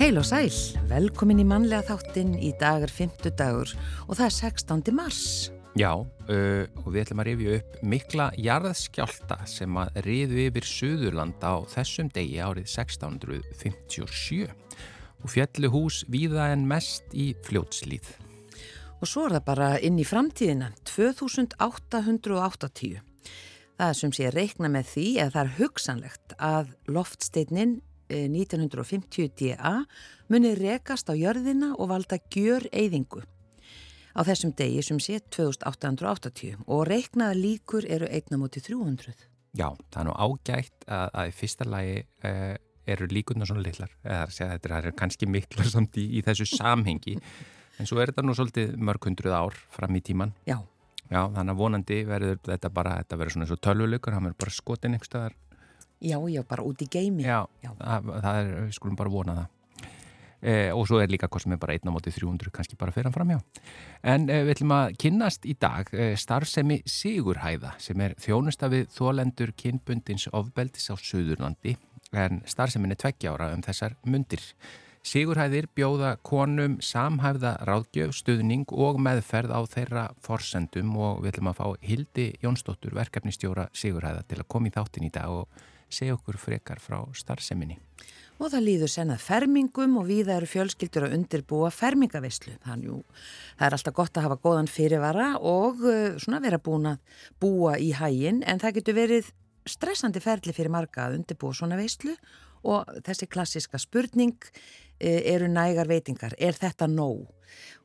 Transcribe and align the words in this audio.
Heil 0.00 0.16
og 0.16 0.24
sæl, 0.24 0.48
velkomin 0.88 1.42
í 1.42 1.44
mannlega 1.44 1.84
þáttinn 1.90 2.30
í 2.40 2.54
dagar 2.56 2.88
50 2.88 3.34
dagur 3.36 3.68
og 4.06 4.16
það 4.16 4.24
er 4.24 4.32
16. 4.32 4.94
mars. 4.96 5.52
Já, 5.76 5.92
uh, 5.92 6.64
og 6.80 6.86
við 6.86 7.02
ætlum 7.02 7.20
að 7.20 7.28
rifja 7.28 7.58
upp 7.58 7.74
mikla 7.84 8.32
jarðskjálta 8.40 9.36
sem 9.44 9.68
að 9.76 10.00
riðu 10.06 10.38
yfir 10.46 10.64
Suðurland 10.70 11.44
á 11.44 11.60
þessum 11.74 12.08
degi 12.16 12.40
árið 12.40 12.64
1657 12.72 14.48
og 14.48 15.28
fjallu 15.34 15.68
hús 15.76 16.08
víða 16.08 16.48
en 16.54 16.64
mest 16.70 17.04
í 17.12 17.36
fljótslýð. 17.44 18.08
Og 19.04 19.04
svo 19.04 19.28
er 19.28 19.36
það 19.36 19.44
bara 19.52 19.76
inn 19.84 20.00
í 20.00 20.08
framtíðina, 20.08 20.72
2880. 20.88 23.04
Það 23.76 23.92
sem 24.00 24.16
sé 24.16 24.32
reikna 24.32 24.72
með 24.72 24.96
því 24.96 25.08
að 25.26 25.36
það 25.36 25.44
er 25.44 25.54
hugsanlegt 25.60 26.32
að 26.40 26.72
loftsteinin 26.88 27.84
1950 28.10 29.30
DA 29.38 29.74
muni 30.30 30.54
rekast 30.58 31.10
á 31.10 31.14
jörðina 31.14 31.72
og 31.76 31.92
valda 31.92 32.18
gjör 32.30 32.66
eyðingu 32.72 33.22
á 34.14 34.20
þessum 34.26 34.54
degi 34.56 34.82
sem 34.84 34.98
sé 35.02 35.20
2880 35.32 36.64
og 36.66 36.86
reiknaða 36.88 37.36
líkur 37.38 37.86
eru 37.86 38.08
einna 38.10 38.40
mútið 38.40 38.70
300. 38.72 39.14
Já, 39.56 39.68
það 39.90 40.00
er 40.00 40.08
nú 40.08 40.14
ágætt 40.14 40.84
að, 40.86 41.06
að 41.10 41.30
í 41.30 41.36
fyrsta 41.40 41.66
lagi 41.66 41.94
uh, 42.26 42.56
eru 42.90 43.08
líkurna 43.10 43.46
svona 43.46 43.64
litlar, 43.64 43.92
eða 44.02 44.26
þetta 44.30 44.80
er 44.80 44.92
kannski 44.98 45.28
miklar 45.30 45.68
samt 45.70 45.98
í, 46.00 46.06
í 46.18 46.24
þessu 46.26 46.46
samhengi 46.50 47.16
en 47.78 47.88
svo 47.88 48.00
er 48.00 48.12
þetta 48.12 48.26
nú 48.26 48.36
svolítið 48.36 48.76
mörg 48.78 49.08
hundruð 49.08 49.36
ár 49.36 49.58
fram 49.74 49.96
í 49.96 50.04
tíman. 50.04 50.34
Já. 50.48 50.58
Já, 51.10 51.24
þannig 51.34 51.54
að 51.56 51.58
vonandi 51.58 51.96
verður 52.06 52.38
þetta 52.46 52.70
bara, 52.70 52.98
þetta 53.02 53.16
verður 53.18 53.34
svona 53.34 53.46
eins 53.46 53.54
og 53.56 53.62
tölvuleikur, 53.66 54.14
það 54.14 54.26
verður 54.28 54.42
bara 54.44 54.54
skotin 54.54 54.94
einhverstaðar 54.94 55.38
Já, 56.00 56.16
já, 56.32 56.42
bara 56.48 56.64
út 56.64 56.80
í 56.80 56.88
geimi. 56.88 57.24
Já, 57.28 57.44
já. 57.60 57.72
Það, 57.76 58.12
það 58.24 58.38
er, 58.40 58.52
við 58.64 58.76
skulum 58.78 58.96
bara 58.96 59.12
vona 59.12 59.34
það. 59.36 59.48
E, 60.40 60.52
og 60.72 60.86
svo 60.88 61.02
er 61.02 61.10
líka 61.12 61.28
er 61.28 61.58
bara 61.60 61.74
1 61.76 61.84
á 61.84 61.92
móti 61.92 62.10
300, 62.10 62.48
kannski 62.50 62.76
bara 62.80 62.92
fyrir 62.92 63.10
hann 63.10 63.12
fram, 63.12 63.30
já. 63.30 63.40
En 64.02 64.28
e, 64.30 64.42
við 64.44 64.54
ætlum 64.54 64.72
að 64.72 64.96
kynnast 64.96 65.44
í 65.44 65.54
dag 65.60 65.92
e, 65.92 66.16
starfsemi 66.16 66.80
Sigurhæða 66.88 67.74
sem 67.78 68.00
er 68.00 68.14
þjónusta 68.16 68.70
við 68.72 68.88
þólendur 68.96 69.52
kynbundins 69.52 70.30
ofbeldis 70.32 70.88
á 70.88 70.96
Suðurlandi 70.96 71.76
en 72.16 72.40
starfsemin 72.48 72.94
er 72.94 73.00
tveggjára 73.02 73.52
um 73.52 73.60
þessar 73.62 73.98
mundir. 74.08 74.40
Sigurhæðir 75.04 75.68
bjóða 75.76 76.14
konum 76.24 76.78
samhæfða 76.84 77.54
ráðgjöf, 77.68 78.12
stuðning 78.16 78.72
og 78.72 78.98
meðferð 79.00 79.52
á 79.52 79.60
þeirra 79.68 80.06
forsendum 80.24 80.96
og 80.96 81.20
við 81.20 81.34
ætlum 81.34 81.52
að 81.52 81.60
fá 81.60 81.66
Hildi 81.84 82.26
Jónsdóttur, 82.40 82.96
verkefnistjóra 82.96 83.68
Sigurhæða 83.72 84.24
til 84.28 84.40
að 84.40 84.48
koma 84.52 84.68
í 84.68 84.74
þáttin 84.74 85.08
í 85.08 85.12
dag 85.12 85.32
og 85.32 85.68
segja 85.92 86.16
okkur 86.16 86.38
frekar 86.40 86.80
frá 86.82 87.02
starfseminni. 87.16 87.78
Og 88.40 88.48
það 88.48 88.64
líður 88.64 88.88
sennað 88.88 89.20
fermingum 89.20 89.98
og 90.00 90.06
við 90.08 90.30
eru 90.32 90.46
fjölskyldur 90.48 91.04
að 91.08 91.16
undirbúa 91.18 91.68
fermingavislu. 91.76 92.54
Þannig 92.64 93.02
það 93.58 93.66
er 93.66 93.76
alltaf 93.76 93.96
gott 93.98 94.16
að 94.16 94.26
hafa 94.26 94.38
góðan 94.40 94.70
fyrirvara 94.70 95.26
og 95.44 95.82
uh, 95.84 96.14
svona 96.16 96.40
vera 96.40 96.60
búin 96.62 96.88
að 96.94 97.18
búa 97.42 97.74
í 97.76 97.90
hægin 97.98 98.40
en 98.48 98.62
það 98.62 98.78
getur 98.78 98.96
verið 98.96 99.28
stressandi 99.68 100.22
ferli 100.24 100.56
fyrir 100.56 100.72
marga 100.72 101.04
að 101.04 101.18
undirbúa 101.18 101.52
svona 101.58 101.76
vislu 101.76 102.14
og 102.64 102.88
þessi 103.04 103.28
klassiska 103.28 103.80
spurning 103.82 104.38
uh, 104.40 105.20
eru 105.20 105.50
nægar 105.52 105.92
veitingar. 105.92 106.32
Er 106.40 106.56
þetta 106.56 106.88
nóg? 106.88 107.28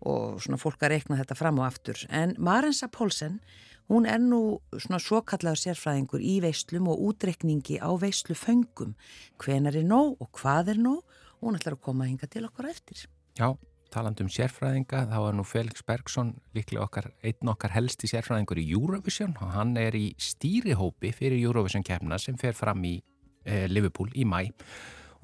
Og 0.08 0.40
svona 0.40 0.62
fólk 0.62 0.80
að 0.86 0.96
rekna 0.96 1.20
þetta 1.20 1.36
fram 1.36 1.60
og 1.60 1.68
aftur. 1.68 2.00
En 2.08 2.32
Marensa 2.40 2.88
Pólsen 2.88 3.42
Hún 3.86 4.08
er 4.10 4.18
nú 4.18 4.58
svona 4.74 4.98
svo 4.98 5.22
kallaður 5.22 5.62
sérfræðingur 5.62 6.24
í 6.26 6.40
veislum 6.42 6.90
og 6.90 7.04
útrekningi 7.12 7.78
á 7.78 7.94
veisluföngum. 8.02 8.96
Hvenar 9.38 9.78
er 9.78 9.86
nóg 9.86 10.18
og 10.24 10.32
hvað 10.40 10.74
er 10.74 10.82
nóg? 10.82 11.04
Hún 11.44 11.60
ætlar 11.60 11.78
að 11.78 11.84
koma 11.86 12.06
að 12.06 12.14
hinga 12.14 12.30
til 12.34 12.48
okkur 12.48 12.70
eftir. 12.72 13.06
Já, 13.38 13.52
talandum 13.94 14.32
sérfræðinga, 14.32 15.06
þá 15.12 15.20
er 15.20 15.38
nú 15.38 15.46
Felix 15.46 15.86
Bergson 15.86 16.34
líklega 16.58 16.88
okkar, 16.88 17.12
einn 17.22 17.52
okkar 17.54 17.76
helsti 17.76 18.10
sérfræðingur 18.10 18.64
í 18.64 18.66
Eurovision 18.74 19.38
og 19.38 19.54
hann 19.54 19.78
er 19.78 19.94
í 19.94 20.08
stýrihópi 20.18 21.14
fyrir 21.14 21.38
Eurovision 21.44 21.86
kemna 21.86 22.18
sem 22.18 22.40
fer 22.42 22.58
fram 22.58 22.82
í 22.90 22.98
eh, 23.46 23.68
Liverpool 23.70 24.10
í 24.16 24.26
mæ 24.26 24.50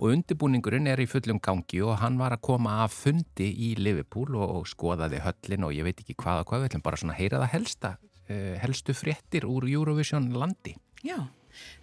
og 0.02 0.16
undirbúningurinn 0.16 0.90
er 0.90 1.02
í 1.02 1.10
fullum 1.10 1.42
gangi 1.44 1.82
og 1.86 2.00
hann 2.02 2.16
var 2.18 2.34
að 2.34 2.46
koma 2.46 2.80
af 2.86 2.94
fundi 3.04 3.52
í 3.70 3.74
Liverpool 3.78 4.38
og, 4.38 4.64
skoðaði 4.70 5.20
höllin 5.22 5.68
og 5.68 5.76
ég 5.76 5.86
veit 5.86 6.02
ekki 6.02 6.18
hvað 6.18 6.42
og 6.42 6.50
hvað, 6.50 6.64
við 6.64 6.72
ætlum 6.72 6.86
bara 6.86 7.02
svona 7.02 7.18
að 7.18 7.22
heyra 7.22 7.42
það 7.44 7.54
helsta 7.58 7.92
helstu 8.30 8.94
fréttir 8.96 9.46
úr 9.50 9.68
Eurovision 9.70 10.32
landi. 10.38 10.76
Já, 11.04 11.18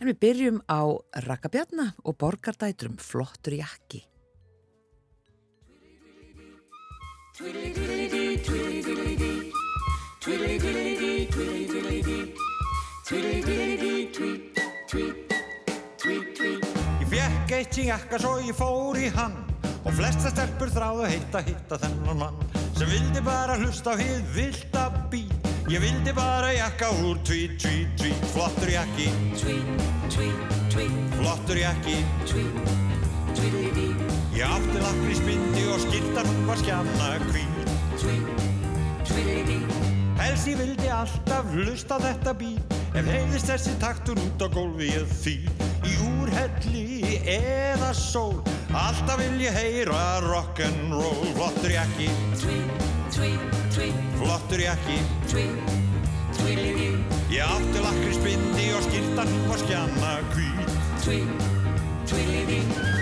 en 0.01 0.11
við 0.11 0.21
byrjum 0.23 0.61
á 0.71 0.81
Rakkabjarna 1.27 1.93
og 2.05 2.17
Borgardætrum 2.21 2.97
Flottur 3.03 3.59
jakki. 3.59 4.05
Ég 7.39 7.47
fekk 17.13 17.53
eitt 17.55 17.79
í 17.79 17.87
jakka 17.89 18.19
svo 18.19 18.39
ég 18.43 18.57
fór 18.59 18.99
í 18.99 19.09
hann 19.15 19.39
og 19.85 19.95
flesta 19.95 20.33
stelpur 20.33 20.73
þráðu 20.75 21.07
heitt 21.09 21.39
að 21.39 21.53
hitta 21.53 21.79
þennan 21.85 22.25
mann 22.25 22.41
sem 22.77 22.91
vildi 22.91 23.23
bara 23.25 23.57
hlusta 23.63 23.95
á 23.95 24.01
hið 24.03 24.27
vilt 24.35 24.77
að 24.83 24.99
být 25.15 25.48
Ég 25.69 25.81
vildi 25.81 26.13
bara 26.17 26.49
jakka 26.53 26.89
úr 27.05 27.19
Tweet, 27.29 27.59
tweet, 27.61 27.89
tweet 28.01 28.25
Flottur 28.33 28.71
jakki. 28.73 29.11
Tweet, 29.37 29.83
tweet, 30.09 30.55
tweet. 30.73 30.95
Flottur 31.19 31.59
jakki. 31.61 31.97
Tweet, 32.25 32.71
tweedly 33.37 33.91
Ég 34.33 34.47
átti 34.49 34.81
lakri 34.81 35.17
spindi 35.19 35.67
og 35.69 35.83
skiltar 35.85 36.25
hún 36.25 36.47
var 36.49 36.57
skjanna 36.63 37.11
hvít. 37.27 37.69
Tweet, 38.01 38.41
tweedly 39.11 39.59
Helsi 40.17 40.57
vildi 40.57 40.89
alltaf 40.89 41.53
hlusta 41.53 42.01
þetta 42.01 42.33
bít 42.41 42.77
Ef 42.97 43.05
heiðist 43.05 43.53
þessi 43.53 43.77
taktur 43.83 44.17
út 44.25 44.41
á 44.41 44.49
gólfi 44.49 44.89
ég 44.89 45.05
því 45.21 45.37
Í 45.85 45.99
úrhelli 46.09 47.21
eða 47.29 47.93
sól 47.93 48.41
Alltaf 48.73 49.17
vil 49.19 49.41
ég 49.41 49.53
heyra 49.53 50.19
rock'n'roll. 50.21 51.25
Flottur 51.35 51.71
jakki. 51.71 52.11
Tweet, 52.43 52.85
tweet 53.15 53.59
flottur 54.19 54.61
jakki. 54.61 54.99
Ég 57.29 57.41
átti 57.45 57.81
lakri 57.83 58.13
spindi 58.15 58.71
og 58.77 58.83
skiltan 58.89 59.29
hún 59.29 59.49
var 59.49 59.59
skjanna 59.65 60.13
hvít 60.35 60.59
Buksunar 61.09 62.98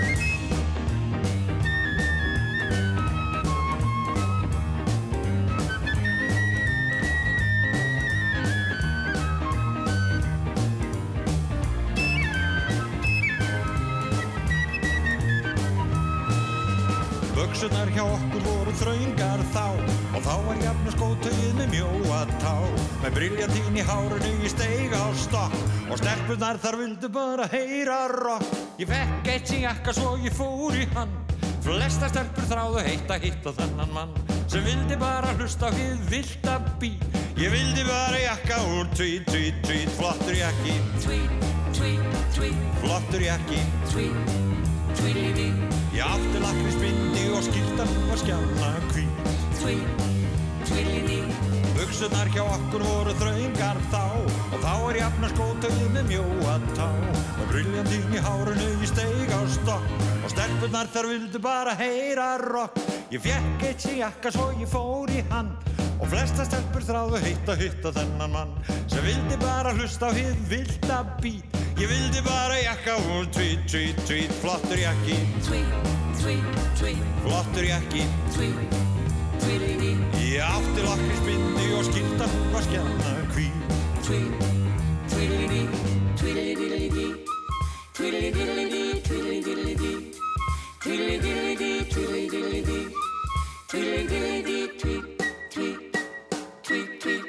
briljantín 23.16 23.78
í 23.80 23.84
hárunu 23.86 24.32
í 24.44 24.50
steig 24.52 24.92
á 24.92 25.08
stokk 25.16 25.54
Og 25.88 25.96
stelpunar 26.00 26.58
þar 26.60 26.76
vildu 26.80 27.08
bara 27.12 27.46
heyra 27.48 28.06
rock. 28.10 28.44
Ég 28.80 28.90
fekk 28.90 29.30
eitt 29.32 29.48
sem 29.48 29.62
jakka 29.62 29.94
svo 29.96 30.16
ég 30.20 30.34
fór 30.36 30.76
í 30.76 30.84
hann. 30.96 31.12
Flesta 31.64 32.10
stelpur 32.10 32.46
þráðu 32.50 32.82
heitt 32.86 33.10
að 33.10 33.24
hitta 33.26 33.52
þennan 33.56 33.94
mann 33.94 34.12
Sem 34.46 34.62
vildi 34.66 34.98
bara 35.00 35.32
hlusta 35.38 35.70
vilt 36.10 36.46
að 36.50 36.68
bí 36.82 36.92
Ég 37.40 37.50
vildi 37.52 37.86
bara 37.88 38.20
jakka 38.20 38.60
úr 38.76 38.90
tweet, 38.94 39.26
tweet, 39.30 39.58
tweet 39.66 39.90
Flottur 39.98 40.36
jakki. 40.36 40.76
Tweet, 41.02 41.48
tweet, 41.76 42.20
tweet. 42.36 42.62
Flottur 42.80 43.24
jakki. 43.26 43.60
Tweet, 43.90 44.34
tweet, 45.00 45.42
Ég 45.96 46.04
átti 46.04 46.42
lakri 46.44 46.74
spindi 46.76 47.30
og 47.32 47.44
skiltan 47.48 47.96
var 48.10 48.20
skjána 48.20 48.74
hvít. 48.92 49.32
Tweet 49.60 50.06
Buksunar 51.86 52.26
hjá 52.34 52.42
okkur 52.42 52.82
voru 52.82 53.12
þraungar 53.14 53.76
þá 53.92 54.00
Og 54.18 54.56
þá 54.58 54.70
er 54.74 54.96
jafna 54.98 55.28
skótauðið 55.30 55.92
með 55.94 56.08
mjóa 56.08 56.54
tá. 56.74 56.86
Og 57.36 57.44
briljantín 57.52 58.16
í 58.16 58.22
hárunu 58.24 58.70
í 58.82 58.88
steig 58.90 59.30
á 59.30 59.38
stokk 59.54 59.92
Og 60.26 60.32
stelpunar 60.32 60.90
þar 60.90 61.08
vildu 61.12 61.40
bara 61.44 61.76
heyra 61.78 62.32
rock 62.42 62.80
Ég 63.14 63.22
fjekk 63.22 63.62
eitt 63.68 63.86
sem 63.86 64.00
jakka 64.00 64.34
svo 64.34 64.48
ég 64.58 64.66
fór 64.72 65.12
í 65.14 65.22
hann 65.30 65.52
Og 66.00 66.10
flesta 66.10 66.48
stelpur 66.48 66.88
þráðu 66.88 67.22
heitt 67.22 67.54
að 67.54 67.62
hitta 67.62 67.94
þennan 68.00 68.34
mann 68.34 68.58
Sem 68.90 69.06
vildi 69.06 69.38
bara 69.46 69.76
hlusta 69.78 70.10
á 70.10 70.18
hið 70.18 70.42
vilda 70.50 71.00
bít 71.22 71.62
Ég 71.78 71.86
vildi 71.86 72.26
bara 72.26 72.58
jakka 72.64 72.98
úr 73.14 73.30
tweet, 73.30 73.62
tweet, 73.70 74.02
tweet 74.10 74.36
Flottur 74.42 74.82
jakki. 74.82 75.22
Tweet, 75.46 75.88
tweet, 76.18 76.60
tweet. 76.82 77.08
Flottur 77.22 77.70
jakki. 77.70 78.06
Tweet 78.34 78.95
Tvillingi 79.46 79.92
Ég 80.34 80.42
átti 80.42 80.82
lakrisbindi 80.82 81.66
og 81.78 81.84
skilta 81.86 82.26
hún 82.26 82.54
að 82.58 82.64
skjanna 82.66 83.10
hví 83.30 83.44
Tvill, 84.02 84.32
tvillingi, 85.12 85.60
tvillidillidi 86.18 87.04
Tvillidillidi, 87.94 88.80
tvillidillidi 89.06 89.92
Tvillidillidi, 90.82 91.70
tvillidillidi 91.92 92.80
Tvillidillidi, 93.70 94.58
tvill, 94.82 95.06
tvill, 95.54 95.78
tvill, 96.66 96.90
tvill 96.98 97.24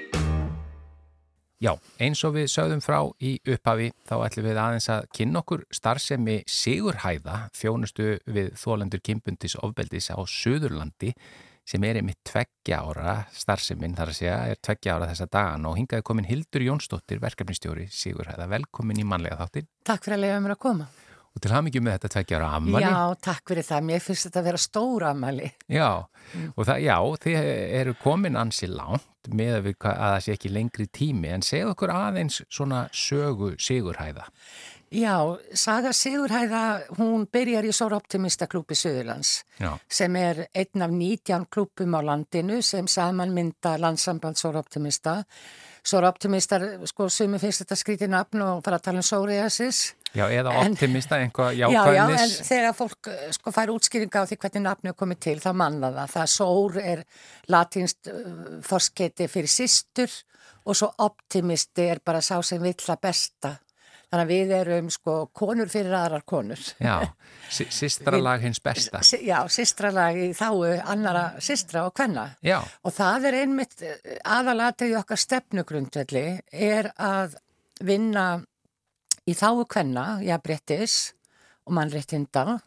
Já, 1.61 1.75
eins 2.01 2.23
og 2.25 2.33
við 2.33 2.49
sögðum 2.49 2.81
frá 2.81 2.99
í 3.21 3.35
upphafi 3.45 3.91
þá 4.09 4.15
ætlum 4.25 4.49
við 4.49 4.61
aðeins 4.61 4.89
að 4.93 5.05
kynna 5.13 5.45
okkur 5.45 5.67
starfsemi 5.73 6.39
Sigurhæða 6.49 7.43
þjónustu 7.57 8.15
við 8.25 8.55
þólendur 8.57 9.05
kimpundis 9.05 9.57
ofbeldis 9.61 10.09
á 10.13 10.17
Suðurlandi 10.21 11.13
sem 11.67 11.83
er 11.83 11.99
einmitt 11.99 12.21
tveggja 12.27 12.79
ára 12.85 13.15
starfseminn 13.35 13.95
þar 13.97 14.13
að 14.13 14.19
segja 14.21 14.37
er 14.51 14.61
tveggja 14.63 14.95
ára 14.95 15.09
þessa 15.09 15.27
dagan 15.31 15.67
og 15.67 15.75
hingaði 15.79 16.05
komin 16.07 16.29
Hildur 16.29 16.63
Jónsdóttir 16.63 17.19
verkefnistjóri 17.23 17.89
Sigurhæða. 17.91 18.47
Velkomin 18.53 19.01
í 19.01 19.07
manlega 19.07 19.41
þáttir. 19.41 19.67
Takk 19.87 20.07
fyrir 20.07 20.17
að 20.17 20.23
leiða 20.23 20.39
mér 20.45 20.55
að 20.55 20.63
koma. 20.63 20.87
Og 21.37 21.41
til 21.43 21.51
hafmyggjum 21.53 21.83
með 21.85 21.97
þetta 21.97 22.09
tveggja 22.15 22.37
ára 22.39 22.47
ammali. 22.57 22.87
Já, 22.87 23.19
takk 23.27 23.51
fyrir 23.51 23.65
það. 23.67 23.83
Mér 23.91 24.01
finnst 24.01 24.25
þetta 24.25 24.39
að 24.39 24.47
vera 24.47 24.61
stóra 24.63 25.11
ammali. 25.11 25.51
Já, 25.69 25.89
mm. 26.31 26.47
og 26.55 26.65
það, 26.69 26.79
já, 26.87 26.95
þið 27.27 27.51
eru 27.81 27.93
komin 28.01 28.39
ansi 28.41 28.71
langt 28.71 29.29
með 29.37 29.59
að, 29.59 29.69
það 29.83 30.17
sé 30.23 30.37
ekki 30.37 30.53
lengri 30.55 30.87
tími, 30.87 31.29
en 31.35 31.45
segð 31.45 31.75
okkur 31.75 31.93
aðeins 31.93 32.39
svona 32.47 32.87
sögu 32.95 33.51
Sigurhæða. 33.61 34.25
Já, 34.25 34.76
Saga 35.53 35.91
Sigurhæða, 35.91 36.63
hún 36.97 37.25
byrjar 37.27 37.65
í 37.67 37.73
Sóra 37.75 37.97
Optimista 37.99 38.47
klúpi 38.47 38.75
Suðurlands, 38.75 39.43
já. 39.59 39.73
sem 39.89 40.15
er 40.15 40.45
einn 40.55 40.81
af 40.81 40.91
19 40.91 41.47
klúpum 41.51 41.97
á 41.97 42.01
landinu 42.01 42.61
sem 42.61 42.87
samanmynda 42.87 43.77
landsamband 43.79 44.39
Sóra 44.39 44.59
Optimista. 44.59 45.23
Sóra 45.83 46.07
Optimista, 46.07 46.59
sko, 46.87 47.09
sumi 47.09 47.39
finnst 47.39 47.65
þetta 47.65 47.75
skrítið 47.79 48.11
nafn 48.11 48.41
og 48.43 48.63
fara 48.63 48.79
að 48.79 48.87
tala 48.87 49.03
um 49.03 49.07
Sóriasis. 49.07 49.93
Já, 50.15 50.25
eða 50.31 50.55
optimista, 50.63 51.19
einhvað 51.19 51.59
jákvæðnis. 51.59 51.75
Já, 51.75 52.15
já, 52.15 52.23
en 52.23 52.47
þegar 52.47 52.75
fólk 52.77 53.11
sko 53.35 53.53
fær 53.55 53.71
útskýringa 53.75 54.23
á 54.23 54.27
því 54.29 54.39
hvernig 54.41 54.65
nafnu 54.65 54.91
er 54.93 54.97
komið 54.97 55.21
til, 55.27 55.37
þá 55.43 55.51
manna 55.51 55.91
það. 55.91 56.15
Það 56.15 56.33
sór 56.33 56.81
er 56.81 57.03
latinst 57.51 58.11
uh, 58.11 58.33
forsketi 58.63 59.27
fyrir 59.31 59.51
sístur 59.51 60.17
og 60.67 60.79
svo 60.79 60.93
optimisti 61.03 61.91
er 61.91 62.03
bara 62.03 62.23
sá 62.23 62.37
sem 62.43 62.63
vill 62.63 62.79
það 62.79 63.03
besta. 63.03 63.57
Þannig 64.07 64.23
að 64.23 64.29
við 64.31 64.51
erum 64.55 64.89
sko 64.93 65.13
konur 65.35 65.67
fyrir 65.67 65.91
aðrar 65.97 66.23
konur. 66.23 66.61
Já, 66.79 67.09
sistralag 67.51 68.45
hins 68.45 68.61
besta. 68.63 69.01
Já, 69.19 69.41
sistralag 69.51 70.19
í 70.23 70.29
þáu 70.37 70.63
annara 70.87 71.25
sistra 71.43 71.83
og 71.89 71.95
hvenna. 71.99 72.29
Og 72.87 72.95
það 72.95 73.27
er 73.27 73.39
einmitt 73.41 73.83
eh, 73.83 74.15
aðalatið 74.23 74.93
í 74.93 74.97
okkar 75.01 75.19
stefnugrundvelli 75.19 76.25
er 76.55 76.93
að 76.95 77.35
vinna 77.83 78.29
í 79.27 79.35
þáu 79.35 79.65
kvenna, 79.67 80.07
já 80.23 80.37
brettis 80.39 81.11
og 81.67 81.75
mannréttinda 81.75 82.61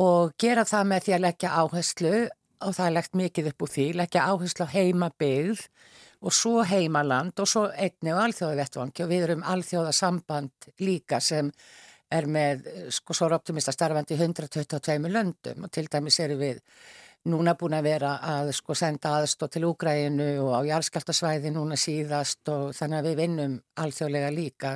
og 0.00 0.36
gera 0.40 0.64
það 0.68 0.92
með 0.92 1.06
því 1.06 1.16
að 1.16 1.24
leggja 1.26 1.56
áherslu 1.60 2.14
og 2.60 2.76
það 2.76 2.86
er 2.86 2.94
legt 2.94 3.18
mikið 3.18 3.50
upp 3.50 3.64
úr 3.64 3.72
því, 3.74 3.86
leggja 3.98 4.26
áherslu 4.30 4.68
á 4.70 4.74
heimabygð 4.74 5.64
og 6.20 6.34
svo 6.34 6.64
heimaland 6.68 7.40
og 7.40 7.48
svo 7.48 7.66
einni 7.70 8.12
og 8.12 8.22
alþjóðavettvangi. 8.26 9.04
Og 9.04 9.10
við 9.10 9.26
erum 9.28 9.44
alþjóðasamband 9.54 10.72
líka 10.84 11.20
sem 11.24 11.50
er 12.10 12.26
með 12.26 12.66
sko 12.92 13.14
svo 13.16 13.30
optimista 13.32 13.72
starfandi 13.72 14.18
122 14.18 15.12
löndum. 15.12 15.64
Og 15.64 15.70
til 15.72 15.88
dæmis 15.90 16.20
eru 16.20 16.36
við 16.40 16.60
núna 17.30 17.54
búin 17.56 17.76
að 17.76 17.88
vera 17.88 18.14
að 18.24 18.52
sko 18.56 18.74
senda 18.76 19.14
aðstóð 19.18 19.54
til 19.54 19.66
Úgræinu 19.68 20.30
og 20.44 20.56
á 20.56 20.60
járskjáltasvæði 20.72 21.54
núna 21.54 21.78
síðast. 21.80 22.42
Og 22.48 22.74
þannig 22.76 23.00
að 23.00 23.08
við 23.08 23.22
vinnum 23.22 23.56
alþjóðlega 23.80 24.34
líka 24.34 24.74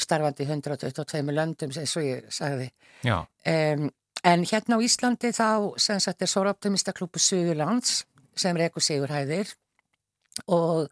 starfandi 0.00 0.46
122 0.48 1.34
löndum 1.34 1.74
sem 1.74 1.86
svo 1.86 2.02
ég 2.02 2.24
sagði. 2.32 2.70
Um, 3.04 3.90
en 4.24 4.46
hérna 4.48 4.80
á 4.80 4.84
Íslandi 4.84 5.30
þá 5.36 5.76
sem 5.78 6.00
sagt 6.00 6.24
er 6.24 6.30
Sóra 6.30 6.54
Optimista 6.54 6.94
klúpu 6.96 7.20
Suðurlands 7.22 8.02
sem 8.34 8.56
reyku 8.56 8.82
Sigurhæðir 8.82 9.52
og 10.46 10.88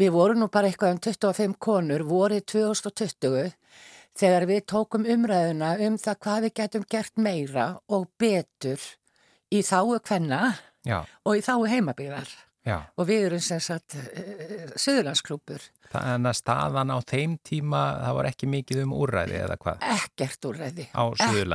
við 0.00 0.14
vorum 0.14 0.42
nú 0.42 0.48
bara 0.52 0.70
eitthvað 0.70 0.96
um 0.96 1.02
25 1.08 1.58
konur 1.62 2.06
vorið 2.08 2.46
2020 2.54 3.52
þegar 4.18 4.48
við 4.48 4.64
tókum 4.72 5.08
umræðuna 5.08 5.74
um 5.86 5.98
það 6.00 6.20
hvað 6.26 6.46
við 6.46 6.56
getum 6.60 6.86
gert 6.88 7.16
meira 7.16 7.66
og 7.88 8.08
betur 8.20 8.80
í 9.52 9.62
þáu 9.64 9.98
kvenna 10.04 10.56
Já. 10.86 11.02
og 11.24 11.38
í 11.38 11.44
þáu 11.44 11.68
heimabíðar 11.68 12.32
og 12.70 13.06
við 13.08 13.28
erum 13.28 13.42
sem 13.42 13.60
sagt 13.62 13.96
uh, 13.98 14.74
Suðurlandsklúpur. 14.78 15.64
Þannig 15.92 16.30
að 16.30 16.36
staðan 16.38 16.92
á 16.94 16.98
þeim 17.04 17.34
tíma, 17.44 17.80
það 18.00 18.18
var 18.18 18.28
ekki 18.30 18.48
mikið 18.48 18.82
um 18.84 18.94
úrræði 18.96 19.40
eða 19.42 19.56
hvað? 19.60 19.82
Ekkert 19.96 20.46
Suðurlandi? 20.46 20.86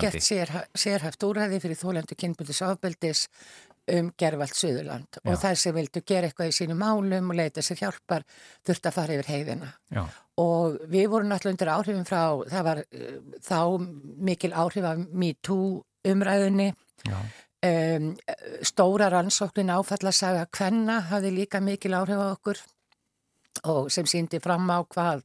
Ekkert 0.03 0.25
sérha, 0.27 0.63
sérhaft 0.77 1.25
úrræði 1.25 1.61
fyrir 1.63 1.79
þólendu 1.79 2.17
kynbundis 2.19 2.61
ábeldis 2.61 3.23
um 3.87 4.11
gerðvalt 4.19 4.55
Suðurland 4.57 5.19
Já. 5.19 5.23
og 5.31 5.39
þær 5.41 5.59
sem 5.61 5.75
vildu 5.75 6.03
gera 6.07 6.29
eitthvað 6.29 6.51
í 6.51 6.55
sínu 6.57 6.77
málum 6.77 7.31
og 7.31 7.39
leita 7.39 7.63
sér 7.63 7.81
hjálpar 7.83 8.25
þurft 8.67 8.89
að 8.89 8.95
fara 8.97 9.17
yfir 9.17 9.31
heiðina. 9.33 9.73
Já. 9.93 10.03
Og 10.43 10.77
við 10.91 11.09
vorum 11.13 11.33
alltaf 11.33 11.51
undir 11.53 11.71
áhrifin 11.73 12.07
frá, 12.07 12.21
það 12.51 12.67
var 12.67 12.83
uh, 12.85 13.19
þá 13.41 13.59
mikil 14.29 14.53
áhrif 14.53 14.85
af 14.85 15.03
MeToo 15.11 15.69
umræðinni. 16.07 16.71
Um, 17.67 18.11
stóra 18.61 19.07
rannsóknin 19.09 19.71
áfallasaga 19.73 20.45
Kvenna 20.53 20.99
hafði 21.09 21.31
líka 21.39 21.61
mikil 21.63 21.95
áhrif 21.97 22.19
á 22.21 22.27
okkur 22.35 22.59
og 23.65 23.89
sem 23.91 24.05
síndi 24.05 24.39
fram 24.43 24.69
á 24.69 24.85
hvað 24.85 25.23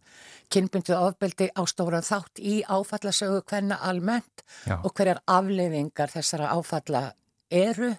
kynbunduð 0.53 0.97
ofbeldi 1.09 1.51
á 1.53 1.63
stóran 1.69 2.07
þátt 2.07 2.41
í 2.41 2.63
áfallasögu 2.65 3.43
Kvenna 3.45 3.79
almennt 3.85 4.45
Já. 4.65 4.79
og 4.81 4.95
hverjar 4.97 5.21
afleifingar 5.27 6.13
þessara 6.13 6.53
áfalla 6.57 7.13
eru 7.51 7.93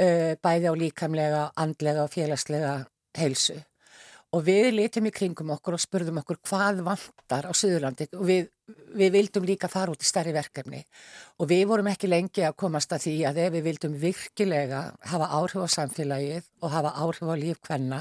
uh, 0.00 0.32
bæði 0.42 0.72
á 0.72 0.74
líkamlega, 0.78 1.42
andlega 1.56 2.06
og 2.06 2.12
félagslega 2.14 2.78
heilsu. 3.18 3.58
Og 4.32 4.40
við 4.46 4.70
litum 4.72 5.10
í 5.10 5.12
kringum 5.12 5.50
okkur 5.52 5.74
og 5.76 5.82
spurðum 5.82 6.22
okkur 6.22 6.38
hvað 6.48 6.78
vantar 6.86 7.44
á 7.44 7.52
Suðurlandi 7.52 8.06
og 8.16 8.24
við, 8.24 8.46
við 8.96 9.10
vildum 9.18 9.44
líka 9.44 9.68
fara 9.68 9.92
út 9.92 10.00
í 10.00 10.08
stærri 10.08 10.32
verkefni. 10.32 10.80
Og 11.36 11.50
við 11.50 11.66
vorum 11.68 11.90
ekki 11.92 12.08
lengi 12.08 12.46
að 12.48 12.56
komast 12.62 12.94
að 12.96 13.04
því 13.04 13.16
að 13.28 13.40
ef 13.44 13.52
við 13.52 13.66
vildum 13.68 13.98
virkilega 14.00 14.80
hafa 15.10 15.28
áhrif 15.36 15.68
á 15.68 15.74
samfélagið 15.76 16.48
og 16.62 16.72
hafa 16.72 16.94
áhrif 17.04 17.28
á 17.28 17.36
lífkvenna 17.42 18.00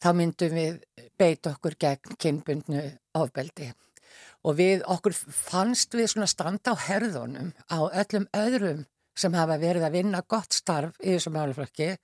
þá 0.00 0.08
myndum 0.16 0.56
við 0.56 0.80
beita 1.20 1.52
okkur 1.58 1.76
gegn 1.76 2.16
kynbundnu 2.16 2.86
ofbeldi. 3.20 3.68
Og 4.48 4.56
við 4.56 4.84
okkur 4.88 5.12
fannst 5.12 5.92
við 5.98 6.14
svona 6.14 6.30
standa 6.30 6.72
á 6.72 6.76
herðunum 6.88 7.52
á 7.68 7.84
öllum 7.84 8.28
öðrum 8.32 8.86
sem 9.18 9.34
hafa 9.34 9.58
verið 9.60 9.86
að 9.88 9.96
vinna 9.98 10.22
gott 10.26 10.54
starf 10.54 10.98
í 11.02 11.14
þessum 11.16 11.36
máluflokki, 11.38 11.94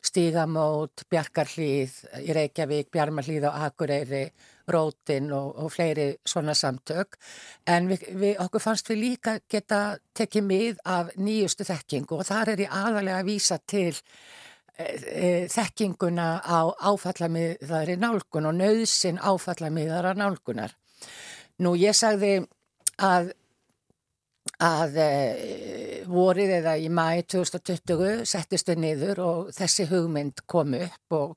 Stígamót, 0.00 1.04
Bjarkarhlíð 1.12 1.96
í 2.24 2.32
Reykjavík, 2.32 2.88
Bjarmarhlíð 2.94 3.44
á 3.50 3.66
Akureyri, 3.66 4.22
Rótin 4.70 5.28
og, 5.36 5.56
og 5.60 5.72
fleiri 5.74 6.06
svona 6.26 6.54
samtök. 6.56 7.18
En 7.68 7.90
við, 7.90 8.06
við, 8.16 8.36
okkur 8.40 8.64
fannst 8.64 8.88
við 8.88 9.02
líka 9.02 9.34
geta 9.50 9.98
tekið 10.16 10.46
mið 10.46 10.84
af 10.88 11.10
nýjustu 11.20 11.66
þekkingu 11.68 12.20
og 12.20 12.28
þar 12.28 12.54
er 12.54 12.64
ég 12.64 12.78
aðalega 12.80 13.18
að 13.20 13.28
vísa 13.28 13.58
til 13.60 13.92
e, 13.92 14.86
e, 14.86 15.32
þekkinguna 15.52 16.28
á 16.40 16.60
áfallamiðari 16.92 17.98
nálgun 18.00 18.48
og 18.48 18.56
nöðsin 18.62 19.20
áfallamiðara 19.20 20.14
nálgunar. 20.16 20.72
Nú 21.60 21.74
ég 21.76 21.98
sagði 21.98 22.38
að 23.00 23.34
að 24.60 24.98
e, 25.00 25.08
vorið 26.08 26.52
eða 26.60 26.76
í 26.80 26.88
mæi 26.92 27.22
2020 27.28 28.24
settist 28.28 28.68
við 28.70 28.84
niður 28.84 29.24
og 29.24 29.50
þessi 29.56 29.88
hugmynd 29.90 30.44
kom 30.50 30.74
upp 30.78 31.16
og 31.16 31.34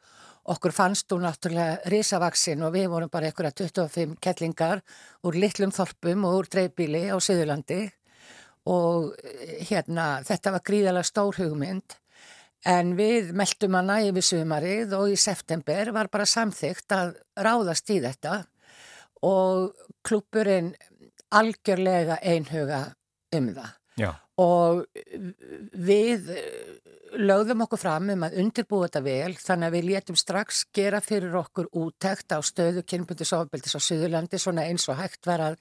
okkur 0.54 0.76
fannst 0.76 1.08
þú 1.12 1.22
náttúrulega 1.24 1.92
risavaksin 1.92 2.64
og 2.68 2.74
við 2.76 2.90
vorum 2.92 3.12
bara 3.12 3.30
einhverja 3.30 3.56
25 3.64 4.18
kettlingar 4.24 4.84
úr 5.24 5.40
litlum 5.40 5.72
þorpum 5.72 6.26
og 6.28 6.42
úr 6.42 6.50
dreifbíli 6.52 7.06
á 7.12 7.16
Suðurlandi 7.16 7.86
og 8.72 9.12
hérna 9.68 10.24
þetta 10.24 10.56
var 10.56 10.64
gríðalega 10.64 11.08
stór 11.08 11.40
hugmynd. 11.42 11.98
En 12.64 12.94
við 12.96 13.34
meldum 13.36 13.76
hana 13.76 13.98
yfir 14.08 14.24
sumarið 14.24 14.94
og 14.96 15.12
í 15.12 15.20
september 15.20 15.92
var 15.96 16.08
bara 16.12 16.28
samþygt 16.28 16.96
að 16.96 17.18
ráðast 17.36 17.92
í 17.92 18.00
þetta 18.04 18.38
og 19.24 19.74
klúpurinn 20.04 20.72
algjörlega 21.40 22.20
einhuga 22.22 22.84
um 23.36 23.50
það. 23.56 23.72
Já. 24.00 24.12
Og 24.42 24.86
við 25.78 26.30
lögðum 27.14 27.64
okkur 27.66 27.82
fram 27.82 28.10
um 28.10 28.26
að 28.26 28.38
undirbúa 28.42 28.88
þetta 28.88 29.02
vel 29.06 29.34
þannig 29.38 29.68
að 29.68 29.76
við 29.76 29.88
létum 29.90 30.18
strax 30.18 30.64
gera 30.74 31.02
fyrir 31.04 31.36
okkur 31.38 31.70
úttækt 31.78 32.34
á 32.34 32.40
stöðu 32.42 32.84
kynbundis 32.90 33.34
ofbeldis 33.38 33.78
á 33.78 33.80
Suðurlandi 33.86 34.40
svona 34.42 34.66
eins 34.70 34.88
og 34.90 34.98
hægt 34.98 35.30
var 35.30 35.44
að 35.52 35.60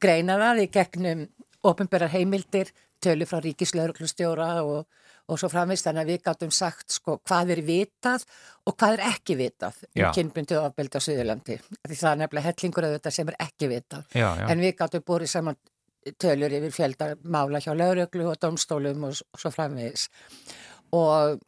greina 0.00 0.38
það 0.40 0.62
í 0.64 0.70
gegnum 0.72 1.26
ofinberar 1.64 2.12
heimildir, 2.12 2.72
tölu 3.00 3.28
frá 3.28 3.40
ríkislauglustjóra 3.44 4.50
og, 4.64 4.84
og 5.28 5.40
svo 5.40 5.48
framvist 5.52 5.86
þannig 5.86 6.04
að 6.04 6.10
við 6.12 6.24
gáttum 6.26 6.50
sagt 6.52 6.92
sko 6.92 7.18
hvað 7.24 7.54
er 7.54 7.62
vitað 7.64 8.26
og 8.68 8.76
hvað 8.76 8.98
er 8.98 9.04
ekki 9.08 9.36
vitað 9.38 9.78
um 9.88 10.10
kynbundið 10.16 10.60
ofbeldi 10.60 11.00
á 11.00 11.06
Suðurlandi. 11.06 11.60
Því 11.88 12.00
það 12.00 12.10
er 12.10 12.20
nefnilega 12.22 12.50
hellingur 12.50 12.88
af 12.88 12.96
þetta 12.98 13.14
sem 13.18 13.32
er 13.32 13.38
ekki 13.46 13.70
vitað. 13.72 14.04
Já, 14.12 14.28
já. 14.40 14.44
En 14.52 14.64
við 14.64 14.76
gáttum 14.80 15.06
búið 15.06 15.30
saman 15.32 15.60
tölur 16.20 16.52
yfir 16.52 16.76
fjöldarmála 16.76 17.62
hjá 17.64 17.72
lauröglu 17.72 18.28
og 18.28 18.38
domstólum 18.42 19.08
og, 19.08 19.24
og 19.32 19.40
svo 19.40 19.52
framvegis 19.54 20.10
og 20.92 21.40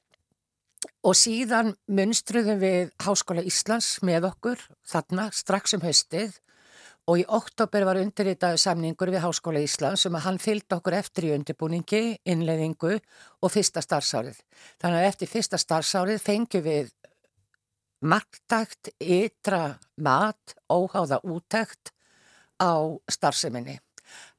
og 1.06 1.14
síðan 1.18 1.74
munstruðum 1.90 2.58
við 2.62 2.90
Háskóla 3.02 3.44
Íslands 3.46 3.96
með 4.06 4.30
okkur 4.30 4.62
þarna 4.86 5.28
strax 5.34 5.76
um 5.76 5.84
haustið 5.84 6.36
og 7.06 7.20
í 7.20 7.24
oktober 7.38 7.86
var 7.86 8.00
undirritaðu 8.00 8.58
samningur 8.58 9.12
við 9.14 9.22
Háskóla 9.22 9.62
Íslands 9.62 10.02
sem 10.02 10.10
um 10.10 10.18
að 10.18 10.26
hann 10.26 10.40
fylgd 10.42 10.74
okkur 10.76 10.96
eftir 10.98 11.28
í 11.28 11.32
undirbúningi, 11.36 12.02
innleðingu 12.26 12.96
og 12.96 13.52
fyrsta 13.52 13.82
starfsárið. 13.84 14.40
Þannig 14.82 15.02
að 15.02 15.10
eftir 15.12 15.30
fyrsta 15.30 15.60
starfsárið 15.62 16.22
fengjum 16.24 16.64
við 16.66 16.90
marktækt, 18.06 18.90
ytra 19.00 19.76
mat, 20.02 20.56
óháða 20.68 21.20
útækt 21.22 21.92
á 22.58 22.74
starfseminni. 23.10 23.78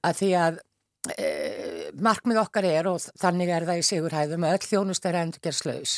Að 0.03 0.19
því 0.19 0.29
að 0.41 0.59
e, 1.15 1.31
markmið 2.03 2.41
okkar 2.43 2.67
er 2.67 2.91
og 2.91 3.07
þannig 3.19 3.53
er 3.53 3.67
það 3.69 3.79
í 3.79 3.87
Sigurhæðum 3.87 4.45
að 4.47 4.57
öll 4.57 4.67
þjónust 4.67 5.07
er 5.07 5.19
endur 5.21 5.43
gerð 5.47 5.59
slaus. 5.61 5.95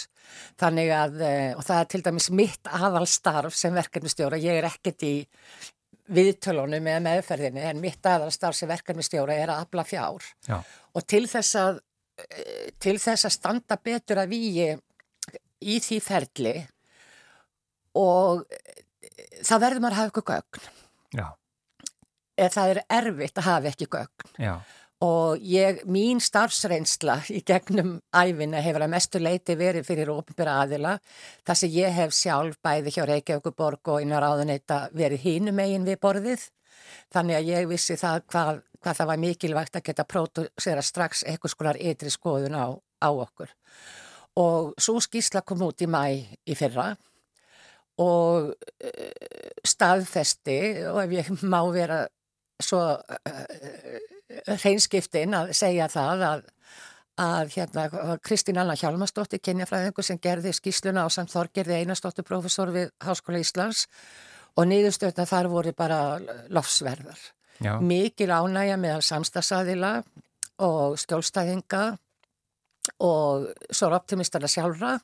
Þannig 0.62 0.94
að, 0.94 1.20
e, 1.26 1.34
og 1.58 1.66
það 1.66 1.82
er 1.82 1.92
til 1.92 2.04
dæmis 2.06 2.30
mitt 2.30 2.72
aðalstarf 2.80 3.58
sem 3.58 3.76
verkefnistjóra, 3.76 4.40
ég 4.42 4.62
er 4.62 4.70
ekkert 4.70 5.06
í 5.08 5.14
viðtölunum 6.10 6.84
með 6.84 7.04
meðferðinni 7.06 7.64
en 7.70 7.82
mitt 7.84 8.06
aðalstarf 8.06 8.58
sem 8.58 8.70
verkefnistjóra 8.70 9.38
er 9.38 9.54
að 9.54 9.64
afla 9.66 9.86
fjár. 9.88 10.26
Já. 10.48 10.60
og 10.94 11.06
til 11.08 11.26
þess 11.30 11.58
að 11.60 11.82
eh, 12.26 12.70
til 12.82 12.98
þess 13.02 13.30
að 13.30 13.36
standa 13.36 13.80
betur 13.84 14.24
að 14.24 14.34
výi 14.34 14.70
í 15.60 15.80
því 15.84 16.00
ferli 16.04 16.56
og 18.00 18.46
eh, 18.50 18.84
það 19.44 19.64
verður 19.66 19.86
maður 19.86 19.98
að 19.98 20.02
hafa 20.02 20.14
ykkur 20.14 20.28
gögn. 20.34 20.68
Já, 21.20 21.28
eða 22.40 22.54
það 22.56 22.74
er 22.74 22.84
erfitt 23.00 23.42
að 23.42 23.50
hafa 23.50 23.74
ekki 23.74 23.90
gögn. 23.98 24.36
Já, 24.38 24.54
og 25.06 25.40
ég, 25.48 25.84
mín 25.88 26.20
starfsreynsla 26.20 27.22
í 27.32 27.40
gegnum 27.48 27.98
æfina 28.12 28.60
hefur 28.64 28.84
að 28.84 28.92
mestu 28.92 29.22
leiti 29.22 29.56
verið 29.56 29.88
fyrir 29.88 30.12
ópenbæra 30.12 30.58
aðila. 30.66 30.98
Þar 31.48 31.60
sem 31.62 31.72
ég 31.76 31.96
hef 31.96 32.16
sjálf 32.16 32.60
bæði 32.64 32.96
hjá 32.98 33.06
Reykjavíkuborg 33.08 33.94
og 33.94 34.04
innar 34.04 34.28
áðuneyta 34.28 34.90
verið 34.92 35.24
hínum 35.24 35.62
eigin 35.64 35.88
við 35.88 36.02
borðið. 36.04 36.50
Þannig 37.14 37.40
að 37.40 37.52
ég 37.54 37.70
vissi 37.70 37.96
það 38.00 38.26
hvað, 38.28 38.62
hvað 38.84 39.00
það 39.00 39.12
var 39.12 39.24
mikilvægt 39.24 39.80
að 39.80 39.88
geta 39.88 40.08
pródusera 40.10 40.84
strax 40.84 41.24
eitthvað 41.24 41.56
skolar 41.56 41.80
ytri 41.80 42.12
skoðun 42.12 42.60
á, 42.60 42.68
á 42.76 43.10
okkur. 43.10 43.56
Og 44.40 44.74
svo 44.80 45.00
skísla 45.04 45.46
kom 45.48 45.64
út 45.64 45.80
í 45.80 45.88
mæ 45.88 46.04
í 46.44 46.60
fyrra. 46.60 46.92
Og 48.04 48.52
uh, 48.52 49.50
staðfesti 49.64 50.60
og 50.92 51.04
ef 51.06 51.20
ég 51.22 51.34
má 51.44 51.60
vera 51.72 52.04
svo 52.60 52.84
uh, 53.00 54.16
hreinskiptin 54.30 55.36
að 55.38 55.54
segja 55.58 55.88
það 55.92 56.24
að, 56.28 56.44
að 57.20 57.54
hérna, 57.56 57.86
Kristín 58.26 58.60
Anna 58.62 58.78
Hjalmarsdóttir, 58.80 59.42
kynjafræðingu 59.44 60.06
sem 60.06 60.20
gerði 60.22 60.54
skísluna 60.56 61.06
á 61.06 61.08
samt 61.14 61.34
Þorgerði 61.34 61.82
Einarsdóttir 61.82 62.28
profesor 62.28 62.72
við 62.76 62.92
Háskóla 63.04 63.42
Íslands 63.42 63.88
og 64.58 64.70
niðurstöðna 64.70 65.28
þar 65.30 65.52
voru 65.52 65.74
bara 65.78 66.00
lofsverðar. 66.50 67.20
já, 67.60 67.74
Mikil 67.82 68.32
ánægja 68.32 68.78
meðal 68.80 69.04
samstagsæðila 69.06 70.00
og 70.66 70.98
skjólstæðinga 71.00 71.84
og 73.06 73.50
svo 73.72 73.92
optimistana 73.96 74.50
sjálfra 74.50 74.98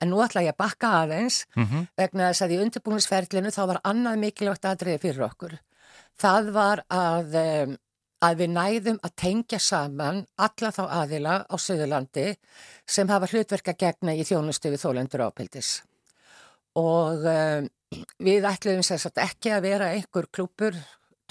en 0.00 0.10
nú 0.12 0.20
ætla 0.24 0.44
ég 0.44 0.54
að 0.54 0.60
bakka 0.62 0.90
aðeins 1.02 1.42
mhm, 1.56 1.88
vegna 1.98 2.30
þess 2.30 2.44
að 2.46 2.54
í 2.54 2.58
undirbúinisferlinu 2.64 3.52
þá 3.54 3.62
var 3.72 3.80
annað 3.88 4.20
mikilvægt 4.22 4.68
aðriði 4.68 5.02
fyrir 5.02 5.26
okkur. 5.26 5.56
Það 6.20 6.50
var 6.54 6.84
að, 6.92 7.36
um, 7.42 7.74
að 8.22 8.42
við 8.42 8.52
næðum 8.54 8.98
að 9.02 9.14
tengja 9.18 9.58
saman 9.62 10.22
alla 10.40 10.70
þá 10.74 10.82
aðila 11.00 11.36
á 11.50 11.54
Suðurlandi 11.58 12.28
sem 12.86 13.10
hafa 13.10 13.30
hlutverk 13.32 13.72
að 13.72 13.80
gegna 13.82 14.14
í 14.14 14.26
þjónustu 14.26 14.70
við 14.72 14.84
þólendur 14.84 15.26
ápildis. 15.26 15.80
Og 16.78 17.26
um, 17.26 17.68
við 18.22 18.46
ætluðum 18.48 18.86
sér 18.86 19.02
satt 19.02 19.20
ekki 19.22 19.52
að 19.52 19.66
vera 19.66 19.90
einhver 19.96 20.30
klúpur 20.32 20.78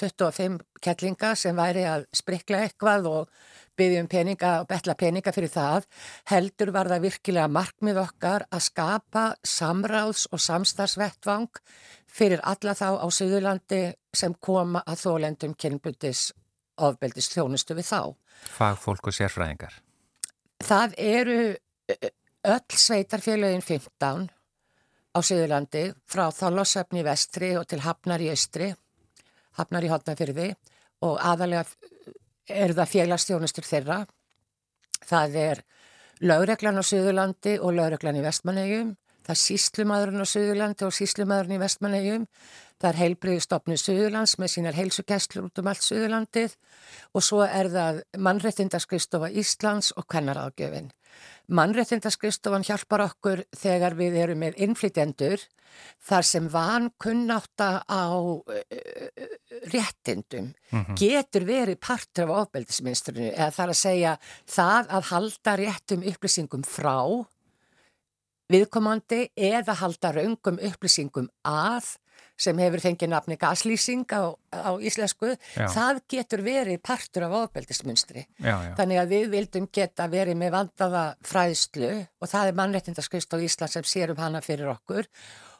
25 0.01 0.59
kettlinga 0.81 1.35
sem 1.37 1.55
væri 1.55 1.85
að 1.85 2.07
sprikla 2.15 2.63
eitthvað 2.65 3.07
og 3.09 3.41
byggjum 3.77 4.09
peninga 4.11 4.51
og 4.61 4.67
betla 4.69 4.95
peninga 4.97 5.31
fyrir 5.33 5.51
það, 5.53 5.85
heldur 6.29 6.73
var 6.75 6.89
það 6.91 7.05
virkilega 7.05 7.51
markmið 7.53 8.01
okkar 8.01 8.45
að 8.51 8.65
skapa 8.67 9.25
samráðs 9.47 10.27
og 10.33 10.41
samstagsvettvang 10.43 11.61
fyrir 12.11 12.43
alla 12.43 12.75
þá 12.77 12.99
á 12.99 13.07
Suðurlandi 13.13 13.83
sem 14.13 14.35
koma 14.43 14.83
að 14.85 15.05
þólendum 15.05 15.55
kynbundis 15.55 16.29
ofbeldis 16.87 17.29
þjónustu 17.33 17.77
við 17.77 17.89
þá. 17.91 18.01
fagfólk 18.57 19.07
og 19.07 19.15
sérfræðingar. 19.17 19.73
Það 20.61 20.93
eru 20.97 21.39
öll 22.41 22.77
sveitarfélögin 22.77 23.61
15 23.65 24.29
á 25.11 25.19
Suðurlandi 25.19 25.83
frá 26.09 26.29
Þállásöfni 26.33 27.01
í 27.01 27.05
vestri 27.05 27.51
og 27.59 27.67
til 27.69 27.81
Hafnar 27.83 28.21
í 28.23 28.29
austri, 28.31 28.71
Hafnar 29.59 29.85
í 29.85 29.91
hotnafyrði 29.91 30.53
og 31.05 31.17
aðalega 31.19 31.65
eru 32.47 32.77
það 32.77 32.91
félagstjónustur 32.93 33.67
þeirra. 33.67 33.99
Það 35.05 35.37
er 35.41 35.63
lögreglan 36.21 36.79
á 36.79 36.83
Suðurlandi 36.85 37.57
og 37.59 37.75
lögreglan 37.77 38.19
í 38.19 38.25
vestmannegjum, 38.25 38.95
það 39.31 39.37
er 39.37 39.45
síslumadurinn 39.45 40.23
á 40.23 40.27
Suðurlandi 40.27 40.87
og 40.87 40.95
síslumadurinn 40.95 41.55
í 41.55 41.61
vestmannegjum, 41.61 42.25
það 42.81 42.89
er 42.89 42.99
heilbriðstofnu 43.01 43.77
Suðurlands 43.79 44.37
með 44.41 44.53
sínar 44.55 44.77
heilsugæstlur 44.77 45.47
út 45.47 45.61
um 45.61 45.69
allt 45.71 45.85
Suðurlandið. 45.85 46.57
Og 47.15 47.23
svo 47.23 47.45
er 47.45 47.69
það 47.71 48.01
mannrettindaskristofa 48.19 49.31
Íslands 49.31 49.93
og 49.95 50.07
kvennaráðgjöfin. 50.11 50.91
Mannrettindarskristofan 51.51 52.63
hjálpar 52.63 53.03
okkur 53.09 53.41
þegar 53.59 53.97
við 53.99 54.15
erum 54.21 54.39
með 54.43 54.59
innflytjendur 54.63 55.41
þar 56.07 56.27
sem 56.27 56.47
van 56.51 56.87
kunnáta 56.99 57.83
á 57.83 58.07
uh, 58.11 58.39
réttindum 59.71 60.51
getur 60.99 61.47
verið 61.47 61.79
partur 61.83 62.29
af 62.29 62.45
ofbeldisminstrinu 62.45 63.33
eða 63.33 63.51
þar 63.57 63.73
að 63.73 63.81
segja 63.81 64.15
það 64.47 64.95
að 64.97 65.11
halda 65.11 65.57
réttum 65.59 66.07
upplýsingum 66.11 66.63
frá 66.67 66.95
viðkomandi 68.51 69.25
eða 69.35 69.77
halda 69.81 70.13
raungum 70.17 70.59
upplýsingum 70.69 71.29
að 71.47 71.95
sem 72.41 72.57
hefur 72.61 72.81
fengið 72.81 73.11
nafni 73.11 73.37
gaslýsing 73.39 74.07
á, 74.17 74.33
á 74.49 74.71
íslensku, 74.81 75.35
Já. 75.53 75.67
það 75.73 76.01
getur 76.09 76.43
verið 76.45 76.81
partur 76.83 77.27
af 77.27 77.35
ofbeldismunstri. 77.43 78.25
Já, 78.41 78.55
já, 78.65 78.73
Þannig 78.79 79.01
að 79.01 79.13
við 79.13 79.27
vildum 79.35 79.67
geta 79.73 80.07
verið 80.11 80.39
með 80.39 80.55
vandaða 80.55 81.03
fræðslu 81.27 81.91
og 82.01 82.31
það 82.31 82.51
er 82.51 82.59
mannrettindarskrist 82.61 83.35
á 83.35 83.37
Ísland 83.37 83.75
sem 83.75 83.87
sér 83.87 84.15
um 84.15 84.21
hana 84.21 84.41
fyrir 84.45 84.71
okkur 84.73 85.09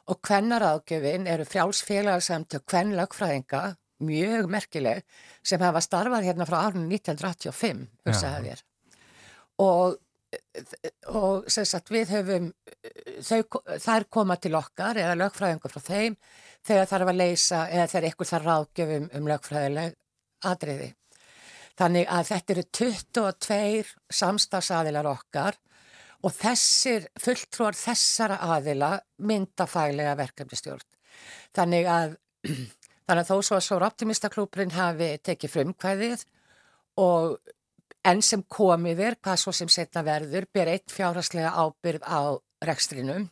og 0.09 0.21
kvennaráðgjöfin 0.25 1.29
eru 1.29 1.45
frjálsfélagarsamtök 1.45 2.65
kvennlögfræðinga, 2.65 3.63
mjög 4.01 4.49
merkileg, 4.49 5.03
sem 5.45 5.61
hafa 5.61 5.83
starfað 5.85 6.25
hérna 6.31 6.47
frá 6.49 6.63
árunum 6.65 6.89
1985, 6.89 7.85
hugsaði 8.07 8.49
þér. 8.49 8.63
Og, 9.61 9.99
og 11.11 11.49
sem 11.51 11.65
sagt 11.67 11.91
við 11.91 12.13
höfum, 12.15 12.47
þau, 13.25 13.41
þær 13.83 14.07
koma 14.13 14.37
til 14.39 14.53
okkar 14.59 14.99
eða 15.01 15.17
lögfræðingur 15.19 15.73
frá 15.73 15.83
þeim 15.83 16.15
þegar 16.67 16.89
þarf 16.91 17.11
að 17.11 17.19
leysa 17.19 17.61
eða 17.67 17.89
þegar 17.91 18.07
ykkur 18.11 18.29
þarf 18.29 18.47
ráðgjöfum 18.47 19.09
um 19.17 19.29
lögfræðileg 19.31 19.97
atriði. 20.51 20.89
Þannig 21.79 22.09
að 22.11 22.29
þetta 22.29 22.53
eru 22.55 22.63
22 22.77 23.91
samstagsaðilar 24.21 25.09
okkar 25.11 25.57
og 26.21 26.33
þessir 26.35 27.07
fulltrúar 27.19 27.77
þessara 27.77 28.37
aðila 28.55 28.91
mynda 29.25 29.65
faglega 29.69 30.13
verkefnistjórn. 30.19 30.85
Þannig 31.55 31.89
að, 31.89 32.13
þannig 33.07 33.23
að 33.23 33.31
þó 33.31 33.37
svo 33.39 33.57
að 33.57 33.65
Sóra 33.65 33.89
Optimistaklúprin 33.89 34.75
hafi 34.75 35.15
tekið 35.25 35.55
frumkvæðið 35.55 36.25
og 37.01 37.39
enn 38.07 38.21
sem 38.25 38.43
komið 38.49 39.03
er, 39.07 39.17
hvað 39.21 39.39
svo 39.43 39.53
sem 39.55 39.69
setna 39.69 40.03
verður, 40.05 40.47
ber 40.53 40.71
eitt 40.73 40.91
fjárhastlega 40.91 41.53
ábyrð 41.53 42.05
á 42.05 42.21
rekstrinum, 42.65 43.29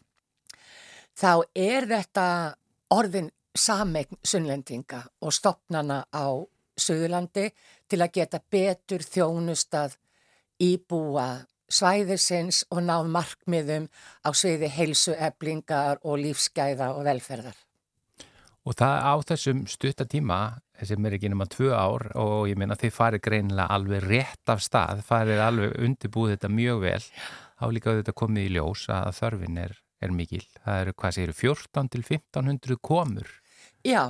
þá 1.18 1.32
er 1.56 1.88
þetta 1.90 2.28
orðin 2.94 3.32
sameign 3.58 4.20
sunnlendinga 4.24 5.04
og 5.22 5.34
stopnana 5.34 6.04
á 6.14 6.38
Suðurlandi 6.80 7.50
til 7.92 8.00
að 8.00 8.14
geta 8.16 8.40
betur 8.40 9.04
þjónustað 9.04 9.98
íbúa 10.64 11.42
svæðisins 11.70 12.64
og 12.74 12.82
náð 12.88 13.10
markmiðum 13.14 13.90
á 14.26 14.30
sviði 14.34 14.70
heilsueflingar 14.74 16.00
og 16.04 16.22
lífsgæða 16.24 16.94
og 16.96 17.04
velferðar. 17.08 17.58
Og 18.66 18.76
það 18.80 19.06
á 19.06 19.14
þessum 19.32 19.66
stuttatíma 19.70 20.40
sem 20.88 21.06
er 21.06 21.18
ekki 21.18 21.32
nema 21.32 21.48
tvö 21.50 21.74
ár 21.76 22.08
og 22.20 22.48
ég 22.50 22.60
meina 22.60 22.78
þið 22.80 22.96
farið 22.96 23.24
greinilega 23.26 23.76
alveg 23.76 24.06
rétt 24.06 24.54
af 24.54 24.64
stað, 24.64 25.04
farið 25.08 25.42
alveg 25.44 25.76
undirbúið 25.84 26.36
þetta 26.36 26.52
mjög 26.54 26.82
vel, 26.86 27.02
þá 27.60 27.66
líka 27.76 27.96
þetta 28.00 28.16
komið 28.22 28.48
í 28.48 28.54
ljós 28.56 28.86
að 28.94 29.12
þörfin 29.20 29.60
er, 29.66 29.76
er 30.00 30.16
mikil. 30.16 30.44
Það 30.64 30.82
eru, 30.84 30.96
hvað 31.02 31.16
segir, 31.18 31.36
14 31.42 31.92
til 31.96 32.04
1500 32.06 32.80
komur. 32.92 33.34
Já, 33.88 34.04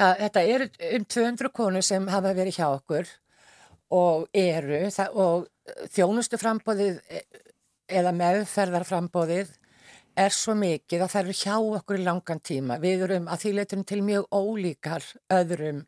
það, 0.00 0.12
þetta 0.24 0.44
eru 0.54 0.68
um 0.98 1.08
200 1.16 1.52
konur 1.56 1.86
sem 1.86 2.12
hafa 2.12 2.34
verið 2.36 2.58
hjá 2.58 2.68
okkur 2.68 3.16
og 3.92 4.28
eru 4.36 4.84
það, 4.92 5.18
og 5.20 5.88
þjónustuframbóðið 5.92 7.00
eða 7.92 8.12
meðferðarframbóðið 8.16 9.52
er 10.22 10.34
svo 10.34 10.54
mikið 10.56 11.04
að 11.04 11.12
það 11.12 11.22
eru 11.22 11.36
hjá 11.36 11.54
okkur 11.78 11.98
í 12.00 12.04
langan 12.04 12.42
tíma. 12.44 12.78
Við 12.80 13.06
erum 13.06 13.28
að 13.32 13.44
því 13.44 13.52
leytum 13.56 13.84
til 13.88 14.00
mjög 14.04 14.28
ólíkar 14.32 15.06
öðrum 15.32 15.82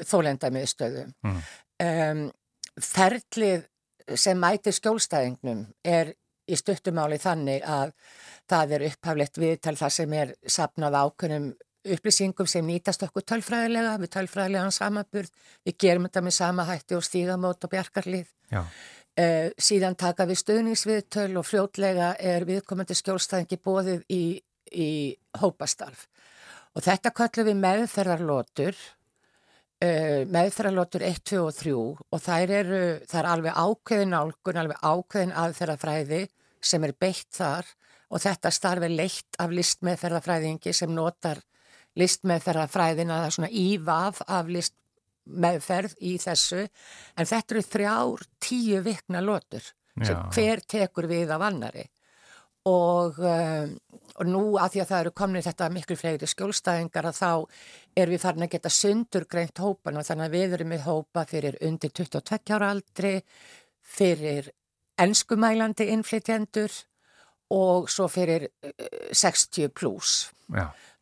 þólendamiðstöðum. 0.00 1.12
Mm. 1.26 1.42
Um, 1.82 2.24
ferlið 2.80 3.66
sem 4.18 4.38
mæti 4.38 4.72
skjólstæðingnum 4.74 5.66
er 5.84 6.14
í 6.50 6.56
stuttumáli 6.58 7.18
þannig 7.22 7.62
að 7.66 7.92
það 8.50 8.74
er 8.76 8.86
upphaflegt 8.88 9.38
viðtal 9.38 9.76
það 9.78 9.94
sem 9.96 10.16
er 10.18 10.32
sapnað 10.50 10.98
ákveðnum 10.98 11.52
upplýsingum 11.92 12.46
sem 12.46 12.66
nýtast 12.66 13.02
okkur 13.06 13.24
tölfræðilega, 13.26 13.96
við 13.98 14.12
tölfræðilegan 14.16 14.74
samaburð, 14.74 15.30
við 15.66 15.78
gerum 15.84 16.06
þetta 16.06 16.22
með 16.22 16.36
sama 16.36 16.66
hætti 16.68 16.98
og 16.98 17.06
stígamót 17.06 17.66
og 17.66 17.72
bjarkarlið. 17.72 18.30
Uh, 18.52 19.50
síðan 19.60 19.98
taka 19.98 20.24
við 20.28 20.40
stöðningsviðtöl 20.40 21.34
og 21.36 21.44
fljótlega 21.44 22.14
er 22.22 22.46
viðkomandi 22.48 22.96
skjólstæðingi 22.96 23.58
bóðið 23.60 24.06
í, 24.08 24.22
í 24.72 24.90
hópastarf. 25.42 26.06
Og 26.72 26.86
þetta 26.86 27.12
kallum 27.12 27.50
við 27.50 27.58
meðferðarlótur 27.60 28.78
uh, 29.82 30.22
meðferðarlótur 30.32 31.04
1, 31.06 31.22
2 31.32 31.40
og 31.42 31.54
3 31.58 31.72
og 31.76 32.22
þær 32.22 32.54
eru, 32.60 32.82
það 33.08 33.20
er 33.20 33.30
alveg 33.32 33.62
ákveðin 33.62 34.16
álgun, 34.18 34.60
alveg 34.62 34.82
ákveðin 34.82 35.36
aðferðafræði 35.44 36.22
sem 36.62 36.84
er 36.86 36.94
beitt 36.98 37.30
þar 37.34 37.68
og 38.12 38.22
þetta 38.22 38.52
starf 38.52 38.86
er 38.86 38.94
leitt 38.94 39.40
af 39.42 39.54
listmeðferðafræðingi 39.56 40.74
sem 40.76 40.92
notar 40.94 41.40
listmeðferðafræðina, 42.00 43.20
það 43.20 43.28
er 43.28 43.36
svona 43.36 43.52
ívaf 43.62 44.22
af 44.26 44.50
listmeðferð 44.52 45.96
í 46.00 46.16
þessu 46.22 46.62
en 46.62 47.28
þetta 47.28 47.56
eru 47.56 47.64
þrjár 47.68 48.26
tíu 48.42 48.82
vikna 48.84 49.24
lótur 49.24 49.64
sem 50.00 50.16
Já. 50.16 50.22
hver 50.32 50.62
tekur 50.64 51.08
við 51.10 51.34
af 51.34 51.44
annari 51.48 51.84
og, 52.68 53.18
um, 53.18 53.74
og 54.20 54.28
nú 54.28 54.42
að 54.60 54.74
því 54.74 54.82
að 54.82 54.90
það 54.90 55.00
eru 55.00 55.12
komin 55.18 55.44
þetta 55.46 55.68
miklu 55.72 55.96
fleiri 55.98 56.28
skjólstæðingar 56.30 57.08
að 57.10 57.18
þá 57.18 57.30
er 58.02 58.12
við 58.12 58.22
farin 58.22 58.46
að 58.46 58.52
geta 58.54 58.72
sundur 58.72 59.26
greint 59.30 59.62
hópan 59.62 59.98
og 59.98 60.06
þannig 60.06 60.28
að 60.28 60.36
við 60.36 60.56
erum 60.58 60.72
með 60.74 60.86
hópa 60.86 61.26
fyrir 61.28 61.58
undir 61.66 61.90
22 61.90 62.54
ára 62.54 62.70
aldri, 62.74 63.12
fyrir 63.82 64.52
enskumælandi 65.02 65.88
innflytjendur 65.90 66.78
og 67.52 67.90
svo 67.92 68.06
fyrir 68.08 68.46
60 69.12 69.66
uh, 69.66 69.72
pluss. 69.74 70.30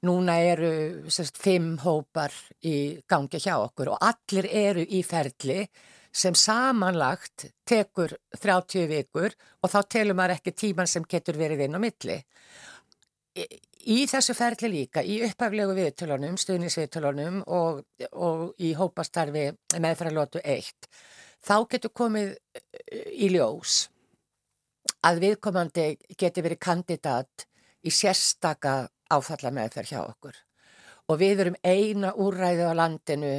Núna 0.06 0.38
eru 0.40 0.72
sérst, 1.12 1.36
fimm 1.36 1.74
hópar 1.82 2.32
í 2.64 3.02
gangi 3.10 3.40
hjá 3.42 3.58
okkur 3.60 3.92
og 3.92 4.04
allir 4.06 4.48
eru 4.48 4.84
í 4.88 5.02
ferli 5.04 5.66
sem 6.12 6.34
samanlagt 6.34 7.46
tekur 7.68 8.16
30 8.36 8.88
vikur 8.90 9.34
og 9.62 9.70
þá 9.70 9.80
telur 9.94 10.18
maður 10.18 10.38
ekki 10.38 10.54
tíman 10.56 10.90
sem 10.90 11.06
getur 11.08 11.38
verið 11.38 11.66
inn 11.66 11.78
á 11.78 11.80
milli. 11.82 12.16
Í, 13.38 13.44
í 13.94 13.98
þessu 14.10 14.34
ferli 14.34 14.72
líka, 14.72 15.04
í 15.06 15.20
upphaflegu 15.28 15.76
viðtölunum, 15.78 16.34
stuðnisviðtölunum 16.40 17.44
og, 17.46 17.84
og 18.12 18.42
í 18.58 18.72
hópastarfi 18.78 19.46
meðfæralótu 19.78 20.42
1, 20.42 20.90
þá 21.46 21.56
getur 21.70 21.94
komið 21.94 22.34
í 23.14 23.30
ljós 23.36 23.84
að 25.06 25.22
viðkomandi 25.24 25.86
getur 26.18 26.44
verið 26.44 26.60
kandidat 26.66 27.46
í 27.86 27.92
sérstaka 27.94 28.82
áfalla 29.10 29.52
meðferð 29.54 29.94
hjá 29.94 30.00
okkur. 30.02 30.34
Og 31.10 31.18
við 31.18 31.44
erum 31.44 31.56
eina 31.64 32.12
úræðu 32.14 32.68
á 32.70 32.74
landinu 32.76 33.32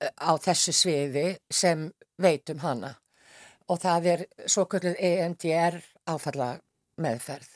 á 0.00 0.32
þessu 0.40 0.74
sviði 0.74 1.26
sem 1.50 1.88
veitum 2.20 2.62
hana. 2.64 2.94
Og 3.68 3.80
það 3.80 4.08
er 4.12 4.24
svo 4.44 4.66
kvölduð 4.68 4.98
EMDR 5.00 5.80
áfalla 6.10 6.54
meðferð 7.00 7.54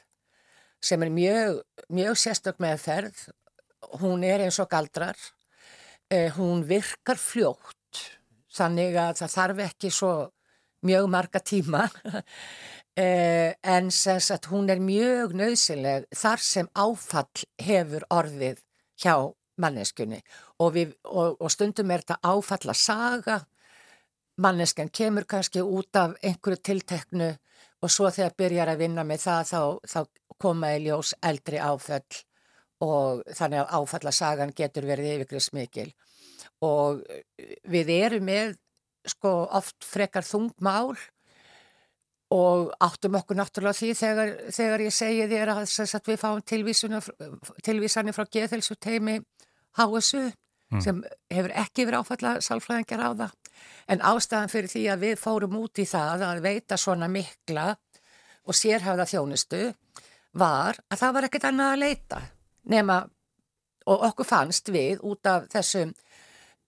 sem 0.81 1.03
er 1.03 1.11
mjög, 1.11 1.61
mjög 1.90 2.16
sérstök 2.18 2.59
meðferð. 2.62 3.29
Hún 4.01 4.24
er 4.27 4.44
eins 4.46 4.59
og 4.62 4.70
galdrar. 4.70 5.18
Eh, 6.11 6.31
hún 6.37 6.64
virkar 6.66 7.18
fljótt 7.20 8.05
þannig 8.55 8.96
að 8.96 9.18
það 9.20 9.35
þarf 9.35 9.62
ekki 9.66 9.90
svo 9.92 10.12
mjög 10.87 11.11
marga 11.14 11.42
tíma. 11.42 11.88
Eh, 12.98 13.53
en 13.62 13.92
sens 13.94 14.27
að 14.35 14.48
hún 14.51 14.66
er 14.72 14.81
mjög 14.83 15.31
nöðsileg 15.38 16.09
þar 16.18 16.40
sem 16.42 16.66
áfall 16.74 17.44
hefur 17.62 18.03
orðið 18.11 18.59
hjá 18.98 19.12
manneskunni 19.62 20.21
og, 20.59 20.73
við, 20.77 20.94
og, 21.05 21.37
og 21.40 21.53
stundum 21.53 21.90
er 21.90 22.05
þetta 22.05 22.33
áfalla 22.33 22.75
saga. 22.77 23.40
Manneskan 24.38 24.90
kemur 24.94 25.27
kannski 25.27 25.62
út 25.62 25.97
af 25.99 26.14
einhverju 26.23 26.62
tilteknu 26.62 27.33
og 27.83 27.90
svo 27.90 28.11
þegar 28.14 28.37
byrjar 28.38 28.73
að 28.73 28.83
vinna 28.85 29.05
með 29.07 29.25
það 29.27 29.51
þá, 29.51 29.61
þá 29.92 30.01
koma 30.38 30.73
í 30.77 30.85
ljós 30.87 31.14
eldri 31.23 31.59
áföll. 31.59 32.23
Og 32.79 33.25
þannig 33.35 33.64
að 33.64 33.73
áfalla 33.75 34.12
sagan 34.14 34.55
getur 34.55 34.87
verið 34.87 35.16
yfirgrið 35.16 35.42
smikil 35.42 35.88
og 36.62 37.03
við 37.71 37.90
erum 37.94 38.27
með 38.27 38.57
sko 39.09 39.33
oft 39.59 39.87
frekar 39.87 40.27
þungmál 40.27 40.94
og 42.35 42.73
áttum 42.85 43.16
okkur 43.16 43.38
náttúrulega 43.38 43.79
því 43.79 43.90
þegar, 43.97 44.33
þegar 44.53 44.85
ég 44.85 44.94
segi 44.94 45.29
þér 45.31 45.53
að, 45.55 45.62
við 46.11 46.21
fáum 46.21 46.42
tilvísanir 47.64 48.16
frá 48.16 48.27
geðhelsu 48.29 48.77
teimi 48.77 49.16
HSU 49.76 50.22
mm. 50.28 50.81
sem 50.85 51.02
hefur 51.33 51.54
ekki 51.64 51.87
verið 51.88 52.04
áfalla 52.04 52.33
sálfræðingar 52.44 53.04
á 53.04 53.11
það. 53.22 53.37
En 53.88 54.02
ástæðan 54.04 54.52
fyrir 54.52 54.72
því 54.72 54.85
að 54.92 55.04
við 55.04 55.20
fórum 55.20 55.59
út 55.59 55.83
í 55.83 55.87
það 55.88 56.24
að 56.28 56.42
veita 56.44 56.78
svona 56.78 57.09
mikla 57.11 57.68
og 58.48 58.57
sérhafða 58.57 59.09
þjónustu 59.09 59.62
var 60.38 60.78
að 60.88 61.00
það 61.02 61.14
var 61.16 61.28
ekkert 61.28 61.48
annað 61.50 61.72
að 61.72 61.83
leita 61.83 62.20
nema 62.68 62.98
og 63.88 64.04
okkur 64.11 64.28
fannst 64.28 64.68
við 64.72 65.02
út 65.07 65.28
af 65.28 65.48
þessum 65.52 65.94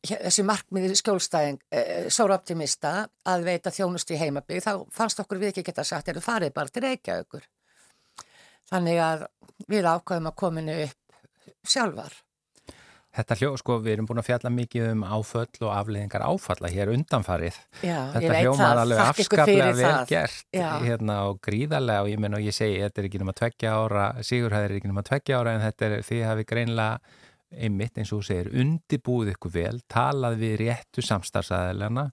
þessi 0.00 0.44
markmiði 0.48 0.96
skjólstæðing 0.96 1.58
eh, 1.76 2.06
sóra 2.12 2.38
optimista 2.38 3.04
að 3.28 3.44
veita 3.44 3.72
þjónustu 3.74 4.16
í 4.16 4.20
heimabíð, 4.20 4.62
þá 4.64 4.72
fannst 4.96 5.20
okkur 5.20 5.40
við 5.42 5.52
ekki 5.52 5.66
geta 5.66 5.84
sagt 5.84 6.08
er 6.08 6.16
þú 6.16 6.24
farið 6.24 6.54
bara 6.56 6.72
til 6.72 6.84
Reykjavíkur 6.86 7.44
þannig 8.70 9.00
að 9.04 9.26
við 9.68 9.90
ákvæðum 9.90 10.30
að 10.30 10.38
kominu 10.40 10.76
upp 10.86 11.68
sjálfar 11.68 12.16
Þetta 13.10 13.36
hljó, 13.40 13.48
sko, 13.58 13.76
við 13.82 13.96
erum 13.96 14.06
búin 14.06 14.20
að 14.22 14.28
fjalla 14.28 14.50
mikið 14.54 14.84
um 14.92 15.00
áföll 15.02 15.64
og 15.66 15.70
afleðingar 15.74 16.22
áfalla 16.28 16.68
hér 16.70 16.92
undanfarið. 16.94 17.56
Já, 17.82 17.96
þetta 18.14 18.42
hljómar 18.44 18.82
alveg 18.84 19.00
afskaplega 19.02 19.72
vel 19.74 19.80
það. 19.80 20.04
gert 20.12 20.60
hérna, 20.86 21.16
og 21.30 21.40
gríðarlega 21.42 22.04
og 22.04 22.12
ég 22.12 22.22
menn 22.22 22.38
og 22.38 22.44
ég 22.46 22.54
segi, 22.54 22.76
þetta 22.84 23.02
er 23.02 23.08
ekki 23.08 23.22
náma 23.22 23.34
tveggja 23.40 23.72
ára, 23.74 24.04
Sigurhæðir 24.28 24.70
er 24.70 24.76
ekki 24.78 24.92
náma 24.92 25.04
tveggja 25.08 25.40
ára 25.40 25.56
en 25.56 25.64
þetta 25.64 25.88
er 25.88 26.06
því 26.06 26.20
að 26.28 26.38
við 26.38 26.48
greinlega 26.52 27.18
einmitt 27.50 27.98
eins 27.98 28.12
og 28.14 28.22
segir, 28.22 28.52
undibúið 28.62 29.32
ykkur 29.32 29.54
vel, 29.56 29.74
talað 29.90 30.38
við 30.38 30.54
réttu 30.60 31.02
samstarfsæðilegna 31.02 32.04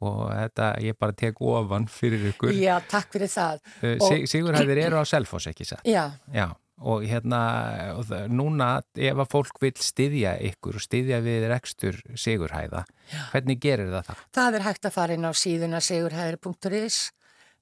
og 0.00 0.22
þetta 0.32 0.70
ég 0.80 0.96
bara 0.96 1.18
tek 1.20 1.44
ofan 1.44 1.84
fyrir 1.92 2.30
ykkur. 2.32 2.56
Já, 2.56 2.78
takk 2.88 3.12
fyrir 3.12 3.28
það. 3.28 3.60
Uh, 3.84 4.24
Sigurhæðir 4.24 4.86
eru 4.86 5.02
á 5.02 5.04
selfos, 5.04 5.50
ekki 5.52 5.68
satt? 5.68 5.84
Já. 5.84 6.06
Já 6.32 6.48
og 6.80 7.04
hérna 7.04 7.40
og 7.92 8.06
það, 8.08 8.26
núna 8.32 8.68
ef 8.96 9.20
að 9.20 9.30
fólk 9.34 9.60
vil 9.60 9.72
styðja 9.84 10.34
ykkur 10.50 10.78
og 10.80 10.84
styðja 10.84 11.20
við 11.24 11.46
rekstur 11.52 12.00
sigurhæða, 12.18 12.84
Já. 13.12 13.22
hvernig 13.34 13.60
gerir 13.60 13.92
það 13.92 14.10
það? 14.10 14.26
Það 14.38 14.58
er 14.58 14.66
hægt 14.66 14.88
að 14.88 14.96
fara 14.96 15.16
inn 15.16 15.28
á 15.28 15.32
síðuna 15.36 15.82
sigurhæðir.is 15.84 17.00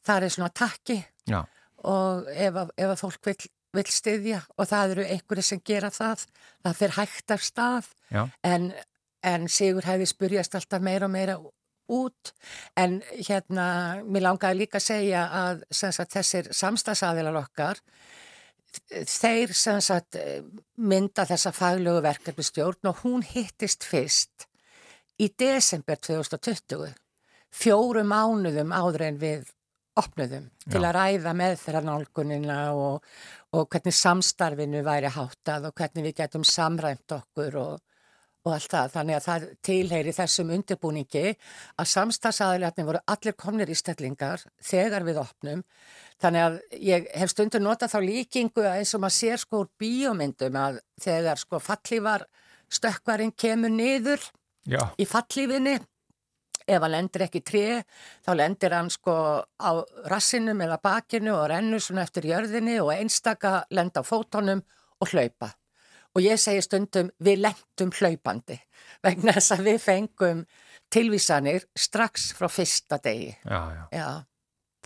það 0.07 0.29
er 0.29 0.35
svona 0.37 0.51
takki 0.55 0.99
Já. 1.29 1.41
og 1.85 2.31
ef 2.35 2.63
að, 2.63 2.75
ef 2.79 2.95
að 2.95 3.03
fólk 3.03 3.31
vil, 3.31 3.37
vil 3.79 3.87
styðja 3.99 4.43
og 4.57 4.71
það 4.71 4.95
eru 4.97 5.09
einhverju 5.17 5.47
sem 5.51 5.63
gera 5.67 5.91
það 5.95 6.27
það 6.63 6.81
fyrir 6.83 6.99
hægt 7.01 7.35
af 7.35 7.47
stað 7.47 7.93
en, 8.47 8.73
en 9.27 9.49
sigurhæði 9.51 10.09
spurjast 10.11 10.59
alltaf 10.59 10.85
meira 10.85 11.11
og 11.11 11.15
meira 11.15 11.39
út 11.89 12.33
en 12.77 13.01
hérna 13.17 13.67
mér 14.05 14.27
langaði 14.29 14.63
líka 14.63 14.79
að 14.81 14.89
segja 14.91 15.25
að 15.33 15.63
sagt, 15.73 16.13
þessir 16.13 16.51
samstagsaðilar 16.55 17.41
okkar 17.41 17.81
þeir 18.89 19.53
sem 19.57 19.81
sagt 19.85 20.19
mynda 20.77 21.25
þessa 21.29 21.53
faglögu 21.57 22.03
verkefnistjórn 22.05 22.91
og 22.91 23.03
hún 23.05 23.25
hittist 23.25 23.87
fyrst 23.89 24.49
í 25.19 25.31
desember 25.39 25.99
2020 25.99 26.93
fjóru 27.55 28.05
mánuðum 28.07 28.75
áður 28.77 29.07
en 29.09 29.21
við 29.21 29.49
opnuðum 29.99 30.47
Já. 30.47 30.71
til 30.73 30.83
að 30.85 30.95
ræða 30.99 31.35
meðferðarnálgunina 31.41 32.59
og, 32.77 33.05
og 33.57 33.69
hvernig 33.73 33.97
samstarfinu 33.97 34.83
væri 34.87 35.11
háttað 35.15 35.71
og 35.71 35.77
hvernig 35.81 36.09
við 36.09 36.19
getum 36.23 36.45
samræmt 36.47 37.17
okkur 37.19 37.59
og, 37.63 37.81
og 38.47 38.53
allt 38.55 38.73
það. 38.73 38.91
Þannig 38.97 39.17
að 39.19 39.25
það 39.29 39.47
tilheyri 39.69 40.13
þessum 40.17 40.53
undirbúningi 40.57 41.25
að 41.33 41.91
samstarfsaðilegni 41.95 42.87
voru 42.89 43.05
allir 43.15 43.37
komnir 43.39 43.73
í 43.73 43.79
stellingar 43.79 44.45
þegar 44.63 45.07
við 45.09 45.23
opnum 45.25 45.65
Þannig 46.19 46.45
að 46.45 46.57
ég 46.83 47.05
hef 47.15 47.31
stundur 47.31 47.63
notað 47.63 47.93
þá 47.93 47.99
líkingu 48.03 48.65
að 48.65 48.81
eins 48.81 48.95
og 48.97 49.03
maður 49.05 49.17
sér 49.17 49.43
sko 49.43 49.61
úr 49.63 49.69
bíómyndum 49.79 50.57
að 50.59 50.81
þegar 50.99 51.39
sko 51.39 51.61
fallívar 51.63 52.25
stökkvarinn 52.75 53.31
kemur 53.39 53.71
niður 53.71 54.25
Já. 54.67 54.83
í 54.99 55.07
fallífinni 55.07 55.77
ef 55.79 56.83
hann 56.83 56.93
lendir 56.93 57.25
ekki 57.29 57.45
tré 57.47 57.63
þá 58.27 58.33
lendir 58.35 58.75
hann 58.75 58.91
sko 58.93 59.15
á 59.47 59.71
rassinum 60.11 60.59
eða 60.67 60.81
bakinu 60.83 61.37
og 61.37 61.47
rennur 61.53 61.81
svona 61.85 62.03
eftir 62.03 62.27
jörðinni 62.33 62.81
og 62.83 62.91
einstaka 62.97 63.63
lenda 63.71 64.03
á 64.03 64.05
fótonum 64.05 64.65
og 64.99 65.15
hlaupa. 65.15 65.55
Og 66.19 66.25
ég 66.27 66.41
segi 66.43 66.63
stundum 66.65 67.13
við 67.23 67.45
lendum 67.45 67.93
hlaupandi 67.95 68.57
vegna 69.07 69.37
þess 69.37 69.55
að 69.55 69.69
við 69.69 69.77
fengum 69.85 70.41
tilvísanir 70.91 71.69
strax 71.79 72.33
frá 72.35 72.49
fyrsta 72.51 72.99
degi. 73.05 73.31
Já, 73.45 73.61
já. 73.77 73.85
Já. 73.95 74.09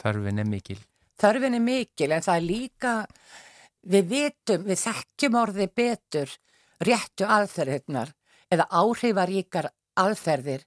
Þörfin 0.02 0.42
er 0.42 0.50
mikil. 0.50 0.76
Þörfin 1.22 1.56
er 1.56 1.64
mikil 1.64 2.10
en 2.12 2.24
það 2.26 2.36
er 2.36 2.44
líka, 2.44 2.92
við 3.94 4.10
vitum, 4.10 4.66
við 4.66 4.82
þekkjum 4.82 5.38
orði 5.40 5.68
betur 5.72 6.36
réttu 6.82 7.28
aðferðirnar 7.30 8.12
eða 8.52 8.68
áhrifaríkar 8.68 9.70
aðferðir 10.02 10.66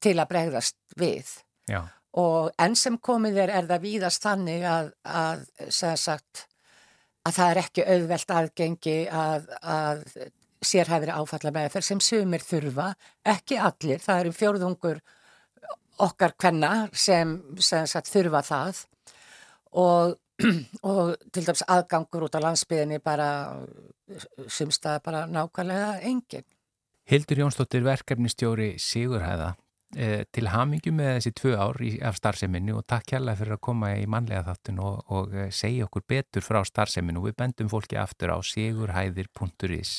til 0.00 0.16
að 0.16 0.30
bregðast 0.32 0.78
við. 0.96 1.28
Já. 1.68 1.82
Og 2.16 2.52
enn 2.62 2.76
sem 2.78 2.96
komið 2.96 3.42
er 3.44 3.52
er 3.58 3.68
það 3.68 3.82
víðast 3.84 4.24
þannig 4.24 4.64
að, 4.70 4.92
að, 5.04 5.42
sagt, 5.68 6.46
að 7.26 7.38
það 7.38 7.50
er 7.50 7.60
ekki 7.62 7.86
auðvelt 7.92 8.34
aðgengi 8.38 8.96
að, 9.10 9.48
að 9.62 10.02
sérhæfri 10.66 11.14
áfalla 11.14 11.52
með 11.54 11.72
þeir 11.74 11.86
sem 11.88 12.02
sumir 12.02 12.44
þurfa, 12.44 12.90
ekki 13.26 13.58
allir, 13.60 14.02
það 14.02 14.22
eru 14.22 14.34
fjórðungur 14.36 15.02
okkar 16.06 16.36
kvenna 16.38 16.72
sem, 16.92 17.36
sem 17.62 17.86
sagt, 17.88 18.10
þurfa 18.12 18.42
það. 18.46 18.82
Og, 19.76 20.16
og 20.90 21.14
til 21.32 21.44
dæms 21.46 21.64
aðgangur 21.72 22.28
út 22.28 22.36
á 22.36 22.40
landsbyðinni 22.44 23.00
bara 23.04 23.30
sumstað 24.52 25.02
bara 25.06 25.24
nákvæmlega 25.30 25.96
engin. 26.06 26.46
Hildur 27.06 27.44
Jónsdóttir 27.44 27.84
verkefnistjóri 27.86 28.74
Sigurhæða 28.82 29.54
til 29.94 30.48
hamingu 30.50 30.90
með 30.92 31.12
þessi 31.16 31.32
tvö 31.38 31.54
ár 31.56 31.78
af 32.08 32.18
starfseminni 32.18 32.74
og 32.74 32.84
takk 32.90 33.06
kærlega 33.12 33.38
fyrir 33.38 33.56
að 33.56 33.62
koma 33.68 33.92
í 33.94 34.04
mannlega 34.10 34.42
þáttun 34.48 34.82
og, 34.82 34.98
og 35.14 35.36
eh, 35.36 35.48
segja 35.54 35.86
okkur 35.86 36.04
betur 36.08 36.44
frá 36.44 36.60
starfseminni 36.66 37.22
og 37.22 37.28
við 37.30 37.38
bendum 37.38 37.70
fólki 37.72 37.98
aftur 38.00 38.34
á 38.34 38.38
sigurhæðir.is 38.42 39.94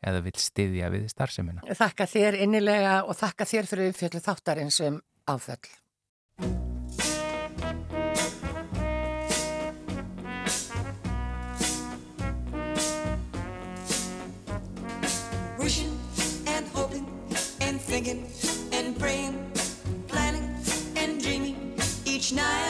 eða 0.00 0.24
vil 0.24 0.36
styðja 0.40 0.88
við 0.94 1.10
starfseminna. 1.12 1.66
Þakka 1.66 2.08
þér 2.08 2.40
innilega 2.46 2.96
og 3.04 3.18
þakka 3.18 3.50
þér 3.50 3.70
fyrir 3.74 3.92
umfjöldu 3.92 4.24
þáttarins 4.24 4.80
um 4.86 5.00
áföll. 5.28 6.69
Night 22.40 22.69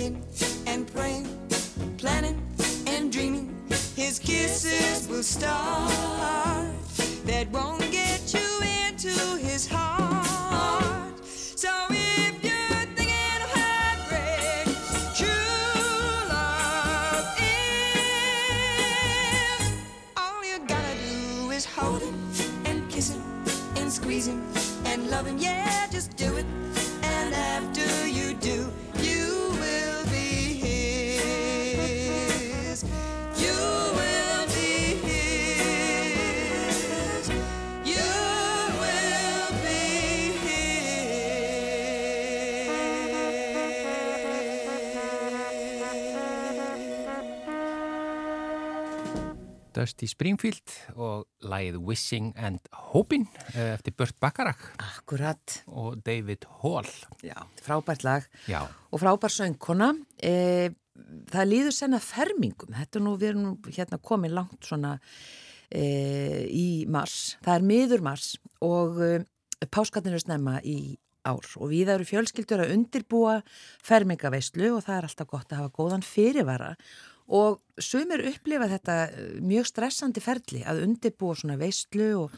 and 0.00 0.24
thinking 0.24 0.66
and 0.66 0.86
praying, 0.92 1.26
planning 1.96 2.40
and 2.86 3.10
dreaming. 3.12 3.54
His 3.96 4.18
kisses 4.18 5.08
will 5.08 5.22
start 5.22 6.72
that 7.24 7.50
won't 7.50 7.90
get 7.90 8.32
you 8.32 8.60
into 8.86 9.08
his 9.38 9.66
heart. 9.66 11.18
So 11.24 11.68
if 11.90 12.44
you're 12.44 12.86
thinking 12.94 13.42
of 13.42 14.08
great 14.08 14.66
true 15.14 16.28
love 16.28 17.36
is, 17.40 18.42
all 20.16 20.44
you 20.44 20.58
gotta 20.66 20.94
do 21.08 21.50
is 21.50 21.64
hold 21.64 22.02
him 22.02 22.14
and 22.66 22.88
kiss 22.90 23.10
him 23.10 23.22
and 23.76 23.90
squeeze 23.92 24.28
him 24.28 24.42
and 24.84 25.10
love 25.10 25.26
him. 25.26 25.38
Yeah, 25.38 25.88
just 25.90 26.16
do 26.16 26.36
it. 26.36 26.46
And 27.02 27.34
after 27.34 28.06
you 28.06 28.34
do, 28.34 28.70
Dusty 49.78 50.08
Springfield 50.10 50.72
og 50.98 51.28
lagið 51.46 51.78
Wishing 51.86 52.32
and 52.34 52.58
Hoping 52.90 53.28
eh, 53.52 53.76
eftir 53.76 53.94
Burt 53.94 54.16
Bacharach. 54.20 54.64
Akkurat, 54.82 55.60
og 55.70 56.00
David 56.06 56.48
Hall. 56.62 56.88
já, 57.22 57.38
frábært 57.62 58.02
lag. 58.02 58.26
Já, 58.50 58.64
og 58.90 59.02
frábær 59.02 59.30
söngkona. 59.30 59.92
E, 60.18 60.70
það 61.30 61.50
líður 61.52 61.76
senna 61.76 62.00
fermingum, 62.02 62.74
þetta 62.74 63.02
nú, 63.04 63.14
við 63.20 63.34
erum 63.34 63.52
hérna 63.70 64.00
komið 64.02 64.34
langt 64.40 64.66
svona 64.66 64.96
e, 65.70 65.84
í 66.50 66.86
mars. 66.90 67.36
Það 67.46 67.54
er 67.54 67.68
miður 67.70 68.06
mars 68.08 68.32
og 68.64 68.98
e, 69.04 69.12
páskatinn 69.70 70.16
er 70.18 70.24
snemma 70.24 70.58
í 70.66 70.96
ár. 71.28 71.46
Og 71.60 71.70
við 71.70 71.92
eru 71.94 72.06
fjölskyldur 72.08 72.64
að 72.64 72.74
undirbúa 72.74 73.38
fermingaveislu 73.86 74.72
og 74.74 74.82
það 74.86 74.96
er 74.96 75.08
alltaf 75.08 75.30
gott 75.30 75.52
að 75.52 75.62
hafa 75.62 75.76
góðan 75.78 76.06
fyrirvara. 76.06 76.74
og 76.74 77.07
sumir 77.80 78.24
upplifa 78.30 78.68
þetta 78.70 78.96
eh, 79.08 79.36
mjög 79.44 79.68
stressandi 79.68 80.22
ferli 80.24 80.64
að 80.66 80.82
undirbúa 80.86 81.36
svona 81.36 81.58
veislu 81.60 82.08
og, 82.24 82.36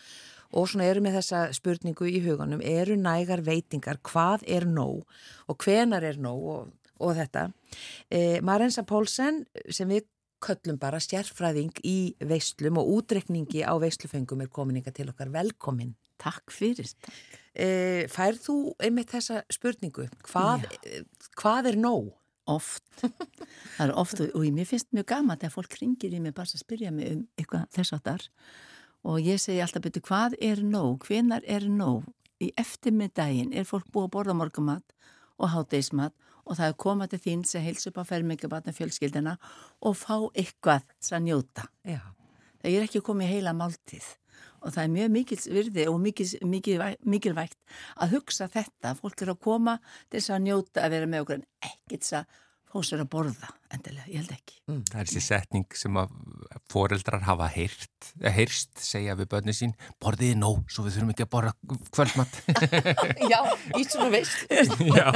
og 0.51 0.71
svona 0.71 0.89
eru 0.91 1.03
með 1.05 1.21
þessa 1.21 1.45
spurningu 1.57 2.09
í 2.11 2.21
huganum, 2.25 2.63
eru 2.63 2.99
nægar 2.99 3.45
veitingar, 3.47 4.01
hvað 4.07 4.47
er 4.51 4.67
nóg 4.69 5.05
og 5.47 5.65
hvenar 5.65 6.07
er 6.07 6.19
nóg 6.21 6.49
og, 6.55 6.73
og 7.01 7.15
þetta. 7.21 7.49
E, 8.11 8.41
Marensa 8.45 8.85
Pólsen 8.87 9.45
sem 9.71 9.91
við 9.91 10.09
köllum 10.41 10.79
bara 10.81 10.99
stjærfræðing 11.03 11.83
í 11.85 12.15
veislum 12.25 12.81
og 12.81 12.89
útrekningi 12.97 13.63
á 13.63 13.77
veislufengum 13.81 14.41
er 14.43 14.51
komin 14.53 14.81
ykkar 14.81 14.97
til 14.97 15.11
okkar 15.13 15.31
velkomin. 15.33 15.93
Takk 16.21 16.53
fyrir. 16.53 16.89
Takk. 17.05 17.21
E, 17.55 17.69
færð 18.11 18.43
þú 18.47 18.57
einmitt 18.83 19.13
þessa 19.13 19.43
spurningu? 19.53 20.09
Hvað, 20.27 20.67
hvað 21.39 21.71
er 21.73 21.79
nóg? 21.81 22.11
Oft. 22.51 22.85
Það 23.01 23.85
er 23.87 23.95
oft 23.99 24.21
og, 24.21 24.33
og 24.37 24.49
mér 24.57 24.69
finnst 24.69 24.91
mjög 24.97 25.07
gaman 25.13 25.39
þegar 25.41 25.55
fólk 25.55 25.77
ringir 25.81 26.17
í 26.17 26.21
mig 26.23 26.35
bara 26.37 26.51
að 26.51 26.65
spyrja 26.65 26.93
mig 26.95 27.15
um 27.15 27.23
eitthvað 27.39 27.69
þess 27.77 27.97
að 27.97 28.03
þar 28.09 28.27
og 29.09 29.21
ég 29.25 29.41
segi 29.41 29.61
alltaf 29.65 29.85
betur 29.85 30.05
hvað 30.05 30.35
er 30.45 30.61
nóg, 30.65 31.07
hvenar 31.09 31.45
er 31.49 31.65
nóg? 31.73 32.05
Í 32.41 32.51
eftirmiddaginn 32.61 33.53
er 33.57 33.69
fólk 33.69 33.89
búið 33.93 34.09
að 34.09 34.13
borða 34.17 34.37
morgumat 34.37 34.95
og 35.41 35.53
háteismat 35.55 36.15
og 36.45 36.57
það 36.57 36.67
er 36.67 36.79
komað 36.85 37.13
til 37.13 37.21
þín 37.27 37.45
sem 37.49 37.65
heils 37.65 37.89
upp 37.89 38.01
á 38.01 38.05
fermingabatna 38.09 38.73
fjölskyldina 38.77 39.37
og 39.85 39.97
fá 39.97 40.17
eitthvað 40.33 40.89
að 41.13 41.27
njóta. 41.29 41.69
Já. 41.85 42.01
Það 42.61 42.77
er 42.77 42.87
ekki 42.89 43.05
komið 43.05 43.33
heila 43.35 43.57
máltíð 43.57 44.09
og 44.61 44.75
það 44.75 44.83
er 44.83 44.93
mjög 44.97 45.11
mikils 45.17 45.49
virði 45.51 45.87
og 45.91 45.99
mikils, 46.03 46.37
mikil, 46.45 46.77
mikilvægt 47.09 47.59
að 47.97 48.17
hugsa 48.17 48.49
þetta. 48.53 48.95
Fólk 48.99 49.25
er 49.25 49.33
að 49.35 49.43
koma 49.47 49.79
til 50.09 50.19
þess 50.19 50.35
að 50.37 50.47
njóta 50.47 50.85
að 50.85 50.97
vera 50.97 51.11
með 51.11 51.27
okkur 51.27 51.41
en 51.41 51.47
ekkert 51.71 52.07
þess 52.07 52.19
að 52.21 52.39
fá 52.71 52.79
sér 52.87 53.03
að 53.03 53.11
borða 53.13 53.49
endilega, 53.71 54.07
ég 54.11 54.23
held 54.23 54.33
ekki. 54.35 54.57
Það 54.67 55.01
er 55.01 55.09
þessi 55.09 55.23
setning 55.25 55.77
sem 55.79 55.99
að 56.01 56.15
foreldrar 56.71 57.25
hafa 57.27 57.47
heyrt, 57.51 58.09
heyrst, 58.35 58.73
segja 58.83 59.15
við 59.19 59.29
börni 59.33 59.55
sín, 59.55 59.75
borðiði 60.03 60.39
nóg, 60.39 60.65
svo 60.71 60.85
við 60.87 60.97
þurfum 60.97 61.13
ekki 61.15 61.27
að 61.27 61.31
borða 61.35 61.53
kvöldmatt. 61.95 62.41
Já, 63.33 63.39
í 63.79 63.85
svona 63.87 64.11
veist. 64.15 64.43
Já, 64.99 65.07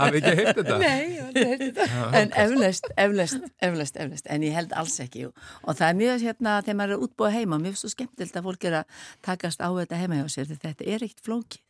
hafið 0.00 0.18
ekki 0.20 0.34
heyrt 0.40 0.60
þetta? 0.60 0.80
Nei, 0.82 1.06
ég 1.14 1.30
ekki 1.30 1.46
heyrt 1.52 1.64
þetta. 1.80 2.10
En 2.20 2.36
eflaust, 2.44 2.90
eflaust, 3.06 3.48
eflaust, 3.70 4.02
eflaust, 4.04 4.30
en 4.34 4.46
ég 4.46 4.58
held 4.58 4.76
alls 4.82 4.98
ekki. 5.06 5.26
Og 5.30 5.72
það 5.72 5.88
er 5.88 5.98
mjög 6.02 6.28
hérna, 6.28 6.58
þegar 6.66 6.80
maður 6.82 6.98
er 6.98 7.08
útbúið 7.08 7.38
heima, 7.38 7.62
finnst 7.66 7.86
svo 7.86 7.94
skemmtilt 7.94 8.38
að 8.38 8.50
fólk 8.50 8.70
er 8.70 8.80
að 8.82 9.02
takast 9.26 9.62
á 9.62 9.70
þetta 9.70 10.02
heima 10.02 10.22
hjá 10.22 10.30
sér, 10.38 10.50
því 10.50 10.62
þetta 10.66 10.94
er 10.94 11.06
ekkit 11.06 11.26
flókið. 11.26 11.66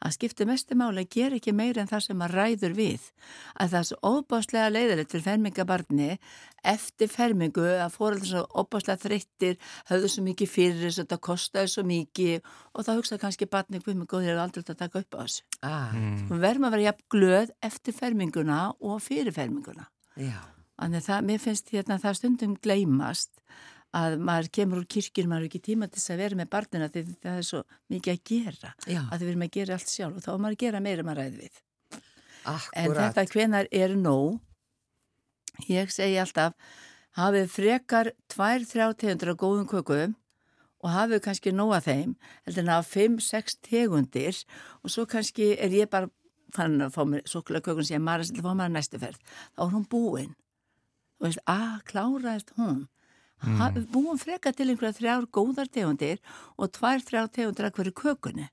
Að 0.00 0.14
skipta 0.16 0.46
mestu 0.48 0.76
máli 0.80 1.02
ger 1.12 1.34
ekki 1.36 1.52
meira 1.52 1.82
en 1.82 1.88
það 1.90 2.04
sem 2.06 2.16
maður 2.16 2.38
ræður 2.40 2.76
við. 2.78 3.08
Að 3.60 3.72
það 3.74 3.80
er 3.80 3.88
svo 3.90 3.98
óbáslega 4.14 4.70
leiðilegt 4.72 5.12
fyrir 5.12 5.24
fermingabarni 5.26 6.10
eftir 6.70 7.08
fermingu 7.12 7.64
að 7.80 7.94
fóröldur 7.96 8.30
svo 8.30 8.44
óbáslega 8.62 9.00
þreyttir, 9.04 9.58
höfðu 9.90 10.10
svo 10.12 10.24
mikið 10.24 10.52
fyrir 10.52 10.80
þess 10.86 10.98
að 11.00 11.04
þetta 11.04 11.20
kostaði 11.28 11.72
svo 11.74 11.84
mikið 11.88 12.48
og 12.74 12.86
þá 12.86 12.92
hugsaði 12.96 13.22
kannski 13.24 13.50
barni 13.52 13.82
með 13.86 14.06
góðir 14.12 14.34
er 14.34 14.40
aldrei 14.44 14.64
að 14.64 14.80
taka 14.84 15.02
upp 15.04 15.16
á 15.16 15.20
þessu. 15.24 15.42
Ah, 15.62 15.92
Við 16.30 16.40
verðum 16.46 16.68
að 16.68 16.76
vera 16.76 16.88
jafn 16.90 17.06
glöð 17.16 17.52
eftir 17.70 17.96
ferminguna 17.96 18.62
og 18.80 19.02
fyrir 19.04 19.32
ferminguna. 19.36 19.88
já. 20.16 20.40
Þannig 20.80 21.02
að 21.02 21.08
það, 21.10 21.24
mér 21.28 21.40
finnst 21.44 21.70
hérna 21.74 21.96
það 22.00 22.14
stundum 22.16 22.52
gleymast 22.56 23.30
að 23.96 24.16
maður 24.22 24.50
kemur 24.54 24.80
úr 24.82 24.86
kirkjur, 24.90 25.26
maður 25.30 25.46
er 25.46 25.48
ekki 25.48 25.62
tíma 25.66 25.88
til 25.88 25.98
þess 25.98 26.12
að 26.14 26.20
vera 26.22 26.38
með 26.38 26.50
barnina 26.52 26.88
því 26.92 27.02
það 27.24 27.40
er 27.40 27.46
svo 27.48 27.62
mikið 27.90 28.12
að 28.12 28.20
gera 28.30 28.70
Já. 28.86 29.00
að 29.02 29.16
við 29.16 29.32
erum 29.32 29.42
að 29.46 29.56
gera 29.56 29.76
allt 29.76 29.90
sjálf 29.90 30.20
og 30.20 30.24
þá 30.26 30.30
er 30.32 30.44
maður 30.44 30.56
að 30.56 30.62
gera 30.64 30.82
meira 30.84 31.06
maður 31.06 31.20
ræði 31.24 31.40
við. 31.40 31.58
En 32.40 32.54
Akkurat. 32.54 33.00
þetta 33.00 33.24
hvenar 33.34 33.70
er 33.80 33.96
nóg, 33.98 34.38
ég 35.68 35.90
segi 35.92 36.20
alltaf, 36.22 36.54
hafið 37.18 37.50
frekar 37.52 38.12
tvær, 38.30 38.64
þrjá 38.70 38.86
tegundur 39.02 39.32
af 39.34 39.40
góðum 39.42 39.68
kökum 39.68 40.14
og 40.80 40.94
hafið 40.94 41.24
kannski 41.26 41.52
nóg 41.52 41.74
að 41.76 41.90
þeim, 41.90 42.14
heldur 42.46 42.64
en 42.64 42.72
að 42.76 42.86
fimm, 42.88 43.18
sex 43.20 43.58
tegundir 43.66 44.38
og 44.80 44.94
svo 44.94 45.04
kannski 45.10 45.52
er 45.58 45.74
ég 45.74 45.90
bara 45.92 46.08
fann 46.54 46.80
að 46.82 46.94
fá 46.94 47.02
mér 47.06 47.26
svokulega 47.28 47.66
kökun 47.68 47.86
sem 47.86 47.98
ég 47.98 48.06
maður 48.06 48.30
að 48.30 48.46
fá 48.46 48.54
mér 48.54 48.70
að 48.70 48.76
næstu 48.78 49.02
ferð. 49.02 49.20
Þá 49.54 49.60
er 49.66 49.74
hún 49.74 49.84
búin. 49.90 50.32
Þú 51.18 51.26
veist, 51.26 51.42
að 51.50 51.76
kláraðist 51.90 52.54
hún. 52.56 52.80
Mm. 53.40 53.84
Búin 53.92 54.20
frekar 54.20 54.52
til 54.56 54.68
einhverja 54.68 54.98
þrjár 54.98 55.28
góðar 55.32 55.70
tegundir 55.72 56.18
og 56.60 56.72
tvær, 56.76 57.00
þrjár 57.04 57.30
tegundir 57.32 57.68
af 57.68 57.76
hverju 57.76 57.94
kökunni. 57.96 58.50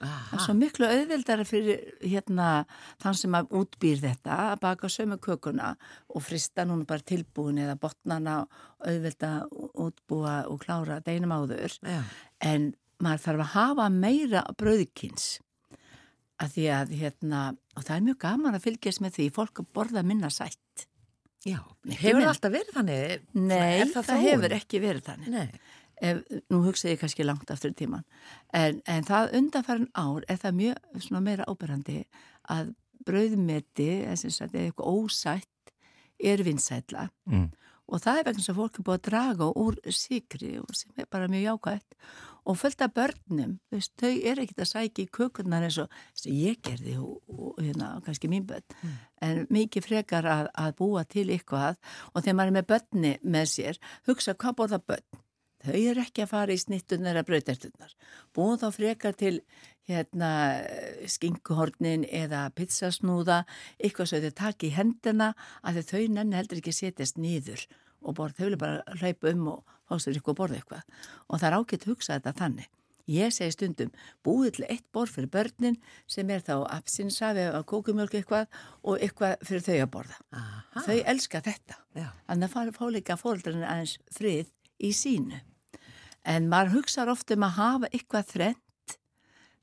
Það 0.00 0.32
er 0.32 0.40
svo 0.46 0.54
miklu 0.56 0.88
auðveldara 0.88 1.44
fyrir 1.44 1.80
hérna 2.00 2.46
þann 3.02 3.18
sem 3.20 3.34
að 3.36 3.50
útbýr 3.58 3.98
þetta 4.00 4.36
að 4.46 4.62
baka 4.62 4.88
sömu 4.88 5.18
kökuna 5.20 5.74
og 6.08 6.24
frista 6.24 6.64
núna 6.64 6.88
bara 6.88 7.04
tilbúin 7.04 7.60
eða 7.60 7.76
botnana 7.82 8.38
auðvelda 8.80 9.32
útbúa 9.52 10.38
og 10.48 10.62
klára 10.64 11.02
deinum 11.04 11.34
áður 11.36 11.76
Já. 11.84 12.00
en 12.40 12.70
maður 13.00 13.24
þarf 13.26 13.44
að 13.44 13.52
hafa 13.58 13.88
meira 13.92 14.44
brauðkins 14.56 15.28
að 16.40 16.56
því 16.56 16.66
að 16.78 16.96
hérna 17.02 17.42
og 17.76 17.84
það 17.84 17.96
er 17.98 18.06
mjög 18.08 18.20
gaman 18.24 18.56
að 18.56 18.66
fylgjast 18.70 19.04
með 19.04 19.18
því 19.18 19.28
fólk 19.36 19.60
að 19.60 19.72
borða 19.76 20.06
minna 20.06 20.32
sætt 20.32 20.86
Já. 21.46 21.58
Hefur 21.88 22.20
það 22.20 22.30
alltaf 22.34 22.52
verið 22.52 22.74
þannig? 22.76 23.20
Nei, 23.32 23.84
það, 23.88 24.08
þróun? 24.10 24.24
hefur 24.26 24.54
ekki 24.58 24.80
verið 24.82 25.06
þannig 25.06 25.28
Nei. 25.32 25.60
ef, 26.04 26.18
nú 26.52 26.58
hugsa 26.66 26.90
ég 26.90 27.00
kannski 27.00 27.24
langt 27.24 27.50
aftur 27.54 27.72
í 27.72 27.78
tíman 27.78 28.04
en, 28.52 28.82
en 28.84 29.06
það 29.08 29.32
undanfærin 29.40 29.88
ár 29.96 30.26
er 30.28 30.36
það 30.42 30.58
mjög 30.60 31.00
svona 31.06 31.22
meira 31.24 31.46
áberandi 31.48 32.02
að 32.52 32.74
brauðmeti 33.08 33.88
eða 34.04 34.18
sem 34.20 34.30
sagt, 34.34 34.52
eða 34.54 34.68
eitthvað 34.68 34.92
ósætt 35.00 35.74
er 36.20 36.42
vinsætla 36.44 37.06
Mm. 37.30 37.48
og 37.88 38.02
það 38.04 38.18
er 38.20 38.26
vegna 38.28 38.42
sem 38.44 38.54
fólk 38.60 38.76
er 38.78 38.84
búið 38.86 38.98
að 39.00 39.06
draga 39.08 39.46
úr 39.56 39.78
sikri 39.96 40.58
og 40.60 40.74
sem 40.76 40.92
er 41.00 41.08
bara 41.10 41.28
mjög 41.32 41.46
jákvægt 41.48 41.96
og 42.44 42.58
fullt 42.60 42.82
af 42.84 42.92
börnum 42.96 43.56
veist, 43.72 43.92
þau 44.00 44.10
er 44.10 44.42
ekkert 44.42 44.64
að 44.64 44.70
sækja 44.72 45.04
í 45.04 45.10
kökurnar 45.16 45.66
eins 45.66 45.78
og 45.82 45.96
sem 46.16 46.34
ég 46.34 46.60
gerði 46.64 46.96
og, 47.00 47.18
og 47.30 47.58
hérna, 47.60 47.92
kannski 48.06 48.30
mín 48.32 48.46
börn. 48.48 48.64
En 49.22 49.42
mikið 49.52 49.86
frekar 49.86 50.28
að, 50.28 50.52
að 50.54 50.76
búa 50.80 51.04
til 51.04 51.28
eitthvað 51.28 51.80
og 52.12 52.22
þegar 52.22 52.38
maður 52.38 52.52
er 52.52 52.58
með 52.58 52.70
börni 52.74 53.16
með 53.22 53.50
sér 53.54 53.82
hugsa 54.08 54.36
hvað 54.36 54.56
borða 54.62 54.80
börn? 54.92 55.20
Þau 55.60 55.76
eru 55.76 56.00
ekki 56.00 56.22
að 56.24 56.30
fara 56.30 56.54
í 56.54 56.60
snittunar 56.60 57.18
eða 57.18 57.26
brautertunar 57.28 57.92
búin 58.36 58.60
þá 58.60 58.70
frekar 58.72 59.16
til 59.20 59.34
hérna 59.90 60.30
skinkuhornin 61.10 62.06
eða 62.06 62.46
pizzasnúða 62.56 63.42
eitthvað 63.76 64.10
sem 64.12 64.24
þau 64.24 64.38
taki 64.40 64.70
í 64.70 64.76
hendina 64.76 65.34
að 65.60 65.82
þau 65.90 66.06
nenni 66.14 66.38
heldur 66.38 66.62
ekki 66.62 66.74
setjast 66.76 67.20
niður 67.20 67.66
og 68.00 68.16
borð, 68.16 68.38
þau 68.38 68.46
vilja 68.46 68.60
bara 68.62 68.98
hlaupa 69.00 69.34
um 69.34 69.46
og 69.56 69.76
fást 69.90 70.08
þau 70.08 70.20
ykkur 70.20 70.36
að 70.36 70.42
borða 70.42 70.60
eitthvað 70.60 71.00
og 71.26 71.40
það 71.40 71.48
er 71.50 71.58
ágætt 71.58 71.86
að 71.86 71.92
hugsa 71.92 72.16
þetta 72.16 72.38
þannig 72.40 72.76
Ég 73.10 73.32
segi 73.34 73.54
stundum, 73.54 73.90
búið 74.22 74.58
til 74.58 74.66
eitt 74.70 74.86
borð 74.94 75.16
fyrir 75.16 75.30
börnin 75.34 75.78
sem 76.10 76.28
er 76.30 76.44
þá 76.46 76.62
apsinsafi 76.76 77.48
að 77.50 77.66
kókumjölk 77.72 78.14
eitthvað 78.20 78.60
og 78.86 79.02
eitthvað 79.02 79.42
fyrir 79.48 79.64
þau 79.66 79.76
að 79.76 79.92
borða. 79.96 80.18
Aha. 80.38 80.84
Þau 80.86 80.98
elska 81.14 81.42
þetta. 81.42 81.78
Þannig 82.28 82.58
að 82.62 82.72
fá 82.76 82.84
líka 82.94 83.18
fóröldarinn 83.18 83.66
aðeins 83.66 83.96
frið 84.14 84.52
í 84.78 84.92
sínu. 84.94 85.40
En 86.22 86.50
maður 86.52 86.76
hugsaður 86.78 87.16
oft 87.16 87.34
um 87.34 87.46
að 87.48 87.56
hafa 87.56 87.90
eitthvað 87.90 88.34
þrennt, 88.34 88.98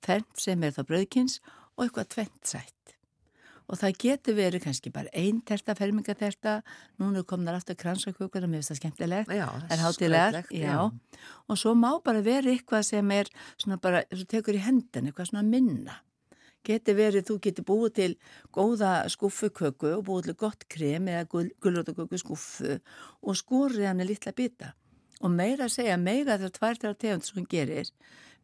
þrennt 0.03 0.41
sem 0.43 0.65
er 0.65 0.75
þá 0.75 0.81
brauðkins 0.89 1.39
og 1.77 1.85
eitthvað 1.85 2.11
tvent 2.17 2.55
sætt. 2.55 2.76
Og 3.67 3.75
það 3.75 3.97
getur 3.99 4.37
verið 4.37 4.63
kannski 4.63 4.91
bara 4.95 5.11
ein 5.17 5.41
terta, 5.47 5.75
fermingaterta, 5.75 6.61
núna 7.01 7.23
komnar 7.27 7.57
aftur 7.57 7.75
kransakökur 7.79 8.45
og 8.45 8.51
mér 8.51 8.61
finnst 8.61 8.71
það 8.71 8.79
skemmtilegt. 8.79 9.33
Já, 9.35 9.47
er 9.75 9.81
já. 10.55 10.77
Og 11.51 11.59
svo 11.59 11.73
má 11.75 11.89
bara 12.03 12.23
vera 12.23 12.53
eitthvað 12.53 12.85
sem 12.87 13.11
er 13.11 13.31
svona 13.57 13.79
bara, 13.83 14.05
þú 14.13 14.27
tekur 14.31 14.55
í 14.55 14.63
hendin, 14.63 15.09
eitthvað 15.09 15.33
svona 15.33 15.43
minna. 15.43 15.97
Getur 16.67 16.97
verið, 16.97 17.27
þú 17.27 17.37
getur 17.43 17.67
búið 17.67 17.91
til 17.99 18.09
góða 18.55 18.93
skúfuköku 19.11 19.93
og 19.97 20.05
búið 20.07 20.29
til 20.29 20.37
gott 20.39 20.65
krem 20.71 21.11
eða 21.11 21.27
gulrótaköku 21.27 22.19
skúfu 22.19 22.79
og 23.21 23.39
skorið 23.39 23.87
hann 23.87 24.03
í 24.03 24.07
litla 24.07 24.35
bita. 24.35 24.73
Og 25.23 25.33
meira 25.33 25.67
að 25.67 25.75
segja, 25.75 25.99
meira 25.99 26.37
þegar 26.37 26.55
tvær 26.55 26.81
þegar 26.81 26.97
tegund 27.03 27.27
sem 27.27 27.39
hún 27.39 27.51
gerir, 27.51 27.91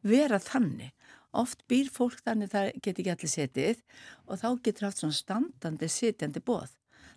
vera 0.03 0.39
þannig. 0.41 0.91
Oft 1.33 1.63
býr 1.69 1.89
fólk 1.93 2.21
þannig 2.25 2.51
það 2.53 2.69
getur 2.77 3.03
ekki 3.03 3.13
allir 3.15 3.33
setið 3.33 3.83
og 4.27 4.39
þá 4.41 4.47
getur 4.67 4.87
haft 4.87 5.01
svona 5.01 5.17
standandi 5.17 5.89
sitjandi 5.89 6.43
bóð. 6.45 6.73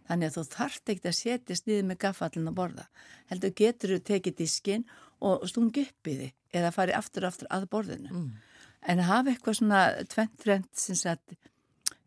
Þannig 0.07 0.31
að 0.31 0.37
þú 0.37 0.45
þarft 0.55 0.93
ekki 0.93 1.11
að 1.11 1.19
setjast 1.19 1.67
niður 1.67 1.89
með 1.91 2.01
gaffallin 2.05 2.51
að 2.51 2.59
borða. 2.61 2.87
Heldur 3.31 3.55
getur 3.59 3.97
þú 3.97 4.01
tekið 4.07 4.39
diskinn 4.41 4.87
og 5.27 5.47
stungi 5.51 5.87
upp 5.89 6.11
í 6.11 6.17
því 6.21 6.29
eða 6.57 6.73
farið 6.75 7.01
aftur 7.01 7.27
aftur 7.29 7.51
að 7.53 7.69
borðinu. 7.73 8.13
Mm. 8.13 8.29
En 8.87 9.03
að 9.03 9.11
hafa 9.11 9.33
eitthvað 9.33 9.59
svona 9.59 9.81
tvent-trent 10.13 10.71
sem, 10.79 11.23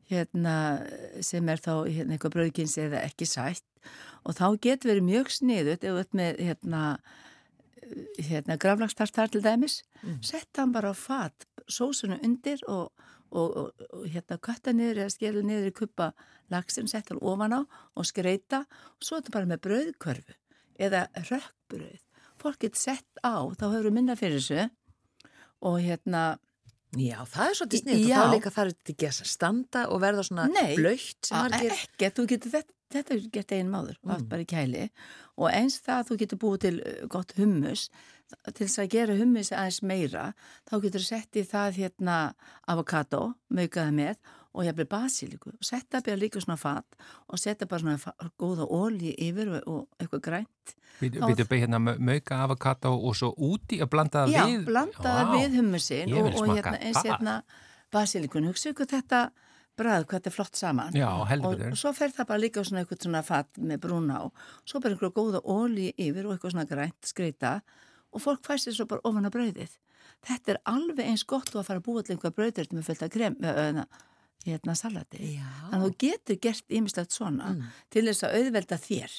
hérna, 0.10 0.56
sem 1.26 1.50
er 1.52 1.62
þá 1.62 1.74
hérna, 1.90 2.16
eitthvað 2.16 2.38
brauðkins 2.38 2.78
eða 2.82 3.04
ekki 3.04 3.28
sætt 3.30 3.66
og 4.28 4.36
þá 4.38 4.46
getur 4.62 4.94
verið 4.94 5.08
mjög 5.08 5.34
sniðut 5.34 5.84
ef 5.84 5.94
þú 5.94 6.04
ert 6.04 6.16
með 6.18 6.40
hérna, 6.48 6.84
hérna 8.30 8.58
graflagstartar 8.62 9.32
til 9.34 9.42
dæmis 9.46 9.82
Mm. 10.04 10.22
sett 10.24 10.58
hann 10.58 10.72
bara 10.72 10.92
á 10.92 10.96
fat 10.96 11.46
sósuna 11.68 12.20
undir 12.24 12.60
og, 12.68 12.92
og, 13.32 13.58
og, 13.58 13.72
og 13.94 14.06
hérna 14.08 14.38
kötta 14.40 14.72
niður 14.74 15.04
eða 15.04 15.12
skelu 15.12 15.42
niður 15.44 15.68
í 15.72 15.74
kuppa 15.76 16.14
lagsin, 16.50 16.88
sett 16.88 17.10
hann 17.10 17.20
ofan 17.22 17.54
á 17.54 17.62
og 17.96 18.06
skreita 18.06 18.62
og 18.66 19.04
svo 19.04 19.18
er 19.18 19.22
þetta 19.22 19.36
bara 19.36 19.46
með 19.52 19.64
brauðkörfu 19.68 20.38
eða 20.80 21.08
rökkbrauð 21.30 22.00
fólk 22.40 22.60
getur 22.64 22.80
sett 22.80 23.20
á, 23.20 23.44
þá 23.60 23.66
hefur 23.74 23.90
við 23.90 23.98
minna 24.00 24.16
fyrir 24.16 24.40
þessu 24.40 24.70
og 25.62 25.82
hérna 25.84 26.40
Já, 26.98 27.20
það 27.30 27.46
er 27.52 27.58
svolítið 27.60 27.82
sniðt 27.84 28.06
og 28.08 28.10
þá 28.18 28.34
líka 28.34 28.52
þarf 28.56 28.72
þetta 28.74 28.94
ekki 28.96 29.08
að 29.12 29.18
standa 29.30 29.82
og 29.94 30.00
verða 30.02 30.24
svona 30.26 30.48
Nei. 30.50 30.72
blöytt 30.80 31.28
sem 31.28 31.38
að 31.38 31.52
margir... 31.54 31.76
ekki, 31.76 32.10
þú 32.18 32.26
getur 32.32 32.54
þetta 32.56 32.74
þetta 32.94 33.16
er 33.16 33.28
gert 33.34 33.52
einn 33.58 33.70
máður, 33.74 33.98
mm. 34.04 34.16
Mm. 34.16 34.30
bara 34.32 34.46
í 34.46 34.50
kæli 34.50 34.88
og 35.40 35.52
eins 35.54 35.80
það 35.86 36.00
að 36.02 36.08
þú 36.10 36.18
getur 36.24 36.42
búið 36.42 36.64
til 36.66 36.74
uh, 36.80 37.04
gott 37.12 37.36
hummus 37.38 37.90
til 38.54 38.66
þess 38.68 38.82
að 38.84 38.92
gera 38.94 39.16
hummis 39.18 39.50
aðeins 39.56 39.80
meira, 39.90 40.26
þá 40.70 40.76
getur 40.84 41.02
þú 41.02 41.08
sett 41.08 41.40
í 41.40 41.46
það 41.50 41.80
hérna 41.80 42.18
avokado, 42.70 43.24
maukaði 43.50 43.96
með 43.98 44.20
og 44.54 44.66
ég 44.66 44.76
byrja 44.78 44.90
basiliku 44.92 45.52
og 45.54 45.66
setja 45.66 46.02
byrja 46.02 46.20
líka 46.20 46.42
svona 46.42 46.58
fat 46.58 46.98
og 47.30 47.40
setja 47.42 47.68
bara 47.70 47.82
svona 47.84 48.30
góða 48.42 48.66
ólí 48.66 49.14
yfir 49.22 49.52
og, 49.60 49.68
og 49.70 50.02
eitthvað 50.02 50.24
grænt. 50.26 50.76
Við 51.00 51.20
við 51.22 51.44
beigð 51.48 51.66
hérna 51.68 51.80
mö- 51.80 51.98
mauka 52.02 52.40
avokado 52.44 52.92
og 52.98 53.16
svo 53.16 53.30
úti 53.38 53.78
að 53.80 53.92
blanda 53.94 54.26
það 54.26 54.34
Já, 54.34 54.46
við. 54.50 54.64
blanda 54.68 55.04
það 55.06 55.22
Vá. 55.30 55.36
við 55.38 55.58
hummusin 55.60 56.16
og, 56.18 56.32
og 56.42 56.50
hérna, 56.58 56.78
eins 56.82 57.06
hérna 57.06 57.36
basilikun, 57.94 58.50
hugsa 58.50 58.74
ykkur 58.74 58.90
þetta 58.90 59.22
brað, 59.80 60.06
hvað 60.06 60.20
þetta 60.20 60.32
er 60.32 60.36
flott 60.36 60.60
saman. 60.60 60.98
Já, 60.98 61.10
og, 61.10 61.46
og 61.72 61.78
svo 61.80 61.94
fer 61.98 62.14
það 62.16 62.30
bara 62.32 62.44
líka 62.44 62.64
á 62.64 62.68
svona 62.68 62.84
eitthvað 62.84 63.06
svona 63.06 63.24
fat 63.26 63.60
með 63.60 63.82
brúna 63.86 64.22
á, 64.22 64.26
svo 64.68 64.82
bara 64.84 64.96
einhverja 64.96 65.16
góða 65.16 65.44
ólí 65.44 65.92
yfir 65.96 66.28
og 66.28 66.36
eitthvað 66.36 66.56
svona 66.56 66.70
grænt 66.70 67.10
skreita 67.10 67.54
og 68.10 68.24
fólk 68.24 68.44
fæst 68.48 68.68
sér 68.68 68.78
svo 68.80 68.90
bara 68.90 69.06
ofan 69.08 69.30
að 69.30 69.36
brauðið. 69.38 69.78
Þetta 70.28 70.54
er 70.54 70.62
alveg 70.68 71.06
eins 71.08 71.24
gott 71.28 71.52
og 71.54 71.62
að 71.62 71.68
fara 71.70 71.82
að 71.82 71.88
búa 71.88 72.04
til 72.04 72.16
einhver 72.16 72.36
brauðir 72.36 72.72
með 72.74 72.90
fullt 72.90 73.06
að 73.06 73.14
krem, 73.16 73.38
öðna, 73.40 73.86
hérna 74.46 74.76
salati. 74.76 75.18
Þannig 75.70 75.74
að 75.80 75.88
þú 75.88 75.96
getur 76.06 76.40
gert 76.42 76.70
ýmislegt 76.70 77.12
svona 77.12 77.50
Mm. 77.56 77.64
til 77.90 78.06
þess 78.08 78.24
að 78.24 78.36
auðvelda 78.40 78.78
þér. 78.80 79.12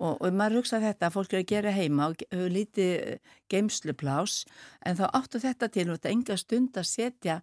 Og, 0.00 0.20
og 0.20 0.32
maður 0.34 0.56
hugsa 0.58 0.80
þetta 0.82 1.06
að 1.06 1.12
fólk 1.14 1.32
er 1.32 1.38
að 1.42 1.46
gera 1.46 1.70
heima 1.72 2.08
og 2.10 2.16
hefur 2.30 2.50
lítið 2.50 3.18
geimsluplás 3.48 4.44
en 4.84 4.96
þá 4.98 5.04
áttu 5.14 5.40
þetta 5.42 5.68
til 5.72 5.86
og 5.90 5.98
þetta 5.98 6.10
enga 6.12 6.36
stund 6.40 6.76
að 6.80 6.88
setja 6.90 7.36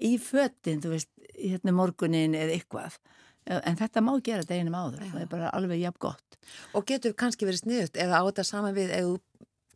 í 0.00 0.14
fötin, 0.22 0.80
þú 0.84 0.92
veist, 0.94 1.10
hérna 1.36 1.74
morgunin 1.76 2.34
eða 2.38 2.54
eitthvað. 2.56 2.98
En 3.46 3.76
þetta 3.78 4.02
má 4.02 4.12
gera 4.26 4.42
deginum 4.42 4.74
áður, 4.74 5.04
Já. 5.06 5.10
það 5.12 5.20
er 5.22 5.28
bara 5.30 5.50
alveg 5.54 5.80
jafn 5.84 6.00
gott. 6.02 6.22
og 6.74 6.84
getur 6.86 7.12
kannski 7.18 7.46
verið 7.46 7.62
sniðut 7.64 7.96
eða 7.98 8.20
á 8.22 8.26
þetta 8.28 8.44
saman 8.46 8.74
við 8.74 8.90
ef 8.94 9.02
þú 9.02 9.14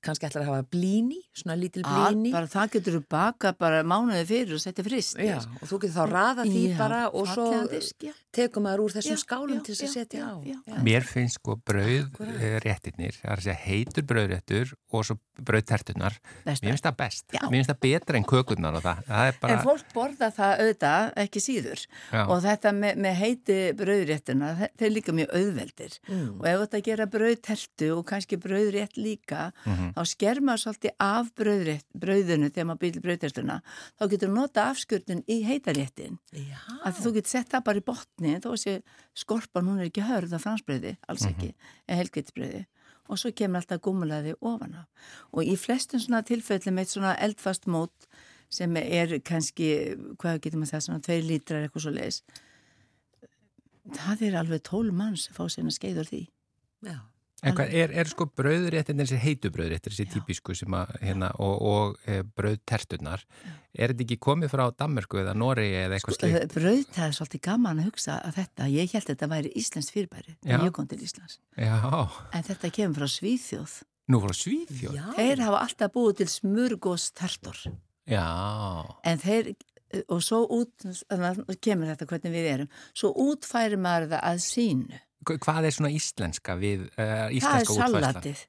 kannski 0.02 0.26
ætlar 0.28 0.42
að 0.44 0.50
hafa 0.50 0.64
blíni, 0.72 1.18
svona 1.36 1.56
lítil 1.60 1.82
blíni. 1.84 2.30
bara 2.32 2.46
það 2.50 2.70
getur 2.76 2.94
þú 2.98 3.02
baka 3.12 3.52
bara 3.58 3.82
mánuði 3.84 4.24
fyrir 4.30 4.54
og 4.56 4.62
setja 4.64 4.84
frist. 4.86 5.16
Já, 5.20 5.36
og 5.60 5.66
þú 5.68 5.80
getur 5.84 5.96
þá 5.98 6.04
raða 6.12 6.44
því 6.48 6.62
Já, 6.70 6.76
bara 6.78 7.00
og 7.12 7.26
svo 7.28 7.48
disk, 7.70 8.06
tekum 8.32 8.64
maður 8.64 8.84
úr 8.86 8.94
þessum 8.96 9.16
Já, 9.16 9.22
skálum 9.24 9.58
já, 9.58 9.62
til 9.66 9.74
þess 9.74 9.84
að 9.88 9.94
setja 9.98 10.20
á. 10.24 10.34
já. 10.46 10.56
Já. 10.70 10.76
Mér 10.86 11.04
finnst 11.04 11.36
sko 11.40 11.56
brauð 11.66 12.06
Akkúrat. 12.08 12.40
eh, 12.40 12.58
réttirnir, 12.64 13.14
það 13.20 13.30
er 13.32 13.36
að 13.36 13.46
segja 13.48 13.60
heitur 13.66 14.06
brauðréttur 14.10 14.72
og 14.92 15.04
svo 15.04 15.18
brauðtertunar. 15.40 16.16
Mér 16.46 16.56
finnst 16.60 16.84
það 16.84 16.96
best. 17.00 17.24
Já. 17.32 17.40
Mér 17.48 17.60
finnst 17.60 17.70
það 17.72 17.80
betra 17.84 18.16
en 18.20 18.24
kökurnar 18.28 18.76
og 18.76 18.82
það. 18.84 19.04
Það 19.08 19.28
er 19.30 19.38
bara... 19.40 19.54
En 19.56 19.64
fólk 19.66 19.92
borða 19.94 20.28
það 20.36 20.60
auðvitað 20.64 21.12
ekki 21.24 21.40
síður 21.44 21.84
Já. 22.12 22.22
og 22.26 22.42
þetta 22.44 22.72
með, 22.76 23.00
með 23.06 23.14
heiti 23.20 23.58
brauðréttina, 23.80 24.50
þe- 24.60 24.70
þeir 24.80 24.92
líka 24.96 25.12
mjög 25.16 25.34
auðveldir 25.40 25.98
Mm. 26.10 26.40
og 26.40 26.46
ef 26.48 26.58
þetta 26.64 26.78
gera 26.86 27.06
brauðtertu 27.10 27.88
og 27.96 28.04
kannski 28.08 28.36
brauðrétt 28.40 28.96
líka, 28.96 29.50
Mhm. 29.90 29.94
þá 29.98 30.06
sker 30.06 30.40
maður 30.40 30.62
svolítið 30.64 30.94
af 31.00 31.30
brauðinu 31.34 32.48
þegar 32.50 32.66
maður 32.70 32.80
býlir 32.84 33.04
brauðtertuna, 33.04 33.60
þá 34.00 34.04
getur 34.14 34.28
nota 34.34 34.64
afskurnin 34.70 35.22
í 35.28 35.42
heitaréttin 35.44 36.18
að 36.84 37.00
þú 37.02 37.12
getur 37.18 37.28
sett 37.28 37.48
það 37.50 37.64
bara 37.64 37.78
í 37.78 37.84
botni 37.84 38.34
þó 38.40 38.50
að 38.54 38.60
sé 38.64 38.82
skorpan, 39.14 39.66
hún 39.66 39.80
er 39.80 39.90
ekki 39.90 40.02
hörð 40.06 40.32
af 40.34 40.42
fransbrauði, 40.44 40.96
alls 41.08 41.22
Mhm. 41.26 41.30
ekki, 41.34 41.54
eða 41.88 41.96
helgvitsbrauði 42.02 42.66
og 43.10 43.18
svo 43.18 43.32
kemur 43.34 43.56
alltaf 43.60 43.80
gúmulaði 43.82 44.34
ofan 44.40 44.74
á 44.78 44.86
og 45.34 45.42
í 45.44 45.56
flestum 45.58 45.98
svona 46.00 46.22
tilfellum 46.24 46.78
eitt 46.78 46.88
svona 46.94 47.16
eldfast 47.18 47.66
mót 47.66 47.90
sem 48.48 48.76
er 48.76 49.18
kannski, 49.20 49.96
hvað 50.16 50.40
getur 50.40 50.58
maður 50.60 50.74
það 50.74 50.86
svona 50.86 51.02
tveir 51.02 51.22
lítrar 51.26 51.68
eitthvað 51.68 51.82
svo 51.82 51.90
leis 51.94 52.22
það 53.90 54.22
er 54.22 54.36
alveg 54.38 54.62
tól 54.62 54.90
manns 54.92 55.28
að 55.30 55.34
fá 55.38 55.44
sérna 55.50 55.72
skeiður 55.74 56.06
því 56.10 56.28
Já. 56.86 57.00
En 57.40 57.56
hvað, 57.56 57.72
er, 57.72 57.92
er 57.96 58.08
sko 58.10 58.26
brauðréttin 58.36 59.00
þessi 59.00 59.18
heitu 59.22 59.50
brauðréttir, 59.54 59.94
þessi 59.94 60.12
típisku 60.12 60.54
sem 60.58 60.74
að, 60.76 60.90
hérna, 61.00 61.30
og, 61.40 61.54
og 61.70 61.94
e, 62.04 62.20
brauðtertunar, 62.36 63.24
er 63.72 63.94
þetta 63.94 64.04
ekki 64.04 64.18
komið 64.26 64.52
frá 64.52 64.64
Danmörku 64.76 65.22
eða 65.22 65.34
Noregi 65.40 65.78
eða 65.86 65.96
eitthvað 65.96 66.18
sko, 66.18 66.28
slíkt? 66.28 66.56
brauð, 66.56 66.82
það 66.96 67.06
er 67.06 67.16
svolítið 67.16 67.42
gaman 67.48 67.80
að 67.80 67.88
hugsa 67.88 68.18
að 68.28 68.40
þetta, 68.42 68.68
ég 68.74 68.96
held 68.96 69.06
að 69.06 69.14
þetta 69.14 69.30
væri 69.32 69.54
Íslands 69.62 69.92
fyrirbæri 69.94 70.36
þegar 70.36 70.66
ég 70.66 70.76
kom 70.76 70.90
til 70.90 71.00
Íslands. 71.06 71.38
Já, 71.56 71.78
en 72.36 72.46
þetta 72.50 72.72
kemur 72.76 73.00
frá 73.00 73.14
Svíþjóð. 73.16 73.78
Nú 74.10 74.20
frá 74.24 74.36
Svíþjóð. 74.36 75.00
Já. 75.00 75.06
þeir 75.16 75.44
hafa 75.46 75.64
alltaf 75.64 75.96
búið 75.96 76.20
til 76.20 76.30
smurgóstertor 76.34 77.64
Já, 78.10 78.26
en 79.06 79.20
þeir 79.22 79.52
og 80.10 80.20
svo 80.22 80.44
út, 80.54 80.84
kemur 81.62 81.90
þetta 81.90 82.06
hvernig 82.10 82.34
við 82.34 82.48
erum, 82.52 82.74
svo 82.94 83.10
útfæri 83.26 83.78
maður 83.80 84.12
það 84.14 84.26
að 84.30 84.42
sínu. 84.44 85.00
Hva- 85.26 85.38
hvað 85.38 85.66
er 85.68 85.70
svona 85.76 85.90
íslenska 85.92 86.54
við, 86.56 86.86
uh, 86.86 86.96
Það 86.96 87.24
er 87.26 87.34
íslenska 87.40 87.74
útfærsla? 87.74 88.00
salatið. 88.12 88.44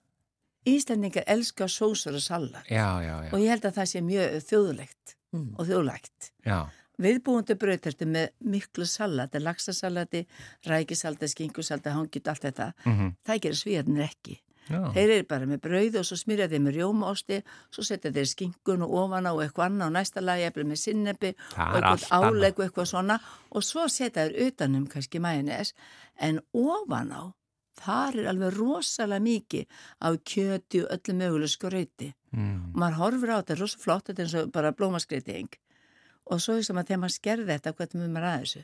Íslendingar 0.71 1.23
elska 1.27 1.65
sósur 1.67 2.13
og 2.15 2.21
salat 2.21 2.67
Já, 2.69 3.01
já, 3.01 3.15
já, 3.25 3.31
og 3.33 3.39
ég 3.41 3.49
held 3.49 3.63
að 3.65 3.73
það 3.79 3.87
sé 3.91 4.01
mjög 4.05 4.35
þjóðlegt 4.45 5.15
Mm. 5.33 5.55
og 5.57 5.65
þjóðlegt. 5.67 6.31
já, 6.45 6.69
Viðbúandi 7.01 7.55
brautertu 7.57 8.05
með 8.05 8.29
miklu 8.45 8.85
salati, 8.85 9.39
laxasalati, 9.39 10.25
rækisalati, 10.67 11.27
skinkusalati, 11.31 11.89
hangjut, 11.89 12.27
allt 12.27 12.41
þetta, 12.41 12.73
mm 12.85 13.15
það 13.25 13.39
gerir 13.41 13.57
svíðarnir 13.57 14.03
ekki. 14.09 14.39
Já. 14.69 14.79
Þeir 14.95 15.13
eru 15.17 15.27
bara 15.31 15.49
með 15.49 15.61
brauð 15.65 15.99
og 16.01 16.07
svo 16.07 16.19
smyrja 16.19 16.49
þeir 16.51 16.63
með 16.65 16.77
rjómaosti, 16.79 17.41
svo 17.73 17.85
setja 17.87 18.13
þeir 18.15 18.29
skinkun 18.31 18.85
og 18.85 18.95
ofan 19.03 19.29
á 19.29 19.31
og 19.31 19.43
eitthvað 19.45 19.67
annað 19.69 19.89
og 19.89 19.97
næsta 19.97 20.23
lagi 20.23 20.47
eftir 20.47 20.69
með 20.69 20.81
sinnebi 20.83 21.33
og 21.57 21.77
eitthvað 21.79 22.07
áleg 22.19 22.59
og 22.59 22.65
eitthvað 22.67 22.89
svona. 22.93 23.19
Og 23.51 23.67
svo 23.67 23.87
setja 23.91 24.27
þeir 24.27 24.49
utanum 24.49 24.87
kannski 24.91 25.23
mænis 25.23 25.75
en 26.19 26.41
ofan 26.53 27.13
á 27.15 27.23
þar 27.81 28.19
er 28.21 28.31
alveg 28.31 28.57
rosalega 28.59 29.25
mikið 29.25 29.85
af 30.05 30.17
kjöti 30.27 30.83
og 30.83 30.91
öllu 30.97 31.17
möguleg 31.17 31.49
skrauti. 31.49 32.11
Mm. 32.31 32.71
og 32.71 32.77
maður 32.79 32.99
horfir 33.01 33.31
á 33.31 33.35
þetta, 33.35 33.41
þetta 33.41 33.55
er 33.57 33.59
rosa 33.59 33.79
flott 33.81 34.05
þetta 34.07 34.21
er 34.21 34.27
eins 34.27 34.35
og 34.39 34.51
bara 34.55 34.69
blómaskreiting 34.71 35.49
og 36.31 36.39
svo 36.39 36.53
er 36.55 36.63
sem 36.63 36.77
að 36.79 36.87
þegar 36.87 37.01
maður 37.01 37.15
skerði 37.17 37.47
þetta 37.49 37.73
hvernig 37.75 38.13
maður 38.13 38.27
að 38.29 38.37
þessu 38.43 38.61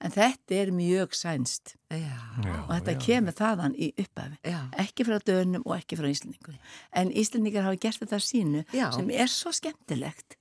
en 0.00 0.14
þetta 0.14 0.58
er 0.60 0.72
mjög 0.74 1.14
sænst 1.16 1.76
Já. 1.90 2.16
Já, 2.44 2.54
og 2.66 2.72
þetta 2.74 2.94
já. 2.96 3.00
kemur 3.06 3.36
þaðan 3.38 3.76
í 3.78 3.92
upphafi 3.96 4.40
Já. 4.44 4.60
ekki 4.82 5.06
frá 5.08 5.18
dönum 5.22 5.62
og 5.64 5.76
ekki 5.78 5.98
frá 6.00 6.08
Íslandingum 6.10 6.58
en 6.92 7.12
Íslandingar 7.12 7.68
hafa 7.68 7.80
gert 7.86 8.02
þetta 8.02 8.20
sínu 8.22 8.64
Já. 8.74 8.90
sem 8.96 9.10
er 9.10 9.30
svo 9.32 9.52
skemmtilegt 9.54 10.38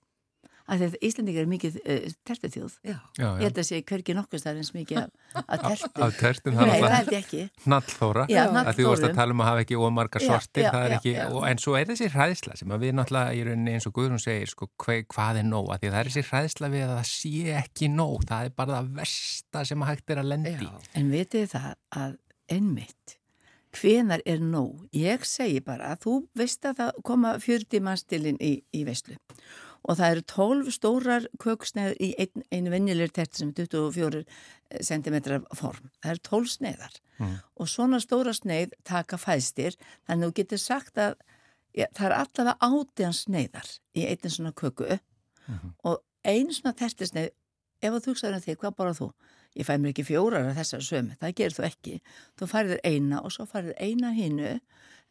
að 0.65 0.81
þetta 0.81 0.99
Íslandingar 1.05 1.45
er 1.45 1.49
mikið 1.49 1.75
uh, 1.83 2.05
Já. 2.85 2.95
Já, 3.17 3.25
ég 3.25 3.43
held 3.45 3.59
að 3.61 3.67
sé 3.67 3.79
hvergi 3.85 4.15
nokkuð 4.17 4.41
stær 4.41 4.59
eins 4.59 4.71
mikið 4.75 4.99
af, 5.01 5.09
af 5.43 5.65
tertu 5.65 6.03
Af 6.05 6.17
tertum, 6.19 6.57
það 6.57 6.69
Nei, 6.69 6.75
er 6.75 6.85
það 6.85 6.95
alltaf. 6.95 8.21
Já, 8.31 8.41
að 8.49 8.71
því 8.71 8.85
þú 8.85 8.89
varst 8.89 9.07
að 9.09 9.15
tala 9.19 9.35
um 9.35 9.43
að 9.43 9.49
hafa 9.51 9.65
ekki 9.65 9.79
ómargar 9.79 10.25
Já, 10.25 10.29
sortir, 10.31 10.65
já, 10.65 10.71
það 10.73 10.85
er 10.85 10.95
já, 10.95 10.97
ekki, 10.99 11.13
já. 11.17 11.25
og, 11.29 11.41
en 11.51 11.61
svo 11.61 11.75
er 11.79 11.89
þessi 11.91 12.09
hræðsla 12.15 12.57
sem 12.61 12.73
að 12.75 12.85
við 12.85 12.95
náttúrulega 12.99 13.35
í 13.35 13.43
rauninni 13.49 13.75
eins 13.75 13.89
og 13.89 13.95
Guðrún 13.99 14.23
segir, 14.23 14.51
sko, 14.51 14.69
hva, 14.81 14.97
hvað 15.15 15.41
er 15.41 15.49
nóg, 15.49 15.69
að 15.75 15.83
því 15.83 15.91
að 15.91 15.97
það 15.97 16.01
er 16.01 16.11
þessi 16.11 16.25
hræðsla 16.31 16.71
við 16.73 16.85
að 16.87 16.95
það 16.95 17.11
sé 17.11 17.59
ekki 17.61 17.91
nóg, 17.93 18.25
það 18.31 18.49
er 18.49 18.55
bara 18.63 18.79
það 18.79 18.89
versta 19.01 19.65
sem 19.69 19.85
að 19.85 19.93
hægt 19.93 20.15
er 20.15 20.23
að 20.23 20.31
lendi. 20.33 20.55
Já. 20.65 20.73
en 20.97 21.13
vitið 21.13 21.47
það 21.53 21.69
að 22.01 22.17
einmitt 22.55 23.17
hvenar 23.75 24.23
er 24.25 24.41
nóg 24.43 24.85
ég 24.95 25.25
segi 25.27 25.61
bara 25.65 25.93
að 25.93 26.05
þú 26.05 26.15
veist 26.39 26.65
að 26.69 26.79
það 26.79 26.99
koma 27.07 27.35
40 27.43 27.83
mannstilinn 27.83 28.39
í, 28.39 28.53
í 28.71 28.83
veislu 28.87 29.17
og 29.85 29.97
það 29.99 30.11
eru 30.15 30.23
12 30.33 30.71
stórar 30.73 31.27
köksneður 31.41 31.95
í 32.01 32.11
ein, 32.17 32.43
einu 32.51 32.71
venjulegur 32.73 33.13
terti 33.13 33.37
sem 33.43 33.51
er 33.53 33.67
24 33.69 34.23
cm 34.81 35.17
form. 35.53 35.91
Það 36.01 36.15
eru 36.15 36.23
12 36.31 36.53
sneiðar 36.57 37.01
Mm. 37.15 37.37
og 37.55 37.67
svona 37.71 38.01
stóra 38.03 38.33
sneið 38.35 38.73
taka 38.83 39.15
fæstir 39.15 39.77
þannig 40.03 40.25
að 40.25 40.31
þú 40.31 40.33
getur 40.35 40.59
sagt 40.59 40.97
að 40.99 41.13
ja, 41.71 41.85
það 41.95 42.05
er 42.09 42.15
allavega 42.17 42.55
átján 42.59 43.15
sneiðar 43.15 43.69
í 43.95 44.03
einn 44.03 44.29
svona 44.33 44.51
köku 44.51 44.99
og 45.87 46.01
einu 46.27 46.51
svona 46.51 46.73
tertisneið 46.75 47.29
ef 47.81 47.93
þú 47.93 48.11
hugsaður 48.11 48.35
um 48.35 48.43
því, 48.43 48.55
hvað 48.59 48.75
bara 48.75 48.93
þú? 48.97 49.07
Ég 49.55 49.63
fæ 49.63 49.77
mér 49.79 49.93
ekki 49.93 50.03
fjórar 50.09 50.49
af 50.49 50.57
þessar 50.59 50.83
sömu, 50.83 51.15
það 51.21 51.35
gerir 51.39 51.55
þú 51.55 51.63
ekki. 51.69 51.95
Þú 52.35 52.47
færður 52.51 52.79
eina 52.83 53.21
og 53.23 53.31
svo 53.31 53.45
færður 53.47 53.77
eina 53.79 54.11
hinnu 54.11 54.59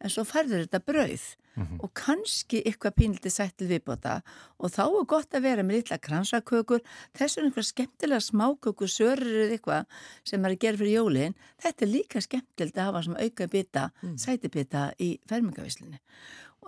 en 0.03 0.11
svo 0.11 0.25
færður 0.27 0.65
þetta 0.65 0.83
brauð 0.85 1.25
og 1.55 1.91
kannski 1.95 2.59
eitthvað 2.67 2.95
pínlítið 2.99 3.31
sætt 3.31 3.53
til 3.59 3.69
viðbóta 3.69 4.17
og 4.59 4.71
þá 4.73 4.81
er 4.85 5.05
gott 5.07 5.37
að 5.37 5.45
vera 5.45 5.63
með 5.63 5.79
litla 5.79 5.97
kransakökur, 6.03 6.81
þess 7.15 7.37
vegna 7.37 7.49
einhver 7.49 7.67
skemmtilega 7.67 8.25
smákökur, 8.25 8.91
sörur 8.91 9.37
eða 9.45 9.55
eitthvað 9.55 10.01
sem 10.27 10.43
er 10.45 10.55
að 10.55 10.63
gera 10.65 10.81
fyrir 10.81 10.97
jólin, 10.97 11.37
þetta 11.63 11.85
er 11.85 11.91
líka 11.93 12.23
skemmtilegt 12.23 12.81
að 12.81 12.89
hafa 12.89 13.03
sem 13.07 13.15
auka 13.21 13.47
bita, 13.53 13.85
mm. 14.03 14.17
sæti 14.19 14.51
bita 14.51 14.89
í 14.99 15.09
fermingavislinu. 15.29 16.01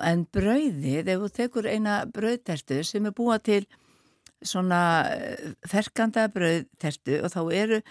En 0.08 0.24
brauðið, 0.32 1.04
ef 1.04 1.22
þú 1.26 1.32
tekur 1.36 1.68
eina 1.68 2.00
brauðtertu 2.14 2.80
sem 2.88 3.10
er 3.10 3.16
búa 3.18 3.40
til 3.44 3.66
svona 4.46 4.82
eh, 5.12 5.56
ferkanda 5.68 6.28
brauðtertu 6.32 7.24
og 7.26 7.34
þá 7.34 7.42
eru 7.58 7.82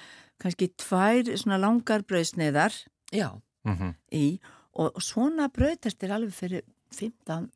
kannski 0.40 0.70
tvær 0.78 1.34
svona 1.34 1.58
langar 1.60 2.06
brauðsneiðar 2.08 2.72
Já. 3.12 3.34
Mm 3.66 3.94
í 4.14 4.38
og 4.82 4.98
svona 5.02 5.48
brauðtertu 5.52 6.06
er 6.06 6.16
alveg 6.16 6.34
fyrir 6.36 6.66
15 6.94 7.48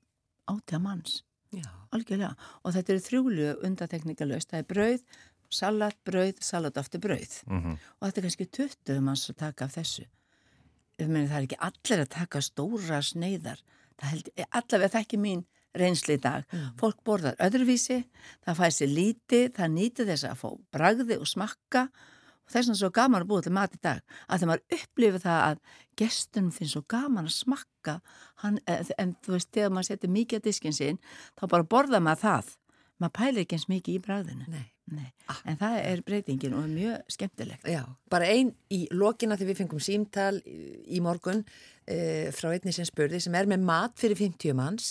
átja 0.51 0.81
manns. 0.83 1.21
Já. 1.51 1.67
algjörlega. 1.91 2.35
Og 2.63 2.75
þetta 2.77 2.93
eru 2.95 3.03
þrjúlu 3.03 3.51
undateknikalöst 3.67 4.53
það 4.53 4.63
er 4.63 4.69
brauð, 4.71 5.05
salat, 5.51 5.97
brauð, 6.07 6.39
salat 6.47 6.79
aftur 6.79 7.03
brauð. 7.03 7.43
-hmm. 7.47 7.77
og 7.99 8.07
þetta 8.07 8.21
er 8.21 8.27
kannski 8.27 8.47
20 8.47 9.01
manns 9.01 9.31
að 9.31 9.37
taka 9.37 9.65
af 9.65 9.77
þessu. 9.77 10.07
Meina 11.01 11.29
það 11.29 11.37
er 11.37 11.47
ekki 11.49 11.63
allir 11.69 12.03
að 12.05 12.09
taka 12.09 12.41
stóra 12.41 13.03
sneiðar. 13.03 13.63
Held, 14.03 14.29
allavega 14.51 14.89
það 14.89 15.01
ekki 15.01 15.19
mín 15.19 15.45
reynsli 15.75 16.15
í 16.15 16.21
dag. 16.21 16.45
Fólk 16.79 17.03
borðar 17.05 17.37
öðruvísi, 17.39 18.05
það 18.45 18.59
fæði 18.59 18.77
sér 18.77 18.91
lítið, 18.95 19.47
það 19.57 19.75
nýti 19.75 20.07
þess 20.09 20.25
að 20.25 20.41
fá 20.43 20.49
bragði 20.75 21.19
og 21.19 21.29
smakka 21.31 21.89
og 22.51 22.55
þess 22.57 22.67
vegna 22.67 22.75
er 22.75 22.81
svo 22.81 22.91
gaman 22.99 23.25
að 23.25 23.31
búa 23.31 23.45
til 23.47 23.55
mat 23.55 23.77
í 23.77 23.81
dag. 23.85 24.01
Að 24.27 24.43
þegar 24.43 24.51
maður 24.51 24.79
upplifir 24.81 25.23
það 25.23 25.45
að 25.45 25.61
gestunum 26.01 26.51
finnst 26.57 26.75
svo 26.75 26.83
gaman 26.91 27.29
að 27.31 27.37
smakka, 27.37 27.95
hann, 28.43 28.59
en, 28.67 28.91
en 28.99 29.15
þú 29.23 29.37
veist, 29.37 29.53
þegar 29.55 29.77
maður 29.77 29.91
setur 29.93 30.13
mikið 30.17 30.41
að 30.41 30.51
diskin 30.51 30.77
sinn, 30.77 31.01
þá 31.39 31.47
bara 31.55 31.71
borða 31.77 32.03
maður 32.03 32.25
það. 32.25 32.53
Maður 33.01 33.17
pælir 33.17 33.45
ekki 33.45 33.57
eins 33.57 33.71
mikið 33.71 33.97
í 33.97 34.05
bragðinu. 34.05 34.51
Nei. 34.51 34.67
Nei. 34.91 35.07
En 35.47 35.59
það 35.61 35.77
er 35.87 36.01
breytingin 36.03 36.55
og 36.59 36.65
er 36.67 36.73
mjög 36.73 37.13
skemmtilegt. 37.15 37.69
Já, 37.71 37.85
bara 38.11 38.27
ein 38.27 38.51
í 38.75 38.81
lokina 38.91 39.37
þegar 39.39 39.53
við 39.53 39.61
fengum 39.63 39.83
símtal 39.87 40.41
í 40.43 40.99
morgun 41.05 41.45
e, 41.87 42.33
frá 42.35 42.51
einni 42.51 42.75
sem 42.75 42.89
spurði 42.89 43.21
sem 43.23 43.37
er 43.39 43.47
með 43.51 43.63
mat 43.69 43.95
fyrir 44.01 44.19
50 44.19 44.57
manns 44.59 44.89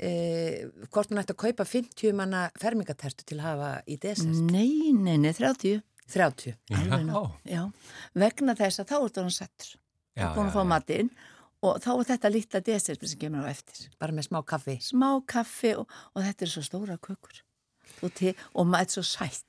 e, 0.00 0.68
hvort 0.88 1.12
hún 1.12 1.20
ætti 1.20 1.36
að 1.36 1.42
kaupa 1.44 1.68
50 1.68 2.16
manna 2.16 2.46
fermingatertu 2.60 3.28
til 3.28 3.38
að 3.40 3.48
hafa 3.50 3.70
í 3.84 3.98
desert 4.00 4.40
Nei, 4.48 4.94
nei, 4.96 5.18
nei, 5.20 5.34
30. 5.36 5.84
30 6.12 6.56
Alveg 6.76 7.06
nóg. 7.08 7.32
Já, 7.48 7.62
vegna 8.14 8.54
þess 8.58 8.82
að 8.82 8.92
þá 8.92 8.96
er 8.98 9.14
það 9.16 9.32
settur. 9.38 9.72
Já, 10.16 10.22
Já, 10.22 10.28
búin 10.34 10.46
já, 10.46 10.50
að 10.50 10.54
fá 10.56 10.62
já. 10.62 10.68
matinn 10.72 11.10
og 11.66 11.80
þá 11.82 11.90
er 11.96 12.06
þetta 12.12 12.30
lítla 12.34 12.60
desertið 12.66 13.10
sem 13.12 13.18
kemur 13.24 13.46
á 13.46 13.50
eftir. 13.50 13.88
bara 13.98 14.12
með 14.12 14.28
smá 14.28 14.38
kaffi 14.46 14.76
Smá 14.84 15.08
kaffi 15.26 15.74
og, 15.80 15.88
og 16.14 16.22
þetta 16.22 16.46
er 16.46 16.52
svo 16.52 16.62
stóra 16.66 16.96
kökur. 16.98 17.42
Og, 18.02 18.12
te, 18.14 18.34
og 18.54 18.66
maður 18.66 18.90
er 18.90 18.94
svo 18.96 19.02
sætt. 19.06 19.42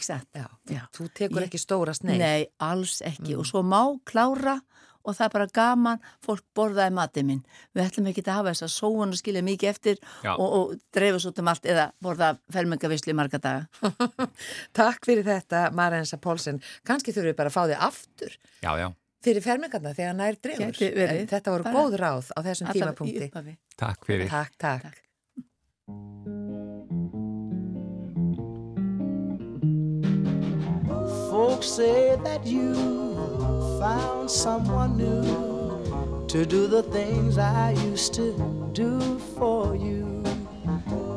Satt? 0.00 0.26
Já, 0.36 0.44
Já. 0.68 0.82
þú 0.92 1.06
tekur 1.16 1.40
Ég- 1.40 1.46
ekki 1.48 1.58
stóra 1.62 1.94
sneið 1.96 2.18
Nei, 2.20 2.46
alls 2.60 2.98
ekki. 3.02 3.36
Og 3.38 3.46
svo 3.48 3.62
má 3.64 3.80
klára 4.04 4.58
og 5.00 5.14
það 5.16 5.24
er 5.24 5.30
bara 5.32 5.46
gaman, 5.56 6.00
fólk 6.20 6.42
borðaði 6.54 6.92
matið 6.92 7.24
minn. 7.24 7.40
Við 7.74 7.86
ætlum 7.86 8.08
ekki 8.10 8.20
að 8.26 8.34
hafa 8.36 8.50
þess 8.52 8.66
að 8.66 8.72
sóun 8.74 9.08
og 9.14 9.16
skilja 9.16 9.40
mikið 9.42 9.70
eftir 9.70 9.96
Já. 10.22 10.34
og, 10.36 10.48
og 10.58 10.74
dreifast 10.92 11.24
út 11.30 11.38
um 11.40 11.48
allt 11.48 11.64
eða 11.64 11.86
borða 12.04 12.34
fermingavisli 12.52 13.14
marga 13.16 13.38
daga. 13.40 13.64
Takk 14.76 15.00
fyrir 15.08 15.24
þetta 15.24 15.70
Marensa 15.72 16.20
Pólsen 16.20 16.60
kannski 16.84 17.14
þurfum 17.16 17.32
við 17.32 17.38
bara 17.40 17.48
að 17.48 17.56
fá 17.56 17.64
þig 17.72 17.80
aftur 17.88 18.36
Já, 18.60 18.76
já, 18.76 18.92
fyrir 19.24 19.40
fermingarna 19.48 19.96
þegar 19.96 20.36
Gæti 20.36 20.92
verið. 20.92 21.24
En 21.24 21.32
þetta 21.32 21.48
voru 21.56 21.64
Bara- 21.64 21.80
góð 21.80 21.96
ráð 22.04 22.28
á 22.36 22.38
þessum 22.44 22.68
tímapunkti 22.76 23.32
takk 23.80 24.04
fyrir. 24.04 24.28
Takk, 24.28 24.52
takk, 24.60 24.84
Takk. 24.84 25.00
Folks 31.40 31.68
say 31.68 32.20
that 32.22 32.44
you 32.46 32.74
found 33.80 34.30
someone 34.30 34.98
new 34.98 36.26
to 36.28 36.44
do 36.44 36.66
the 36.66 36.82
things 36.82 37.38
I 37.38 37.70
used 37.70 38.12
to 38.20 38.26
do 38.74 39.18
for 39.38 39.74
you. 39.74 40.22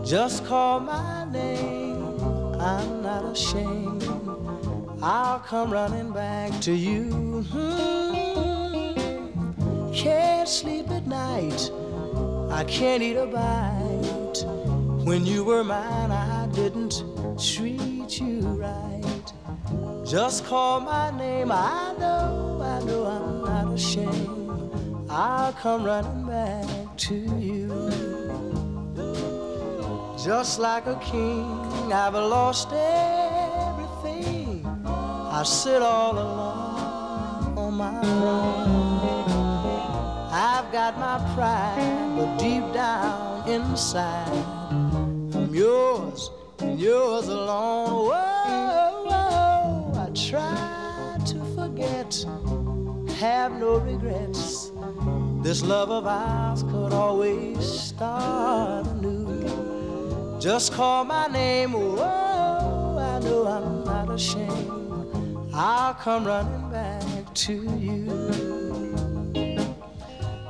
Just 0.06 0.46
call 0.46 0.80
my 0.80 1.30
name, 1.30 2.22
I'm 2.58 3.04
not 3.04 3.26
ashamed. 3.26 4.08
I'll 5.02 5.40
come 5.40 5.74
running 5.74 6.14
back 6.14 6.58
to 6.62 6.72
you. 6.72 7.44
Hmm. 7.52 8.14
Can't 9.94 10.48
sleep 10.48 10.90
at 10.90 11.06
night, 11.06 11.70
I 12.50 12.64
can't 12.64 13.04
eat 13.04 13.18
a 13.18 13.26
bite. 13.26 14.46
When 15.04 15.26
you 15.26 15.44
were 15.44 15.66
mine, 15.66 16.12
I 16.12 16.48
didn't 16.54 17.04
treat 17.38 18.22
you 18.22 18.40
right. 18.40 19.23
Just 20.14 20.46
call 20.46 20.80
my 20.80 21.10
name, 21.18 21.52
I 21.52 21.96
know, 21.98 22.62
I 22.62 22.86
know 22.86 23.04
I'm 23.04 23.44
not 23.46 23.74
ashamed. 23.74 25.10
I'll 25.10 25.54
come 25.54 25.84
running 25.84 26.28
back 26.28 26.96
to 27.08 27.16
you. 27.40 27.90
Just 30.24 30.60
like 30.60 30.86
a 30.86 31.00
king, 31.04 31.92
I've 31.92 32.14
lost 32.14 32.70
everything. 32.72 34.64
I 34.86 35.42
sit 35.44 35.82
all 35.82 36.14
alone 36.14 37.58
on 37.58 37.74
my 37.74 38.00
throne. 38.04 38.70
I've 40.32 40.72
got 40.72 40.96
my 41.00 41.18
pride, 41.34 42.14
but 42.16 42.38
deep 42.38 42.72
down 42.72 43.50
inside, 43.50 44.46
I'm 45.34 45.56
yours 45.56 46.30
and 46.60 46.80
yours 46.80 47.30
alone. 47.30 48.10
Whoa, 48.10 48.33
have 53.24 53.54
no 53.54 53.78
regrets. 53.78 54.72
This 55.44 55.64
love 55.64 55.90
of 55.90 56.06
ours 56.06 56.62
could 56.64 56.92
always 56.92 57.64
start 57.66 58.86
anew. 58.88 60.38
Just 60.42 60.74
call 60.74 61.06
my 61.06 61.28
name, 61.28 61.72
whoa, 61.72 62.98
I 63.00 63.20
know 63.24 63.48
I'm 63.48 63.86
not 63.86 64.14
ashamed. 64.14 65.54
I'll 65.54 65.94
come 65.94 66.26
running 66.26 66.70
back 66.70 67.34
to 67.46 67.54
you. 67.86 68.04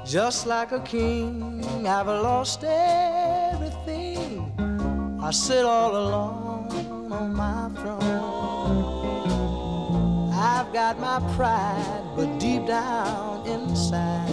Just 0.04 0.48
like 0.48 0.72
a 0.72 0.80
king, 0.80 1.64
I've 1.86 2.08
lost 2.08 2.64
everything. 2.64 4.52
I 5.22 5.30
sit 5.30 5.64
all 5.64 5.96
alone 5.96 7.12
on 7.12 7.36
my 7.36 7.70
throne. 7.80 8.13
I've 10.46 10.74
got 10.74 11.00
my 11.00 11.22
pride, 11.38 12.04
but 12.18 12.38
deep 12.38 12.68
down 12.68 13.48
inside, 13.48 14.28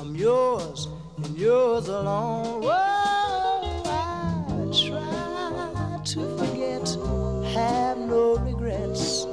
I'm 0.00 0.16
yours 0.16 0.88
and 1.22 1.38
yours 1.38 1.86
alone. 1.86 2.62
Whoa, 2.62 3.82
I 3.86 4.42
try 4.72 6.00
to 6.06 6.36
forget, 6.36 6.88
have 7.54 7.98
no 7.98 8.36
regrets. 8.38 9.26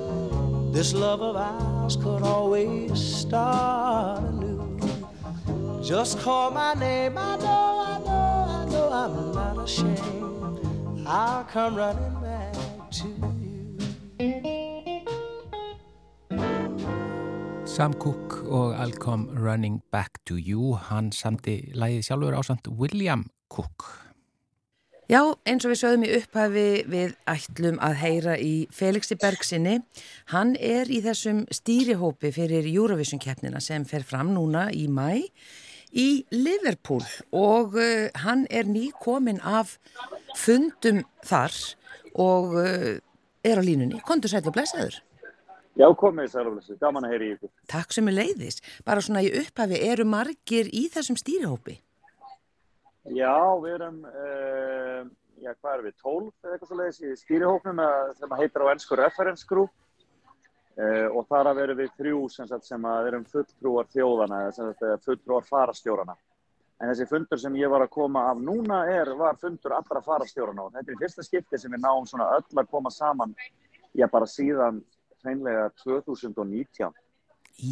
This 0.72 0.94
love 0.94 1.24
of 1.24 1.38
ours 1.38 1.96
could 1.96 2.22
always 2.22 2.94
start 3.02 4.22
anew. 4.26 4.80
Just 5.84 6.20
call 6.20 6.52
my 6.52 6.76
name, 6.76 7.18
I 7.18 7.36
know, 7.38 7.84
I 7.84 7.98
know, 8.06 8.46
I 8.48 8.66
know 8.70 8.90
I'm 8.92 9.34
not 9.34 9.58
ashamed. 9.66 11.08
I'll 11.08 11.46
come 11.46 11.74
running 11.74 12.13
Sam 17.74 17.94
Cooke 17.98 18.44
og 18.54 18.76
I'll 18.78 18.94
come 19.02 19.34
running 19.34 19.82
back 19.92 20.20
to 20.26 20.36
you. 20.38 20.76
Hann 20.78 21.08
samti 21.12 21.72
lægið 21.74 22.04
sjálfur 22.06 22.36
ásand 22.38 22.68
William 22.70 23.24
Cooke. 23.50 23.88
Já, 25.10 25.34
eins 25.50 25.66
og 25.66 25.72
við 25.72 25.80
sögðum 25.80 26.04
í 26.06 26.12
upphafi 26.20 26.66
við 26.94 27.16
ætlum 27.34 27.80
að 27.82 27.96
heyra 28.04 28.36
í 28.38 28.52
Felixi 28.70 29.18
Bergsinni. 29.18 29.80
Hann 30.30 30.54
er 30.62 30.86
í 30.86 31.00
þessum 31.02 31.48
stýrihópi 31.50 32.30
fyrir 32.36 32.68
Eurovision 32.70 33.22
keppnina 33.24 33.62
sem 33.62 33.88
fer 33.90 34.06
fram 34.06 34.30
núna 34.36 34.68
í 34.70 34.86
mæ 34.86 35.24
í 35.98 36.08
Liverpool 36.30 37.02
og 37.34 37.74
uh, 37.74 38.12
hann 38.22 38.46
er 38.54 38.70
nýkomin 38.70 39.42
af 39.42 39.80
fundum 40.38 41.02
þar 41.26 41.58
og 42.14 42.54
uh, 42.54 42.94
er 43.42 43.58
á 43.58 43.64
línunni. 43.66 43.98
Kondur 44.06 44.30
sætt 44.30 44.46
og 44.46 44.54
blessaður. 44.60 45.02
Já, 45.74 45.88
komið 45.98 46.28
sælumlessu, 46.30 46.76
gaman 46.78 47.08
að 47.08 47.14
heyri 47.16 47.28
í 47.32 47.34
ykkur. 47.38 47.50
Takk 47.72 47.94
sem 47.96 48.10
er 48.12 48.14
leiðis. 48.20 48.60
Bara 48.86 49.02
svona 49.02 49.24
í 49.26 49.32
upphafi 49.40 49.80
eru 49.90 50.06
margir 50.06 50.68
í 50.70 50.84
þessum 50.94 51.18
stýrihópi. 51.18 51.80
Já, 53.18 53.34
við 53.64 53.74
erum, 53.80 53.98
uh, 54.06 55.00
já, 55.42 55.52
hvað 55.58 55.74
erum 55.74 55.88
við, 55.90 55.96
12 56.04 56.28
eða 56.46 56.54
eitthvað 56.54 56.70
svo 56.70 56.78
leiðis 56.80 57.02
í 57.02 57.16
stýrihóknum 57.24 57.82
að- 57.84 58.14
sem 58.20 58.36
heitir 58.38 58.64
á 58.64 58.72
ennsku 58.72 58.96
reference 59.02 59.48
group 59.50 59.72
uh, 60.78 61.08
og 61.12 61.26
þar 61.28 61.50
að 61.52 61.60
verum 61.64 61.82
við 61.82 61.92
þrjú 61.98 62.22
sem, 62.32 62.48
sagt, 62.48 62.70
sem 62.70 62.86
að 62.94 63.10
erum 63.12 63.26
fulltrúar 63.34 63.90
þjóðana 63.92 64.44
sagt, 64.56 64.86
fulltrúar 65.04 65.44
farastjórana. 65.50 66.16
En 66.82 66.90
þessi 66.94 67.10
fundur 67.10 67.40
sem 67.40 67.54
ég 67.58 67.70
var 67.72 67.82
að 67.86 67.92
koma 67.98 68.28
af 68.32 68.38
núna 68.38 68.86
er, 68.94 69.10
var 69.18 69.36
fundur 69.42 69.74
allra 69.78 70.02
farastjórana 70.06 70.64
og 70.70 70.74
þetta 70.78 70.92
er 70.94 71.02
fyrsta 71.02 71.24
skipti 71.26 71.58
sem 71.60 71.72
við 71.72 71.82
náum 71.84 72.06
svona 72.08 72.30
öll 72.38 72.60
að 72.62 72.70
koma 72.72 72.90
saman, 72.92 73.36
já, 73.96 74.08
bara 74.12 74.26
síðan 74.30 74.82
hreinlega 75.24 75.70
2019. 75.84 76.92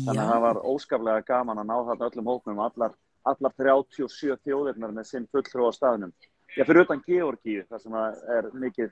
Þannig 0.06 0.22
að 0.22 0.32
það 0.32 0.44
var 0.46 0.60
óskaplega 0.72 1.24
gaman 1.26 1.62
að 1.64 1.70
ná 1.72 1.78
þarna 1.90 2.10
öllum 2.12 2.30
hóknum, 2.32 2.60
allar, 2.66 2.92
allar 3.28 3.56
37 3.58 4.38
þjóðirnar 4.46 4.94
með 4.96 5.10
sinn 5.10 5.28
fulltrú 5.34 5.68
á 5.68 5.72
staðnum. 5.74 6.12
Já, 6.58 6.66
fyrir 6.68 6.84
utan 6.86 7.02
Georgíu, 7.08 7.64
þar 7.70 7.82
sem 7.82 7.98
er 8.38 8.50
mikið 8.62 8.92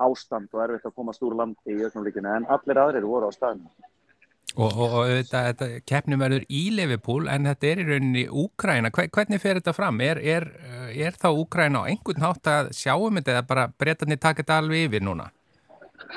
ástand 0.00 0.48
og 0.56 0.62
erfitt 0.64 0.86
að 0.88 0.94
komast 0.96 1.22
úr 1.26 1.34
landi 1.36 1.74
í 1.74 1.82
ögnumlíkinu, 1.84 2.30
en 2.40 2.46
allir 2.48 2.78
aðrir 2.80 3.04
voru 3.08 3.28
á 3.28 3.32
staðnum. 3.36 3.68
Og, 4.56 4.72
og, 4.72 4.94
og 4.98 5.10
þetta, 5.12 5.40
þetta 5.52 5.66
keppnum 5.86 6.22
verður 6.24 6.44
í 6.50 6.62
Liverpool 6.74 7.28
en 7.30 7.44
þetta 7.46 7.68
er 7.68 7.82
í 7.82 7.84
rauninni 7.86 8.24
Úkraina. 8.42 8.90
Hve- 8.90 9.06
Hvernig 9.14 9.38
fer 9.42 9.60
þetta 9.60 9.74
fram? 9.76 10.00
Er, 10.02 10.18
er, 10.18 10.48
er 10.90 11.18
þá 11.20 11.28
Úkraina 11.38 11.84
á 11.84 11.88
einhvern 11.92 12.24
hátt 12.24 12.50
að 12.50 12.72
sjáum 12.74 13.20
þetta 13.20 13.36
eða 13.36 13.44
bara 13.46 13.68
breytarnir 13.70 14.18
taka 14.18 14.42
þetta 14.42 14.56
alveg 14.64 14.88
yfir 14.88 15.04
núna? 15.06 15.28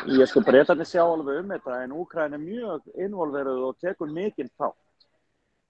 Ég 0.08 0.28
sko 0.28 0.42
breytandi 0.44 0.86
sjá 0.88 1.04
alveg 1.04 1.42
um 1.42 1.52
þetta, 1.54 1.78
en 1.84 1.94
Úkræn 1.96 2.36
er 2.36 2.42
mjög 2.42 2.88
involveruð 3.06 3.62
og 3.70 3.78
tekur 3.84 4.12
mikinn 4.12 4.52
þátt. 4.60 4.80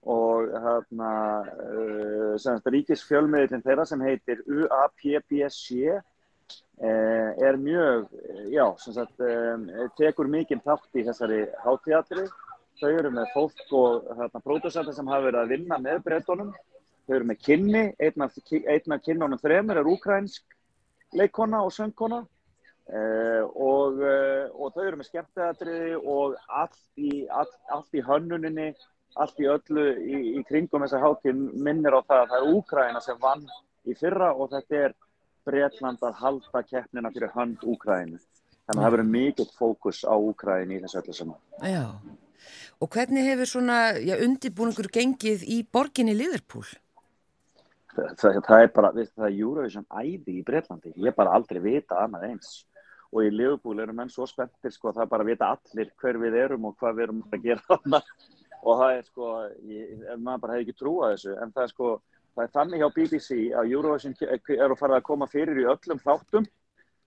og 0.03 0.49
hérna 0.59 1.09
uh, 1.47 2.34
semst 2.36 2.66
ríkisfjölmiðlinn 2.68 3.61
þeirra 3.64 3.86
sem 3.88 4.01
heitir 4.03 4.41
UAPBC 4.51 5.78
eh, 5.88 7.30
er 7.47 7.55
mjög, 7.55 8.09
eh, 8.11 8.41
já, 8.51 8.66
sem 8.84 8.97
sagt, 8.97 9.24
tekur 9.95 10.28
mikinn 10.28 10.59
þátt 10.66 10.99
í 10.99 11.05
þessari 11.07 11.45
hátíðatri. 11.64 12.26
Þau 12.82 12.89
eru 12.89 13.14
með 13.16 13.32
fólk 13.32 13.64
og 13.80 14.11
hérna, 14.18 14.43
pródusenta 14.43 14.91
sem 14.91 15.07
hafa 15.07 15.30
verið 15.30 15.39
að 15.39 15.55
vinna 15.55 15.80
með 15.80 16.03
breytunum. 16.09 16.51
Þau 17.07 17.16
eru 17.22 17.30
með 17.32 17.41
kynni, 17.47 17.86
einn 17.95 18.28
af, 18.28 18.36
kynnunum 19.07 19.39
þremur 19.39 19.80
er 19.80 19.91
úkrænsk 19.93 20.59
leikkona 21.16 21.64
og 21.64 21.72
söngkona 21.72 22.26
uh, 22.91 23.43
og, 23.53 24.01
uh, 24.01 24.49
og 24.57 24.73
þau 24.75 24.84
eru 24.88 24.99
með 24.99 25.09
skemmteatriði 25.11 25.93
og 25.99 26.36
allt 26.47 26.81
í, 26.97 27.25
allt, 27.29 27.55
allt 27.71 27.99
í 27.99 28.03
hönnuninni, 28.03 28.71
allt 29.21 29.39
í 29.39 29.47
öllu 29.47 29.88
í, 30.01 30.19
í 30.39 30.43
kringum 30.49 30.84
þessa 30.86 31.01
hátíð 31.03 31.39
minnir 31.53 31.95
á 31.95 32.01
það 32.01 32.23
að 32.23 32.34
það 32.34 32.39
er 32.39 32.57
Úkraina 32.57 33.03
sem 33.05 33.21
vann 33.21 33.47
í 33.86 33.95
fyrra 33.99 34.34
og 34.34 34.51
þetta 34.53 34.86
er 34.88 34.95
Bretland 35.43 36.03
að 36.03 36.19
halda 36.21 36.63
keppnina 36.65 37.11
fyrir 37.13 37.34
hönd 37.36 37.63
Úkraínu. 37.67 38.19
Þannig 38.63 38.79
að 38.79 38.86
það 38.86 38.93
verður 38.95 39.09
mikill 39.11 39.49
fókus 39.57 40.03
á 40.07 40.15
Úkraínu 40.15 40.77
í 40.77 40.84
þessu 40.86 41.01
öllu 41.01 41.15
saman. 41.17 41.41
Já. 41.67 41.84
Og 42.79 42.91
hvernig 42.91 43.27
hefur 43.27 43.49
svona, 43.49 43.79
já, 43.99 44.15
undirbúningur 44.23 44.89
gengið 44.91 45.43
í 45.47 45.61
borginni 45.67 46.15
Liverpool? 46.15 46.65
Það, 47.93 48.13
það, 48.19 48.38
það 48.47 48.65
er 48.65 48.71
bara, 48.75 48.91
við, 48.95 49.09
það 49.13 49.27
er 49.27 49.39
Eurovision 49.45 49.88
æði 49.91 50.38
í 50.39 50.45
Bretlandi. 50.47 50.93
Ég 51.03 51.15
bara 51.17 51.36
aldrei 51.38 51.59
vita 51.63 51.99
annað 52.03 52.29
eins. 52.31 52.53
Og 53.14 53.28
í 53.28 53.34
Liverpool 53.34 53.82
eru 53.84 53.93
menn 53.93 54.09
svo 54.09 54.26
spenntir, 54.30 54.74
sko, 54.74 54.93
það 54.95 55.11
bara 55.11 55.28
vita 55.28 55.51
allir 55.53 55.91
hver 56.01 56.18
við 56.22 56.39
erum 56.45 56.66
og 56.70 56.80
hvað 56.80 56.95
við 56.97 57.05
erum 57.05 57.22
að 57.30 57.45
gera 57.45 57.68
þarna. 57.68 58.01
Og 58.64 58.80
það 58.80 58.95
er 58.95 59.07
sko, 59.09 59.30
ég, 59.68 59.88
maður 60.24 60.41
bara 60.45 60.53
hefði 60.55 60.64
ekki 60.64 60.80
trúað 60.80 61.14
þessu, 61.14 61.34
en 61.43 61.49
það 61.51 61.64
er 61.66 61.72
sko, 61.74 61.88
það 62.34 62.43
er 62.45 62.51
þannig 62.53 62.82
hjá 62.82 62.89
BBC 62.95 63.39
að 63.59 63.74
Eurovision 63.76 64.14
eru 64.55 64.78
farið 64.80 64.97
að 64.97 65.07
koma 65.09 65.28
fyrir 65.28 65.59
í 65.59 65.66
öllum 65.68 65.99
þáttum. 66.05 66.47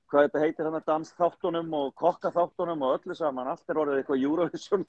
Hvað 0.07 0.27
þetta 0.27 0.43
heitir 0.43 0.69
þannig 0.69 0.85
dansþáttunum 0.91 1.73
og 1.81 1.95
kokkaþáttunum 2.03 2.85
og 2.87 2.99
öllu 2.99 3.17
saman 3.17 3.49
allt 3.51 3.73
er 3.73 3.81
orðið 3.83 4.03
eitthvað 4.03 4.27
Eurovision 4.29 4.85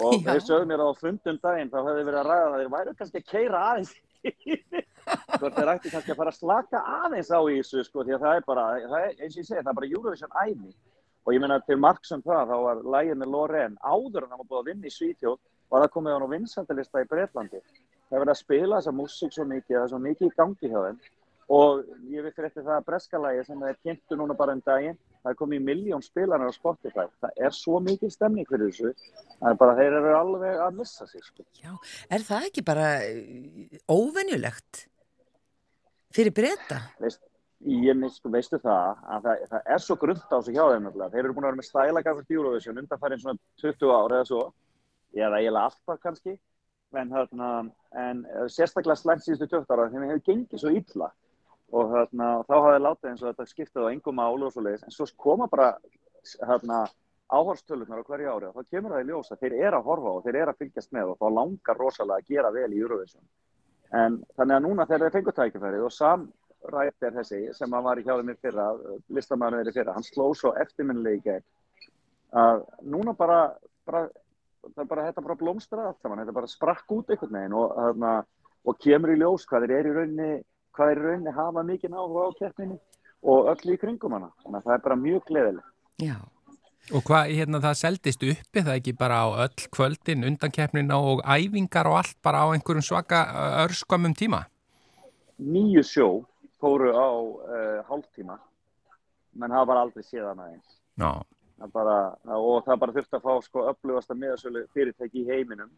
og 0.00 0.20
þeir 0.26 0.42
sögðu 0.44 0.68
mér 0.70 0.82
að 0.84 0.92
á 0.92 1.00
fundum 1.00 1.40
daginn 1.42 1.72
þá 1.72 1.78
hefði 1.80 2.06
verið 2.08 2.20
að 2.20 2.28
ræða 2.30 2.46
það 2.46 2.62
þeir 2.62 2.72
væru 2.74 2.94
kannski 3.00 3.22
að 3.22 3.28
keira 3.30 3.62
aðeins 3.70 3.92
hvort 5.40 5.56
þeir 5.56 5.72
ætti 5.74 5.92
kannski 5.92 6.12
að 6.12 6.20
fara 6.20 6.32
að 6.32 6.38
slaka 6.40 6.82
aðeins 7.04 7.30
á 7.30 7.40
í 7.46 7.58
þessu 7.60 7.84
sko 7.86 8.04
því 8.04 8.16
að 8.16 8.24
það 8.26 8.38
er 8.38 8.46
bara, 8.46 8.66
það 8.84 9.00
er, 9.00 9.16
eins 9.20 9.34
og 9.36 9.40
ég 9.42 9.48
segi, 9.48 9.58
það 9.60 9.72
er 9.72 9.78
bara 9.80 9.90
Eurovision 9.90 10.38
æmi 10.42 10.72
og 11.26 11.34
ég 11.34 11.42
meina 11.42 11.58
til 11.66 11.78
marks 11.82 12.14
um 12.14 12.22
það 12.22 12.52
þá 12.52 12.56
var 12.64 12.82
lægið 12.94 13.20
með 13.20 13.32
Loreen 13.34 13.76
áður 13.82 14.24
en 14.24 14.32
hann 14.32 14.42
var 14.42 14.50
búið 14.50 14.60
að 14.62 14.70
vinna 14.70 14.90
í 14.90 14.94
Svítjóð 14.94 15.38
var 15.70 15.82
það 15.82 15.92
komið 15.96 16.12
á 16.12 16.16
hann 16.16 16.26
á 16.26 16.34
vinsættalista 16.34 17.02
í 17.02 17.08
Bretlandi. 17.10 17.60
Það 18.06 18.16
er 18.16 18.22
verið 18.22 18.32
að 18.32 18.40
spila 18.40 18.78
þessa 18.78 18.94
músík 18.94 19.32
svo 19.34 19.46
mikið, 19.50 19.76
það 19.76 19.84
er 19.84 19.92
svo 19.92 20.00
mikið 20.04 20.28
í 20.28 20.34
gangi 20.36 20.70
hjá 20.70 20.78
þeim 20.84 21.00
og 21.46 21.84
ég 22.10 22.24
við 22.24 22.32
fyrir 22.34 22.48
eftir 22.48 22.64
það 22.66 22.78
að 22.80 22.86
breskalægi 22.88 23.44
sem 23.46 23.60
þeir 23.62 23.76
kynntu 23.86 24.18
núna 24.18 24.34
bara 24.38 24.56
um 24.56 24.62
daginn 24.66 24.96
það 25.22 25.30
er 25.30 25.38
komið 25.38 25.62
miljón 25.68 26.02
spilanar 26.02 26.50
á 26.50 26.54
Spotify 26.54 27.06
það 27.22 27.38
er 27.46 27.54
svo 27.54 27.78
mikið 27.84 28.12
stemning 28.14 28.48
fyrir 28.50 28.72
þessu 28.72 28.90
það 29.38 29.52
er 29.52 29.60
bara, 29.60 29.76
þeir 29.78 29.98
eru 30.00 30.16
alveg 30.18 30.64
að 30.64 30.80
missa 30.80 31.06
sig 31.06 31.22
sko. 31.22 31.46
Já, 31.62 31.70
er 32.10 32.26
það 32.26 32.48
ekki 32.50 32.64
bara 32.66 32.88
eh, 33.06 33.78
óvenjulegt 33.86 34.82
fyrir 36.16 36.34
breyta? 36.34 36.80
Veist, 36.98 37.22
ég 37.62 37.98
misku, 37.98 38.32
veistu 38.32 38.58
það 38.64 39.04
að 39.06 39.28
það, 39.28 39.44
það 39.52 39.70
er 39.76 39.84
svo 39.84 39.98
grunnt 40.02 40.34
á 40.34 40.38
sig 40.42 40.58
hjá 40.58 40.64
þeim 40.72 40.88
þeir 40.98 41.20
eru 41.22 41.36
búin 41.36 41.46
að 41.46 41.52
vera 41.52 41.60
með 41.60 41.68
stæla 41.68 42.02
gafur 42.08 42.38
Eurovision 42.40 42.82
undanfærin 42.82 43.22
svona 43.22 43.38
20 43.62 43.94
ár 43.94 44.16
eða 44.18 44.30
svo 44.32 44.42
eða 45.14 45.38
eiginlega 45.38 45.70
alltaf 45.70 46.02
kannski 46.02 46.34
en, 46.96 47.14
en 47.94 48.26
eh, 48.26 48.50
sérstaklega 48.50 48.98
slæmt 48.98 49.22
síðustu 49.22 49.46
20 49.54 49.70
ára 49.76 49.86
þeim 49.92 50.08
hefur 50.08 50.26
gengið 50.26 50.64
svo 50.64 50.74
illa 50.74 51.12
og 51.74 51.90
þarna, 51.92 52.28
þá 52.46 52.54
hafði 52.54 52.82
látið 52.84 53.10
eins 53.10 53.24
og 53.24 53.32
þetta 53.32 53.50
skiptið 53.50 53.88
á 53.88 53.92
engum 53.92 54.18
málu 54.20 54.46
og 54.46 54.54
svo 54.54 54.62
leiðis 54.62 54.86
en 54.86 54.94
svo 54.94 55.06
koma 55.18 55.48
bara 55.50 55.72
þarna, 56.38 56.84
áhorstölunar 57.26 58.02
á 58.02 58.06
hverju 58.06 58.30
ári 58.30 58.46
og 58.46 58.54
þá 58.54 58.70
kemur 58.70 58.94
það 58.94 59.02
í 59.02 59.08
ljós 59.10 59.32
að 59.34 59.40
þeir 59.42 59.56
eru 59.58 59.80
að 59.80 59.88
horfa 59.90 60.12
og 60.14 60.24
þeir 60.26 60.40
eru 60.42 60.52
að 60.52 60.60
fylgjast 60.62 60.92
með 60.94 61.12
og 61.12 61.18
þá 61.18 61.26
langar 61.40 61.80
rosalega 61.80 62.22
að 62.22 62.28
gera 62.30 62.52
vel 62.54 62.68
í 62.70 62.82
Eurovision. 62.82 63.24
En 63.90 64.20
þannig 64.38 64.56
að 64.56 64.66
núna 64.66 64.86
þegar 64.86 65.04
þeir 65.06 65.16
fengur 65.16 65.36
tækifærið 65.40 65.86
og 65.88 65.94
Sam 65.94 66.28
Rætt 66.66 67.04
er 67.06 67.14
þessi 67.14 67.40
sem 67.54 67.74
hann 67.74 67.84
var 67.84 67.98
í 67.98 68.04
hjá 68.06 68.14
þeim 68.14 68.30
í 68.32 68.36
fyrra 68.42 68.66
listamæður 69.14 69.60
þeir 69.60 69.70
í 69.70 69.74
fyrra, 69.76 69.94
hann 69.94 70.06
sló 70.06 70.30
svo 70.34 70.54
eftirminnilegi 70.58 71.18
í 71.18 71.24
gegn 71.26 71.44
að 72.36 72.64
núna 72.82 73.14
bara, 73.14 73.40
bara 73.86 74.06
það 74.66 74.82
er 74.82 74.90
bara 74.90 75.06
þetta 75.08 75.24
bara 75.26 75.38
blómstrað 75.40 75.88
allt 75.90 76.02
saman, 76.02 76.22
þetta 76.22 76.36
bara 76.36 76.50
sprakk 76.50 76.92
út 76.96 77.12
einhvern 77.12 77.38
veginn 77.38 77.56
og, 77.56 77.74
þarna, 77.76 78.12
og 78.66 78.78
kemur 78.82 79.12
í 79.14 79.18
ljós 79.20 79.46
hvað 79.48 79.66
þeir 79.66 79.74
eru 79.78 79.92
í 79.92 79.96
rauninni, 79.96 80.30
hvað 80.76 80.92
í 80.92 80.96
rauninni 81.00 81.34
hafa 81.36 81.64
mikið 81.66 81.96
áhuga 81.96 82.28
á 82.28 82.38
keppninni 82.38 82.78
og 83.26 83.50
öll 83.52 83.74
í 83.74 83.78
kringum 83.80 84.16
hana, 84.16 84.30
þannig 84.44 84.58
að 84.60 84.66
það 84.68 84.76
er 84.76 84.82
bara 84.86 84.98
mjög 85.02 85.28
gleðilegt. 85.30 85.70
Já. 86.02 86.16
Og 86.94 87.02
hvað, 87.02 87.32
hérna, 87.34 87.58
það 87.64 87.78
seldist 87.80 88.20
uppi, 88.22 88.62
það 88.62 88.76
ekki 88.76 88.92
bara 88.94 89.22
á 89.26 89.28
öll 89.46 89.64
kvöldin, 89.74 90.26
undankeppnina 90.28 90.98
og 91.02 91.22
æfingar 91.26 91.88
og 91.90 91.96
allt 91.98 92.18
bara 92.22 92.44
á 92.46 92.54
einhverjum 92.54 92.84
svaka 92.86 93.24
örskamum 93.64 94.14
tíma? 94.14 94.44
Nýju 95.42 95.82
sjó 95.82 96.08
fóru 96.62 96.92
á 96.94 97.08
uh, 97.10 97.80
hálftíma, 97.88 98.38
menn 99.34 99.56
hafa 99.56 99.72
bara 99.72 99.82
aldrei 99.82 100.06
séð 100.06 100.28
hana 100.30 100.46
eins. 100.52 100.78
Já. 100.94 101.10
Það 101.56 101.72
bara, 101.72 101.98
og 102.36 102.62
það 102.68 102.80
bara 102.84 102.94
þurfti 102.94 103.18
að 103.18 103.26
fá 103.26 103.44
sko 103.48 103.66
upplifasta 103.72 104.14
miðasölu 104.14 104.64
fyrirtæki 104.76 105.24
í 105.24 105.28
heiminum 105.30 105.70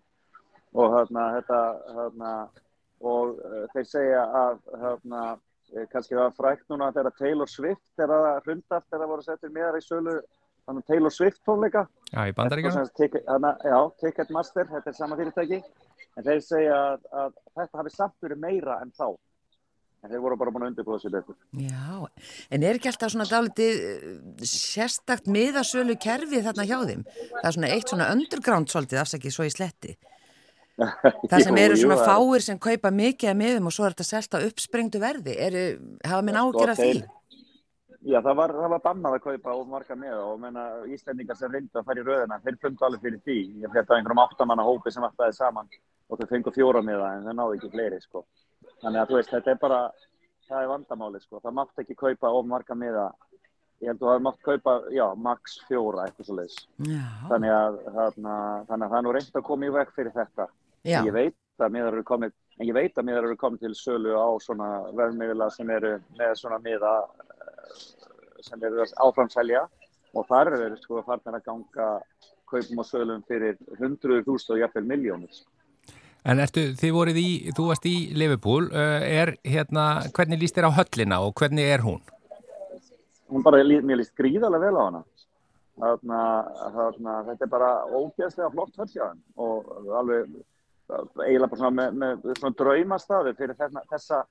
og 0.74 0.92
þarna, 0.92 1.26
þetta, 1.38 1.60
þarna, 1.98 2.32
og 3.00 3.38
uh, 3.38 3.62
þeir 3.74 3.86
segja 3.86 4.24
að 4.40 4.58
þarna, 4.72 5.22
eh, 5.74 5.86
kannski 5.92 6.16
það 6.16 6.24
var 6.24 6.36
frækt 6.38 6.66
núna 6.72 6.90
þegar 6.96 7.16
Taylor 7.18 7.50
Swift 7.52 8.02
er 8.02 8.14
að 8.14 8.28
hrunda 8.46 8.80
þegar 8.88 9.04
það 9.04 9.12
voru 9.12 9.26
settir 9.28 9.54
miðar 9.54 9.78
í 9.78 9.84
sölu 9.84 10.16
þannig 10.68 10.88
Taylor 10.90 11.14
Swift 11.14 11.40
tónleika 11.48 11.86
Já, 12.12 12.20
í 12.28 12.34
bandaríkjum. 12.36 12.74
Já, 13.64 13.78
Ticketmaster, 14.02 14.68
þetta 14.68 14.90
er 14.90 14.98
sama 14.98 15.16
fyrirtæki 15.20 15.62
en 16.18 16.26
þeir 16.26 16.42
segja 16.44 16.76
að, 16.92 17.08
að 17.12 17.32
þetta 17.54 17.80
hafi 17.82 17.94
samt 17.94 18.26
verið 18.26 18.42
meira 18.42 18.80
en 18.82 18.92
þá 18.96 19.06
en 19.98 20.12
þeir 20.12 20.22
voru 20.22 20.36
bara 20.38 20.52
búin 20.54 20.66
að 20.66 20.72
undirbúða 20.72 21.00
sér 21.02 21.14
betur 21.16 21.38
Já, 21.58 22.06
en 22.54 22.66
er 22.66 22.78
ekki 22.78 22.90
alltaf 22.90 23.14
svona 23.14 23.26
dálítið 23.30 23.80
eh, 23.88 24.44
sérstakt 24.46 25.26
miðasölu 25.30 25.96
kerfið 26.02 26.46
þarna 26.46 26.68
hjá 26.68 26.78
þeim? 26.90 27.02
Það 27.32 27.48
er 27.50 27.56
svona 27.56 27.72
eitt 27.74 27.92
svona 27.94 28.10
underground 28.14 28.70
svolítið 28.70 29.02
afsakið 29.02 29.34
svo 29.34 29.48
í 29.48 29.54
sletti. 29.54 29.96
Það 31.30 31.42
sem 31.42 31.56
eru 31.58 31.76
svona 31.78 31.96
er- 31.98 32.06
fáir 32.06 32.44
sem 32.44 32.58
kaupa 32.62 32.90
mikið 32.94 33.32
að 33.32 33.38
miðum 33.40 33.70
og 33.70 33.74
svo 33.74 33.86
er 33.86 33.94
þetta 33.96 34.06
selta 34.06 34.42
uppsprengdu 34.46 35.00
verði. 35.02 35.34
Eru, 35.48 35.62
hafa 36.06 36.26
minn 36.26 36.38
ágjör 36.38 36.74
af 36.74 36.82
því? 36.82 36.98
Já, 38.08 38.20
það 38.22 38.36
var, 38.38 38.52
var 38.72 38.82
bannað 38.84 39.16
að 39.16 39.24
kaupa 39.24 39.54
og 39.58 39.64
marga 39.68 39.96
með 39.98 40.20
og 40.22 40.36
menna 40.40 40.64
Íslendingar 40.86 41.36
sem 41.36 41.50
reyndu 41.50 41.80
að 41.80 41.88
fara 41.88 41.98
í 41.98 42.04
röðina, 42.06 42.38
þeir 42.44 42.58
fundu 42.62 42.86
alveg 42.86 43.02
fyrir 43.02 43.22
því. 43.26 43.38
Ég 43.64 43.72
fætti 43.74 43.90
á 43.90 43.96
einhverjum 43.98 44.22
áttamanna 44.22 44.66
hópi 44.68 44.92
sem 44.94 45.06
alltaf 45.08 45.34
saman 45.34 45.66
og 46.08 46.20
þau 46.20 46.28
fengu 46.30 46.52
fjóra 46.54 46.82
með 46.86 47.02
það 47.02 47.16
en 47.16 47.26
það 47.26 47.36
náðu 47.40 47.56
ekki 47.58 47.72
fleiri 47.74 47.98
sko. 48.04 48.22
Þannig 48.84 49.02
að 49.02 49.10
þú 49.10 49.18
veist, 49.18 49.32
þetta 49.34 49.50
er 49.50 49.58
bara, 49.64 49.80
það 50.46 50.62
er 50.62 50.70
vandamáli 50.70 51.22
sko. 51.24 51.42
Það 51.42 51.56
mátt 51.58 51.82
ekki 51.82 51.98
kaupa 51.98 52.30
of 52.38 52.46
marga 52.54 52.78
með 52.78 53.00
það. 53.00 53.18
Ég 53.82 53.90
held 53.92 54.00
að 54.06 54.08
það 54.12 54.24
mátt 54.28 54.40
kaupa, 54.46 54.76
já, 54.94 55.04
max 55.26 55.58
fjóra 55.66 56.06
eitthvað 56.06 56.30
svo 56.30 56.38
leiðis. 56.38 56.56
Þannig 57.28 57.52
að, 57.58 57.76
þannig 57.98 58.30
að 58.30 58.88
það 58.88 58.96
er 58.98 59.04
nú 59.06 59.12
reynd 59.18 59.36
að 59.42 59.46
koma 59.50 59.68
í 59.68 59.74
veg 59.74 59.92
fyrir 59.98 60.14
þetta. 60.14 60.48
Ég 60.86 61.10
veit 61.14 61.34
að 61.64 61.74
miðar 61.74 61.96
eru 61.96 62.04
komið, 62.06 62.34
en 62.58 62.68
ég 62.68 62.76
veit 62.76 62.98
að 62.98 63.08
miðar 63.08 63.26
eru 63.28 63.38
komið 63.40 63.66
til 63.66 63.74
sölu 63.78 64.14
á 64.14 64.28
svona 64.42 64.68
vefmiðla 64.94 65.50
sem 65.50 65.70
eru 65.74 65.96
með 66.18 66.34
svona 66.38 66.58
miða 66.62 66.94
eh, 67.02 67.76
sem 68.46 68.62
eru 68.62 68.84
að 68.84 68.94
áframselja 69.02 69.64
og 70.14 70.26
þar 70.28 70.54
eru 70.56 70.76
sko 70.78 71.02
farnir 71.06 71.38
að 71.38 71.46
ganga 71.48 71.88
kaupum 72.48 72.82
og 72.82 72.88
sölum 72.88 73.24
fyrir 73.28 73.58
hundruður 73.80 74.24
þúsund 74.26 74.56
og 74.56 74.62
jafnvel 74.62 74.86
miljónir. 74.88 75.40
En 76.28 76.40
ertu, 76.42 76.64
þið 76.76 76.94
voruð 76.94 77.18
í, 77.20 77.28
þú 77.56 77.66
varst 77.70 77.86
í 77.88 77.96
Liverpool, 78.18 78.66
uh, 78.72 79.00
er 79.04 79.36
hérna, 79.46 79.84
hvernig 80.16 80.42
líst 80.42 80.58
þér 80.58 80.68
á 80.68 80.76
höllina 80.80 81.20
og 81.24 81.34
hvernig 81.38 81.68
er 81.68 81.84
hún? 81.84 82.02
Hún 83.28 83.44
bara, 83.44 83.62
mér 83.62 84.00
líst 84.00 84.16
gríðarlega 84.18 84.66
vel 84.66 84.80
á 84.80 84.82
hana. 84.82 85.02
Þarna, 85.78 86.20
þarna, 86.74 87.16
þetta 87.28 87.46
er 87.46 87.50
bara 87.52 87.70
ógeðslega 87.86 88.50
flott 88.50 88.80
höll 88.80 88.88
hjá 88.90 89.04
þeim 89.04 89.20
og 89.44 89.92
alveg 90.00 90.32
eiginlega 90.88 91.50
bara 91.52 91.60
svona 91.62 91.74
með, 91.78 91.98
með 92.02 92.38
svona 92.40 92.58
draumastafi 92.62 93.34
fyrir 93.38 93.58
þessa, 93.58 93.84
þessa, 93.92 94.22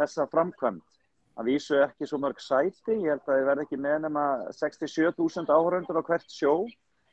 þessa 0.00 0.28
framkvæmd. 0.32 0.86
Að 1.40 1.48
vísu 1.48 1.78
ekki 1.80 2.04
svo 2.04 2.18
mörg 2.20 2.40
sæti, 2.44 2.92
ég 2.92 3.14
held 3.14 3.22
að 3.24 3.38
þið 3.38 3.46
verði 3.48 3.66
ekki 3.66 3.78
með 3.80 4.00
nema 4.04 4.24
67.000 4.52 5.54
áhörundur 5.54 6.00
á 6.00 6.08
hvert 6.08 6.28
sjó 6.28 6.56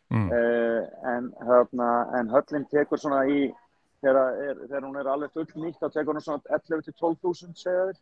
Mm. 0.10 0.30
uh, 0.34 0.86
en, 1.06 1.28
þarna, 1.46 1.88
en 2.18 2.30
höllin 2.34 2.64
tekur 2.72 2.98
svona 2.98 3.20
í, 3.30 3.44
þegar, 4.02 4.40
er, 4.42 4.62
þegar 4.64 4.88
hún 4.88 4.98
er 4.98 5.10
alveg 5.14 5.36
full 5.36 5.62
nýtt, 5.62 5.78
þá 5.78 5.92
tekur 5.94 6.18
hún 6.18 6.26
svona 6.26 6.58
11-12.000 6.58 7.54
segja 7.60 7.84
þeir. 7.92 8.00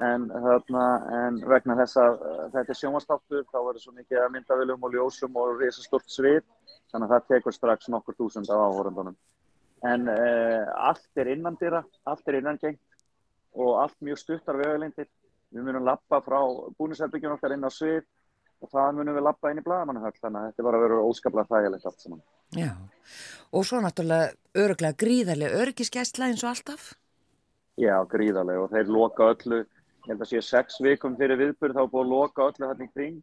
En, 0.00 0.24
þarna, 0.32 0.84
en 1.18 1.42
vegna 1.50 1.76
þess 1.82 1.98
að 2.00 2.22
uh, 2.24 2.38
þetta 2.54 2.72
er 2.72 2.78
sjónvastáttur, 2.78 3.44
þá 3.50 3.58
verður 3.58 3.82
svo 3.84 3.92
mikið 3.98 4.22
að 4.22 4.32
myndavillum 4.38 4.88
og 4.88 4.96
ljósum 4.96 5.36
og 5.42 5.60
risastort 5.60 6.08
svið, 6.08 6.40
þannig 6.94 7.10
að 7.10 7.12
það 7.12 7.28
tekur 7.34 7.56
strax 7.58 7.92
nokkur 7.92 8.16
þúsund 8.22 8.48
af 8.48 8.64
áhörundunum. 8.70 9.18
En 9.88 10.08
uh, 10.10 10.70
allt 10.88 11.22
er 11.22 11.32
innandýra, 11.34 11.82
allt 12.08 12.28
er 12.30 12.38
innangengt 12.38 12.80
og 13.52 13.82
allt 13.82 13.98
mjög 14.04 14.20
stuttar 14.20 14.58
vegalindir. 14.60 15.08
Við 15.52 15.66
munum 15.66 15.84
lappa 15.84 16.22
frá 16.24 16.38
búnisherbyggjum 16.78 17.34
okkar 17.36 17.56
inn 17.56 17.66
á 17.68 17.70
svið 17.72 18.06
og 18.62 18.70
það 18.72 18.94
munum 18.98 19.18
við 19.18 19.26
lappa 19.26 19.50
inn 19.50 19.60
í 19.60 19.66
blagamannahöll, 19.66 20.14
þannig 20.22 20.38
að 20.40 20.48
þetta 20.52 20.66
var 20.66 20.78
að 20.78 20.84
vera 20.86 21.02
óskaplega 21.08 21.50
þægilegt 21.50 21.88
allt 21.90 22.04
saman. 22.04 22.22
Já, 22.56 22.72
og 23.52 23.66
svo 23.66 23.80
náttúrulega 23.82 24.62
öruglega 24.62 24.98
gríðarlega 25.02 25.60
örgiskæsla 25.64 26.30
eins 26.30 26.44
og 26.44 26.52
alltaf. 26.52 26.92
Já, 27.80 27.96
gríðarlega 28.08 28.64
og 28.64 28.72
þeir 28.72 28.94
loka 28.94 29.28
öllu, 29.34 29.60
ég 30.06 30.12
held 30.12 30.24
að 30.24 30.32
séu 30.32 30.42
sex 30.46 30.80
vikum 30.84 31.18
fyrir 31.18 31.40
viðbyrð 31.40 31.78
þá 31.78 31.84
búið 31.84 32.04
að 32.04 32.12
loka 32.14 32.48
öllu 32.50 32.68
hérna 32.70 32.88
í 32.88 32.92
kring 32.92 33.20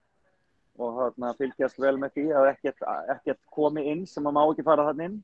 og 0.80 0.96
þarna 1.00 1.34
fylgjast 1.40 1.82
vel 1.84 1.96
með 2.00 2.16
því 2.16 2.26
að 2.40 2.50
ekkert, 2.54 2.84
ekkert 3.16 3.42
komi 3.54 3.84
inn 3.92 4.06
sem 4.08 4.28
að 4.28 4.36
má 4.38 4.44
ekki 4.46 4.66
fara 4.68 4.88
þarna 4.90 5.10
inn. 5.10 5.18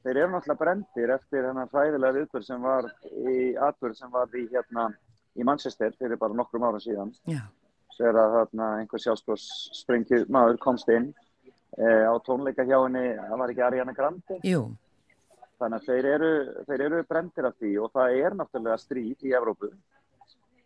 Þeir 0.00 0.16
eru 0.16 0.32
náttúrulega 0.32 0.60
brendir 0.62 1.10
eftir 1.14 1.44
hennar 1.44 1.68
hræðilega 1.72 2.16
viðbyrð 2.16 2.46
sem 2.46 2.62
var 2.64 2.86
í 3.12 3.38
atbyrð 3.68 3.96
sem 3.98 4.12
var 4.14 4.36
í 4.38 4.44
hérna 4.52 4.86
í 5.36 5.44
Manchester 5.46 5.92
fyrir 5.98 6.16
bara 6.20 6.36
nokkrum 6.38 6.64
ára 6.64 6.80
síðan. 6.82 7.12
Já, 7.28 7.42
Sér 7.96 8.16
að 8.16 8.36
þarna 8.38 8.68
einhver 8.80 9.02
sjálfsbjörns 9.02 9.48
sprengju 9.82 10.22
maður 10.32 10.56
komst 10.62 10.88
inn 10.94 11.10
eh, 11.76 12.06
á 12.08 12.14
tónleika 12.24 12.64
hjá 12.64 12.78
henni, 12.80 13.02
það 13.18 13.42
var 13.42 13.52
ekki 13.52 13.64
Ariana 13.66 13.92
Grande. 13.96 14.38
jú, 14.46 14.62
Þannig 15.60 15.76
að 15.82 15.88
þeir 15.90 16.06
eru, 16.14 16.30
þeir 16.70 16.82
eru 16.86 17.02
brendir 17.04 17.48
af 17.50 17.56
því 17.60 17.72
og 17.84 17.90
það 17.92 18.14
er 18.24 18.36
náttúrulega 18.38 18.78
stríð 18.80 19.26
í 19.28 19.34
Evrópu 19.36 19.68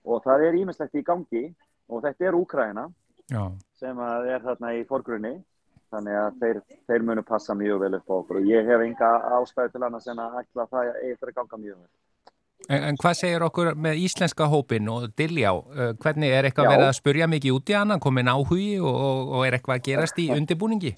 og 0.05 0.21
það 0.23 0.45
er 0.47 0.59
ímislegt 0.61 0.95
í 0.95 1.03
gangi 1.03 1.43
og 1.91 2.05
þetta 2.05 2.29
er 2.29 2.39
Úkraina 2.39 2.85
Já. 3.33 3.43
sem 3.81 3.99
að 3.99 4.29
er 4.37 4.45
þarna 4.45 4.71
í 4.79 4.85
forgrunni 4.87 5.33
þannig 5.95 6.21
að 6.21 6.41
þeir, 6.43 6.63
þeir 6.91 7.07
munu 7.09 7.25
passa 7.27 7.57
mjög 7.59 7.85
vel 7.85 7.99
upp 7.99 8.11
á 8.11 8.15
okkur 8.21 8.41
og 8.41 8.49
ég 8.51 8.71
hef 8.71 8.85
enga 8.85 9.11
ástæðu 9.39 9.75
til 9.75 9.85
annars 9.87 10.11
en 10.11 10.23
að 10.25 10.41
ætla 10.43 10.67
að 10.67 10.75
það 10.75 10.91
fyrir 11.05 11.33
að 11.33 11.39
ganga 11.41 11.63
mjög 11.63 11.79
vel. 11.79 11.93
En, 12.69 12.81
en 12.89 12.97
hvað 12.97 13.19
segir 13.19 13.45
okkur 13.45 13.75
með 13.77 13.99
íslenska 14.07 14.47
hópin 14.49 14.89
og 14.89 15.11
Diljá? 15.19 15.51
Uh, 15.53 15.91
hvernig 16.01 16.33
er 16.33 16.49
eitthvað 16.49 16.71
verið 16.73 16.87
að 16.87 16.97
spurja 16.97 17.29
mikið 17.29 17.59
út 17.59 17.73
í 17.73 17.77
hana, 17.77 17.99
komin 18.01 18.31
áhugi 18.33 18.71
og, 18.81 18.95
og, 18.95 19.35
og 19.37 19.45
er 19.45 19.59
eitthvað 19.59 19.81
að 19.81 19.85
gerast 19.91 20.21
í 20.23 20.31
undirbúningi? 20.33 20.95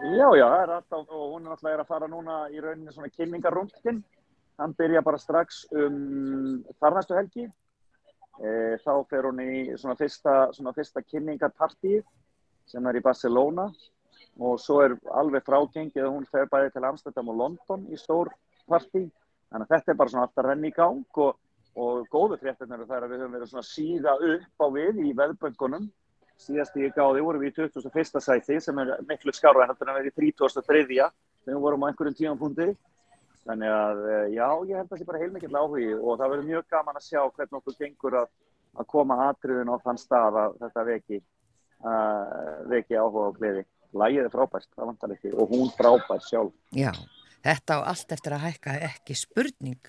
Já, 0.00 0.28
já, 0.38 0.46
það 0.46 0.62
er 0.62 0.74
alltaf 0.76 1.10
og 1.16 1.24
hún 1.34 1.48
er 1.48 1.56
alltaf 1.56 1.82
að 1.82 1.88
fara 1.90 2.08
núna 2.08 2.36
í 2.54 2.62
rauninni 2.62 2.94
svona 2.94 3.10
kynningarrundin. 3.12 3.98
Hann 4.60 4.76
byrja 4.78 5.02
bara 5.04 5.18
strax 5.20 5.64
um 5.74 6.62
þarnastu 6.78 7.18
helgi. 7.18 7.48
E, 8.40 8.50
þá 8.80 8.92
fer 9.10 9.26
hún 9.28 9.42
í 9.42 9.52
svona 9.80 9.96
fyrsta, 9.98 10.36
svona 10.56 10.72
fyrsta 10.76 11.02
kynningarpartíð 11.04 12.04
sem 12.70 12.86
er 12.86 12.98
í 12.98 13.04
Barcelona 13.04 13.68
og 14.40 14.60
svo 14.62 14.80
er 14.84 14.96
alveg 15.18 15.44
frágengið 15.44 16.04
að 16.06 16.12
hún 16.14 16.26
fer 16.30 16.48
bæði 16.50 16.74
til 16.74 16.86
Amsterdam 16.86 17.30
og 17.32 17.38
London 17.40 17.86
í 17.90 17.98
stór 17.98 18.30
partí. 18.70 19.08
Þannig 19.50 19.66
að 19.66 19.72
þetta 19.74 19.92
er 19.92 19.98
bara 19.98 20.12
svona 20.12 20.26
alltaf 20.28 20.46
renn 20.46 20.66
í 20.66 20.72
gang 20.74 21.22
og, 21.24 21.38
og 21.74 22.04
góðu 22.12 22.38
fréttirnir 22.40 22.78
eru 22.78 22.86
þær 22.88 23.06
að 23.06 23.14
við 23.14 23.24
höfum 23.24 23.34
verið 23.36 23.50
svona 23.52 23.66
síða 23.66 24.14
upp 24.34 24.64
á 24.64 24.66
við 24.76 25.00
í 25.02 25.14
veðböngunum. 25.18 25.88
Síðast 26.40 26.78
ég 26.80 26.94
gáði 26.96 27.24
vorum 27.26 27.42
við 27.42 27.50
í 27.50 27.66
21. 27.66 28.22
sæti 28.24 28.60
sem 28.64 28.78
er 28.80 28.94
miklu 29.08 29.34
skára 29.36 29.66
en 29.66 29.74
þetta 29.74 29.90
er 29.90 29.98
verið 29.98 30.12
í 30.12 30.30
33. 30.38 30.86
þegar 30.86 31.10
við 31.50 31.64
vorum 31.66 31.84
á 31.84 31.88
einhverjum 31.90 32.16
tímanfundi. 32.16 32.70
Þannig 33.48 33.72
að 33.74 34.00
eh, 34.06 34.26
já, 34.36 34.46
ég 34.68 34.78
held 34.78 34.86
að 34.86 34.92
það 34.92 35.00
sé 35.00 35.08
bara 35.08 35.20
heilmikill 35.20 35.56
áhugi 35.56 35.90
og 35.96 36.16
það 36.20 36.32
verður 36.32 36.48
mjög 36.48 36.64
gaman 36.70 36.98
að 37.00 37.06
sjá 37.06 37.20
hvernig 37.24 37.58
okkur 37.58 37.76
gengur 37.80 38.16
að, 38.20 38.32
að 38.76 38.88
koma 38.92 39.16
atriðin 39.26 39.72
á 39.72 39.76
þann 39.84 40.00
stað 40.00 40.38
að 40.42 40.58
þetta 40.60 40.84
veki, 40.90 41.20
uh, 41.84 42.68
veki 42.70 42.98
áhuga 42.98 43.28
og 43.30 43.38
gleði. 43.38 43.64
Lægið 43.90 44.28
er 44.28 44.34
frábært, 44.34 44.68
það 44.76 44.92
vantar 44.92 45.14
ekki 45.16 45.32
og 45.34 45.50
hún 45.50 45.72
frábært 45.74 46.28
sjálf. 46.28 46.54
já, 46.76 46.92
þetta 47.42 47.80
á 47.82 47.90
allt 47.90 48.12
eftir 48.14 48.36
að 48.36 48.44
hækka 48.46 48.76
ekki 48.90 49.16
spurning. 49.18 49.80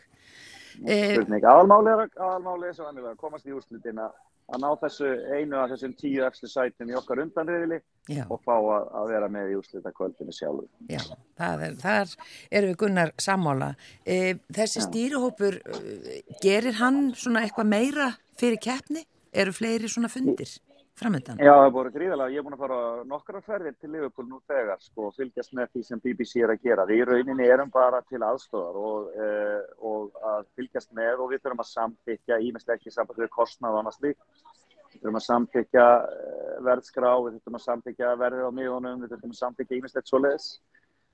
Eh, 0.88 1.14
Spurning, 1.14 1.44
aðalmáli 1.44 1.92
er, 1.92 2.04
aðalmáli 2.16 2.70
er 2.70 2.76
svo 2.78 2.88
annilega 2.88 3.14
að 3.14 3.22
komast 3.22 3.46
í 3.46 3.54
úrslitin 3.54 4.00
að 4.02 4.16
að 4.52 4.62
ná 4.64 4.70
þessu 4.82 5.10
einu 5.32 5.60
af 5.60 5.70
þessum 5.72 5.94
tíu 6.00 6.24
eftir 6.28 6.52
sætum 6.52 6.89
í 6.92 6.96
okkar 7.00 7.22
undanriðili 7.24 7.80
og 8.26 8.42
fá 8.44 8.56
að, 8.58 8.88
að 9.00 9.12
vera 9.14 9.30
með 9.32 9.54
í 9.54 9.58
úrslita 9.60 9.94
kvöldinu 9.96 10.36
sjálfur. 10.36 10.68
já, 10.92 11.04
það 11.39 11.64
er, 11.68 11.78
þar 11.80 12.16
erum 12.50 12.74
við 12.74 12.80
Gunnar 12.84 13.14
sammála. 13.22 13.70
Eh, 14.06 14.42
þessi 14.52 14.84
stýrihópur, 14.88 15.62
eh, 15.62 16.20
gerir 16.44 16.80
hann 16.82 17.14
svona 17.16 17.46
eitthvað 17.46 17.72
meira 17.72 18.10
fyrir 18.39 18.60
keppni? 18.62 19.06
Eru 19.32 19.54
fleiri 19.56 19.88
svona 19.88 20.10
fundir 20.12 20.58
framöndan? 21.00 21.39
Já, 21.42 21.52
það 21.52 21.66
er 21.66 21.74
búin 21.76 21.92
gríðalega. 21.96 22.34
Ég 22.34 22.42
er 22.42 22.46
búin 22.46 22.56
að 22.56 22.64
fara 22.64 22.80
nokkra 23.10 23.42
ferðir 23.46 23.76
til 23.80 23.92
Liverpool 23.94 24.28
nú 24.30 24.39
þegar 24.50 24.82
sko, 24.84 25.10
fylgjast 25.18 25.56
með 25.58 25.72
því 25.74 25.84
sem 25.88 26.02
BBC 26.04 26.44
er 26.44 26.54
að 26.54 26.66
gera. 26.68 26.88
Við 26.89 27.02
í 27.02 27.08
rauninni 27.10 27.48
erum 27.48 27.72
bara 27.74 28.02
til 28.10 28.22
aðstofar 28.26 28.80
og, 28.82 29.12
uh, 29.16 29.62
og 29.92 30.20
að 30.34 30.50
fylgjast 30.60 30.94
með 30.98 31.24
og 31.24 31.32
við 31.32 31.44
þurfum 31.44 31.64
að 31.66 31.72
samþykja, 31.72 32.42
ímest 32.50 32.76
ekki 32.76 32.94
samband 32.94 33.24
við 33.24 33.34
kostnað 33.36 33.78
og 33.78 33.84
annars 33.84 34.02
líkt. 34.04 34.46
Við 34.92 35.00
þurfum 35.00 35.22
að 35.22 35.28
samþykja 35.28 35.88
uh, 36.02 36.54
verðskrá, 36.70 37.12
við 37.26 37.39
þurfum 37.39 37.60
að 37.60 37.66
samþykja 37.70 38.14
verðið 38.22 38.48
á 38.48 38.52
miðunum, 38.60 39.02
við 39.04 39.16
þurfum 39.16 39.36
að 39.36 39.42
samþykja 39.42 39.82
ímest 39.82 40.00
eitt 40.00 40.12
svoleiðis 40.14 40.52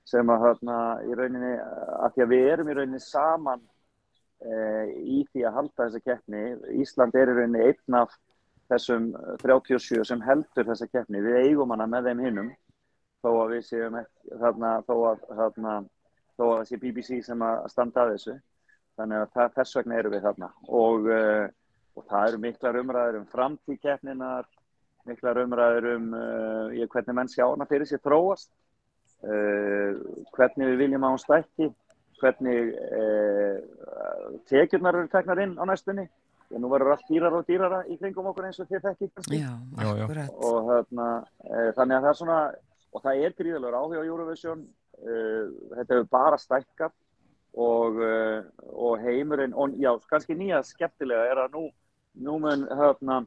sem 0.07 0.29
að 0.31 0.45
hérna 0.45 0.75
í 1.03 1.15
rauninni, 1.19 1.55
að 1.99 2.13
því 2.15 2.23
að 2.23 2.29
við 2.31 2.45
erum 2.53 2.69
í 2.71 2.75
rauninni 2.77 3.01
saman 3.03 3.59
uh, 4.39 4.85
í 4.87 5.19
því 5.33 5.43
að 5.43 5.57
halda 5.57 5.81
þessa 5.81 6.03
keppni. 6.05 6.43
Ísland 6.79 7.17
er 7.19 7.31
í 7.33 7.35
rauninni 7.35 7.65
einn 7.67 7.97
af 7.99 8.15
þessum 8.71 9.11
37 9.43 10.05
sem 10.07 10.23
heldur 10.25 10.67
þessa 10.67 10.87
keppni. 10.91 11.23
Við 11.23 11.39
eigum 11.45 11.71
hana 11.75 11.87
með 11.89 12.09
þeim 12.09 12.23
hinnum 12.25 12.49
þó 13.23 13.29
að 13.43 13.55
við 13.55 13.63
séum 13.69 13.97
ekki, 14.01 14.35
þarna, 14.41 14.73
þó 14.87 14.93
að, 15.11 15.23
þarna, 15.39 15.77
þó 16.37 16.45
að 16.49 16.67
sé 16.69 16.79
BBC 16.81 17.21
sem 17.25 17.41
að 17.47 17.65
standa 17.73 18.03
að 18.03 18.13
þessu. 18.15 18.37
Þannig 18.97 19.23
að 19.23 19.33
það, 19.35 19.49
þess 19.57 19.77
vegna 19.77 19.97
eru 20.01 20.11
við 20.13 20.23
þarna 20.25 20.51
og, 20.81 21.09
uh, 21.13 21.43
og 21.97 22.05
það 22.09 22.29
eru 22.29 22.43
miklar 22.45 22.79
umræður 22.81 23.19
um 23.19 23.27
framtíð 23.29 23.81
keppninar, 23.83 24.47
miklar 25.07 25.41
umræður 25.43 25.89
um 25.93 26.07
uh, 26.17 26.87
hvernig 26.93 27.17
menn 27.19 27.29
sjá 27.29 27.45
hana 27.45 27.67
fyrir 27.69 27.89
sér 27.89 28.01
þróast, 28.01 28.49
uh, 29.21 29.99
hvernig 30.33 30.71
við 30.71 30.81
viljum 30.81 31.05
að 31.05 31.13
hún 31.13 31.21
stækki, 31.21 31.69
hvernig 32.17 32.73
uh, 32.73 34.39
tekjurnar 34.49 34.97
eru 34.97 35.11
teknar 35.13 35.43
inn 35.45 35.57
á 35.61 35.63
næstunni. 35.69 36.07
Og 36.47 36.61
nú 36.63 36.69
verður 36.71 36.93
allt 36.93 37.09
dýrar 37.09 37.33
og 37.35 37.47
dýrara 37.47 37.81
í 37.91 37.97
kringum 37.99 38.29
okkur 38.31 38.47
eins 38.47 38.59
og 38.63 38.69
þið 38.69 38.85
þekki 38.85 39.07
kannski. 39.11 39.39
Já, 39.41 39.49
akkurat. 39.83 40.35
Og 40.47 40.69
þarna, 40.69 41.07
e, 41.43 41.63
þannig 41.75 41.97
að 41.97 42.05
það 42.05 42.11
er 42.11 42.19
svona, 42.21 42.37
og 42.93 43.03
það 43.03 43.23
er 43.25 43.35
gríðalegur 43.41 43.75
áhuga 43.79 43.99
á 43.99 44.07
Eurovision, 44.07 44.61
e, 44.95 45.17
þetta 45.73 45.97
hefur 45.97 46.07
bara 46.15 46.39
stækkað 46.39 46.93
og, 47.65 47.99
e, 47.99 48.13
og 48.71 49.03
heimurinn, 49.03 49.57
og 49.59 49.75
já, 49.75 49.91
kannski 50.07 50.37
nýja 50.39 50.61
skemmtilega 50.63 51.33
er 51.33 51.43
að 51.43 51.57
nú, 51.57 51.65
nú 52.23 52.37
mun, 52.45 52.63
þarna, 52.71 53.19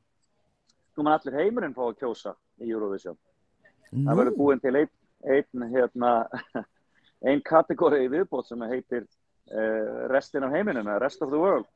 nú 0.97 1.05
mun 1.05 1.13
allir 1.13 1.39
heimurinn 1.43 1.77
fá 1.77 1.85
að 1.91 2.01
kjósa 2.01 2.35
í 2.65 2.73
Eurovision. 2.73 3.21
Það 3.91 4.21
verður 4.23 4.39
búin 4.39 4.65
til 4.65 4.77
einn, 4.81 4.93
einn, 5.29 5.69
hérna, 5.75 6.15
einn 7.29 7.45
kategóri 7.45 8.07
í 8.07 8.11
viðbót 8.17 8.49
sem 8.49 8.65
heitir 8.71 9.05
e, 9.05 9.69
restin 10.09 10.49
af 10.49 10.57
heiminum, 10.57 10.89
eða 10.89 11.05
rest 11.05 11.21
of 11.21 11.29
the 11.35 11.45
world 11.45 11.69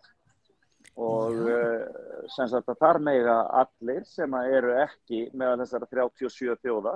og 0.94 1.40
uh, 1.50 2.28
sem 2.30 2.48
sagt 2.50 2.68
að 2.70 2.78
þar 2.82 3.00
mega 3.02 3.38
allir 3.62 4.04
sem 4.06 4.36
eru 4.44 4.76
ekki 4.84 5.24
meðal 5.34 5.64
þessara 5.64 5.88
37 5.90 6.54
þjóða 6.62 6.94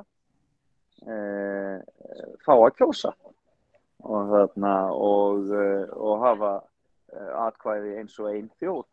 uh, 1.06 1.80
fá 2.44 2.54
að 2.54 2.76
kjósa. 2.78 3.14
Og, 3.98 4.28
þarna, 4.30 4.74
og, 4.94 5.48
uh, 5.50 5.88
og 5.98 6.20
hafa 6.22 6.52
uh, 6.62 7.32
atkvæði 7.48 7.96
eins 7.98 8.14
og 8.22 8.30
einn 8.30 8.46
þjóð. 8.60 8.84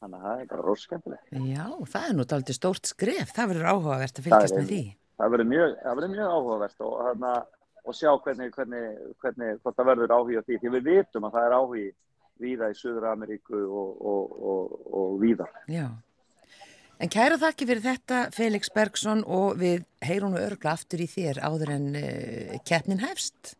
Þannig 0.00 0.16
að 0.16 0.26
það 0.26 0.42
er 0.42 0.48
bara 0.50 0.64
roskendilegt 0.64 1.32
Já, 1.44 1.64
það 1.92 2.04
er 2.08 2.14
nú 2.16 2.24
aldrei 2.24 2.54
stórt 2.56 2.88
skref. 2.88 3.32
Það 3.36 3.50
verður 3.52 3.70
áhugavert 3.70 4.18
að 4.18 4.26
fylgjast 4.26 4.54
er- 4.56 4.62
með 4.62 4.70
því. 4.72 4.82
það 5.20 5.34
verður 5.34 5.50
mjög, 5.50 5.74
mjög 6.14 6.30
áhugavert 6.34 6.86
og, 6.86 6.94
þarna, 7.04 7.32
og 7.84 7.96
sjá 7.98 8.10
hvernig, 8.24 8.54
hvernig, 8.56 8.86
hvernig 9.20 9.58
hvort 9.60 9.76
það 9.76 9.90
verður 9.92 10.14
áhuga 10.16 10.44
því. 10.46 10.58
Því 10.62 10.72
við 10.76 10.88
vitum 10.88 11.28
að 11.28 11.36
það 11.36 11.46
er 11.46 11.56
áhugi 11.60 11.88
víða 12.40 12.70
í 12.72 12.76
Suður 12.78 13.10
Ameríku 13.12 13.58
og, 13.64 13.90
og, 14.12 14.38
og, 14.52 14.78
og 15.00 15.18
víða 15.22 15.48
Já. 15.70 15.88
En 17.00 17.08
kæra 17.08 17.38
þakki 17.40 17.64
fyrir 17.64 17.80
þetta, 17.84 18.16
Felix 18.36 18.68
Bergson, 18.74 19.22
og 19.24 19.54
við 19.60 19.86
heyrum 20.04 20.34
nú 20.34 20.40
örgla 20.42 20.74
aftur 20.76 21.00
í 21.00 21.06
þér 21.08 21.40
áður 21.40 21.72
en 21.78 21.86
uh, 21.96 22.58
keppnin 22.68 23.00
hefst. 23.00 23.54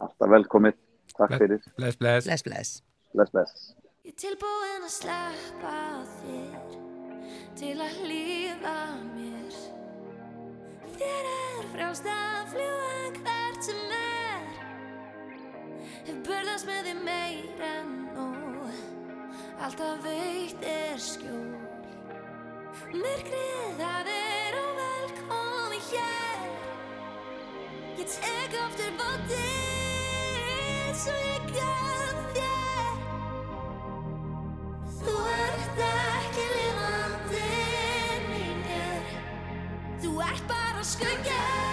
alltaf 0.00 0.32
velkomið, 0.32 0.78
takk 1.16 1.36
fyrir 1.36 1.60
Bless, 1.76 2.00
bless. 2.00 2.24
Bless, 2.24 2.46
bless. 2.46 2.72
bless, 3.12 3.34
bless 3.34 3.74
Ég 4.06 4.16
tilbúin 4.22 4.86
að 4.86 4.92
sleppa 4.94 5.76
þér 6.22 6.76
til 7.58 7.74
að 7.74 8.00
hlýða 8.04 8.78
mér 9.12 9.60
Þér 10.96 11.30
er 11.34 11.70
frjálst 11.74 12.08
að 12.08 12.52
fljúa 12.54 12.96
hvert 13.20 13.64
sem 13.66 13.88
er 13.90 14.05
Hef 16.06 16.18
burðast 16.22 16.68
með 16.68 16.84
þig 16.86 16.98
meira 17.02 17.70
nú. 17.82 18.26
Alltaf 19.58 20.04
veikt 20.04 20.62
er 20.70 21.00
skjól. 21.02 21.56
Myrkrið 22.92 23.82
að 23.82 24.12
þér 24.12 24.58
og 24.60 24.78
velkomi 24.78 25.80
hér. 25.88 26.46
Ég 27.98 28.14
tek 28.14 28.54
oftur 28.60 28.94
bótið 29.02 30.94
Svo 31.02 31.18
ég 31.26 31.50
gaf 31.58 32.24
þér. 32.38 33.04
Þú 35.02 35.20
ert 35.34 35.86
ekki 35.90 36.50
lifandi 36.54 37.44
mér 38.30 39.14
Þú 40.04 40.18
ert 40.30 40.50
bara 40.54 40.86
sköngjað 40.94 41.65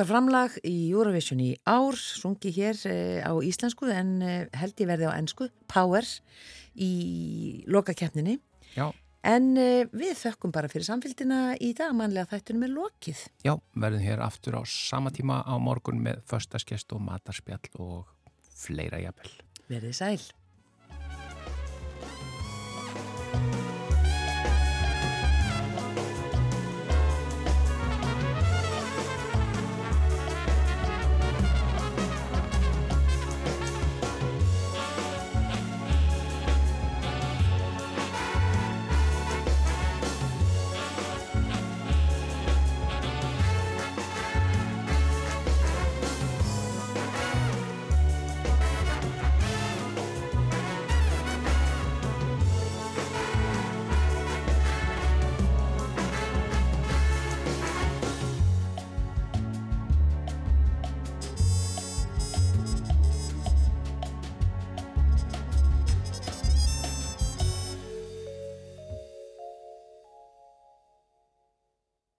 Okkar 0.00 0.14
framlag 0.14 0.54
í 0.64 0.86
Eurovision 0.94 1.42
í 1.44 1.50
ár, 1.68 1.92
sungi 1.92 2.48
hér 2.56 2.78
eh, 2.88 3.20
á 3.20 3.36
íslensku 3.44 3.84
en 3.92 4.14
eh, 4.24 4.46
held 4.56 4.80
ég 4.80 4.88
verði 4.88 5.04
á 5.04 5.12
ennsku, 5.12 5.50
Power, 5.68 6.08
í 6.72 7.66
lokakeppninni. 7.68 8.38
Já. 8.72 8.86
En 9.28 9.50
eh, 9.60 9.92
við 9.92 10.16
þökkum 10.22 10.56
bara 10.56 10.72
fyrir 10.72 10.88
samfélgina 10.88 11.42
í 11.60 11.74
dag, 11.76 11.92
mannlega 11.92 12.30
þættunum 12.32 12.64
er 12.64 12.74
lokið. 12.78 13.26
Já, 13.44 13.58
verðum 13.76 14.06
hér 14.08 14.24
aftur 14.24 14.56
á 14.56 14.64
sama 14.64 15.12
tíma 15.12 15.42
á 15.44 15.60
morgun 15.60 16.00
með 16.00 16.24
förstaskest 16.32 16.96
og 16.96 17.04
matarspjall 17.04 17.68
og 17.76 18.08
fleira 18.56 19.04
jafnvel. 19.04 19.34
Verðið 19.68 19.98
sæl. 20.00 20.30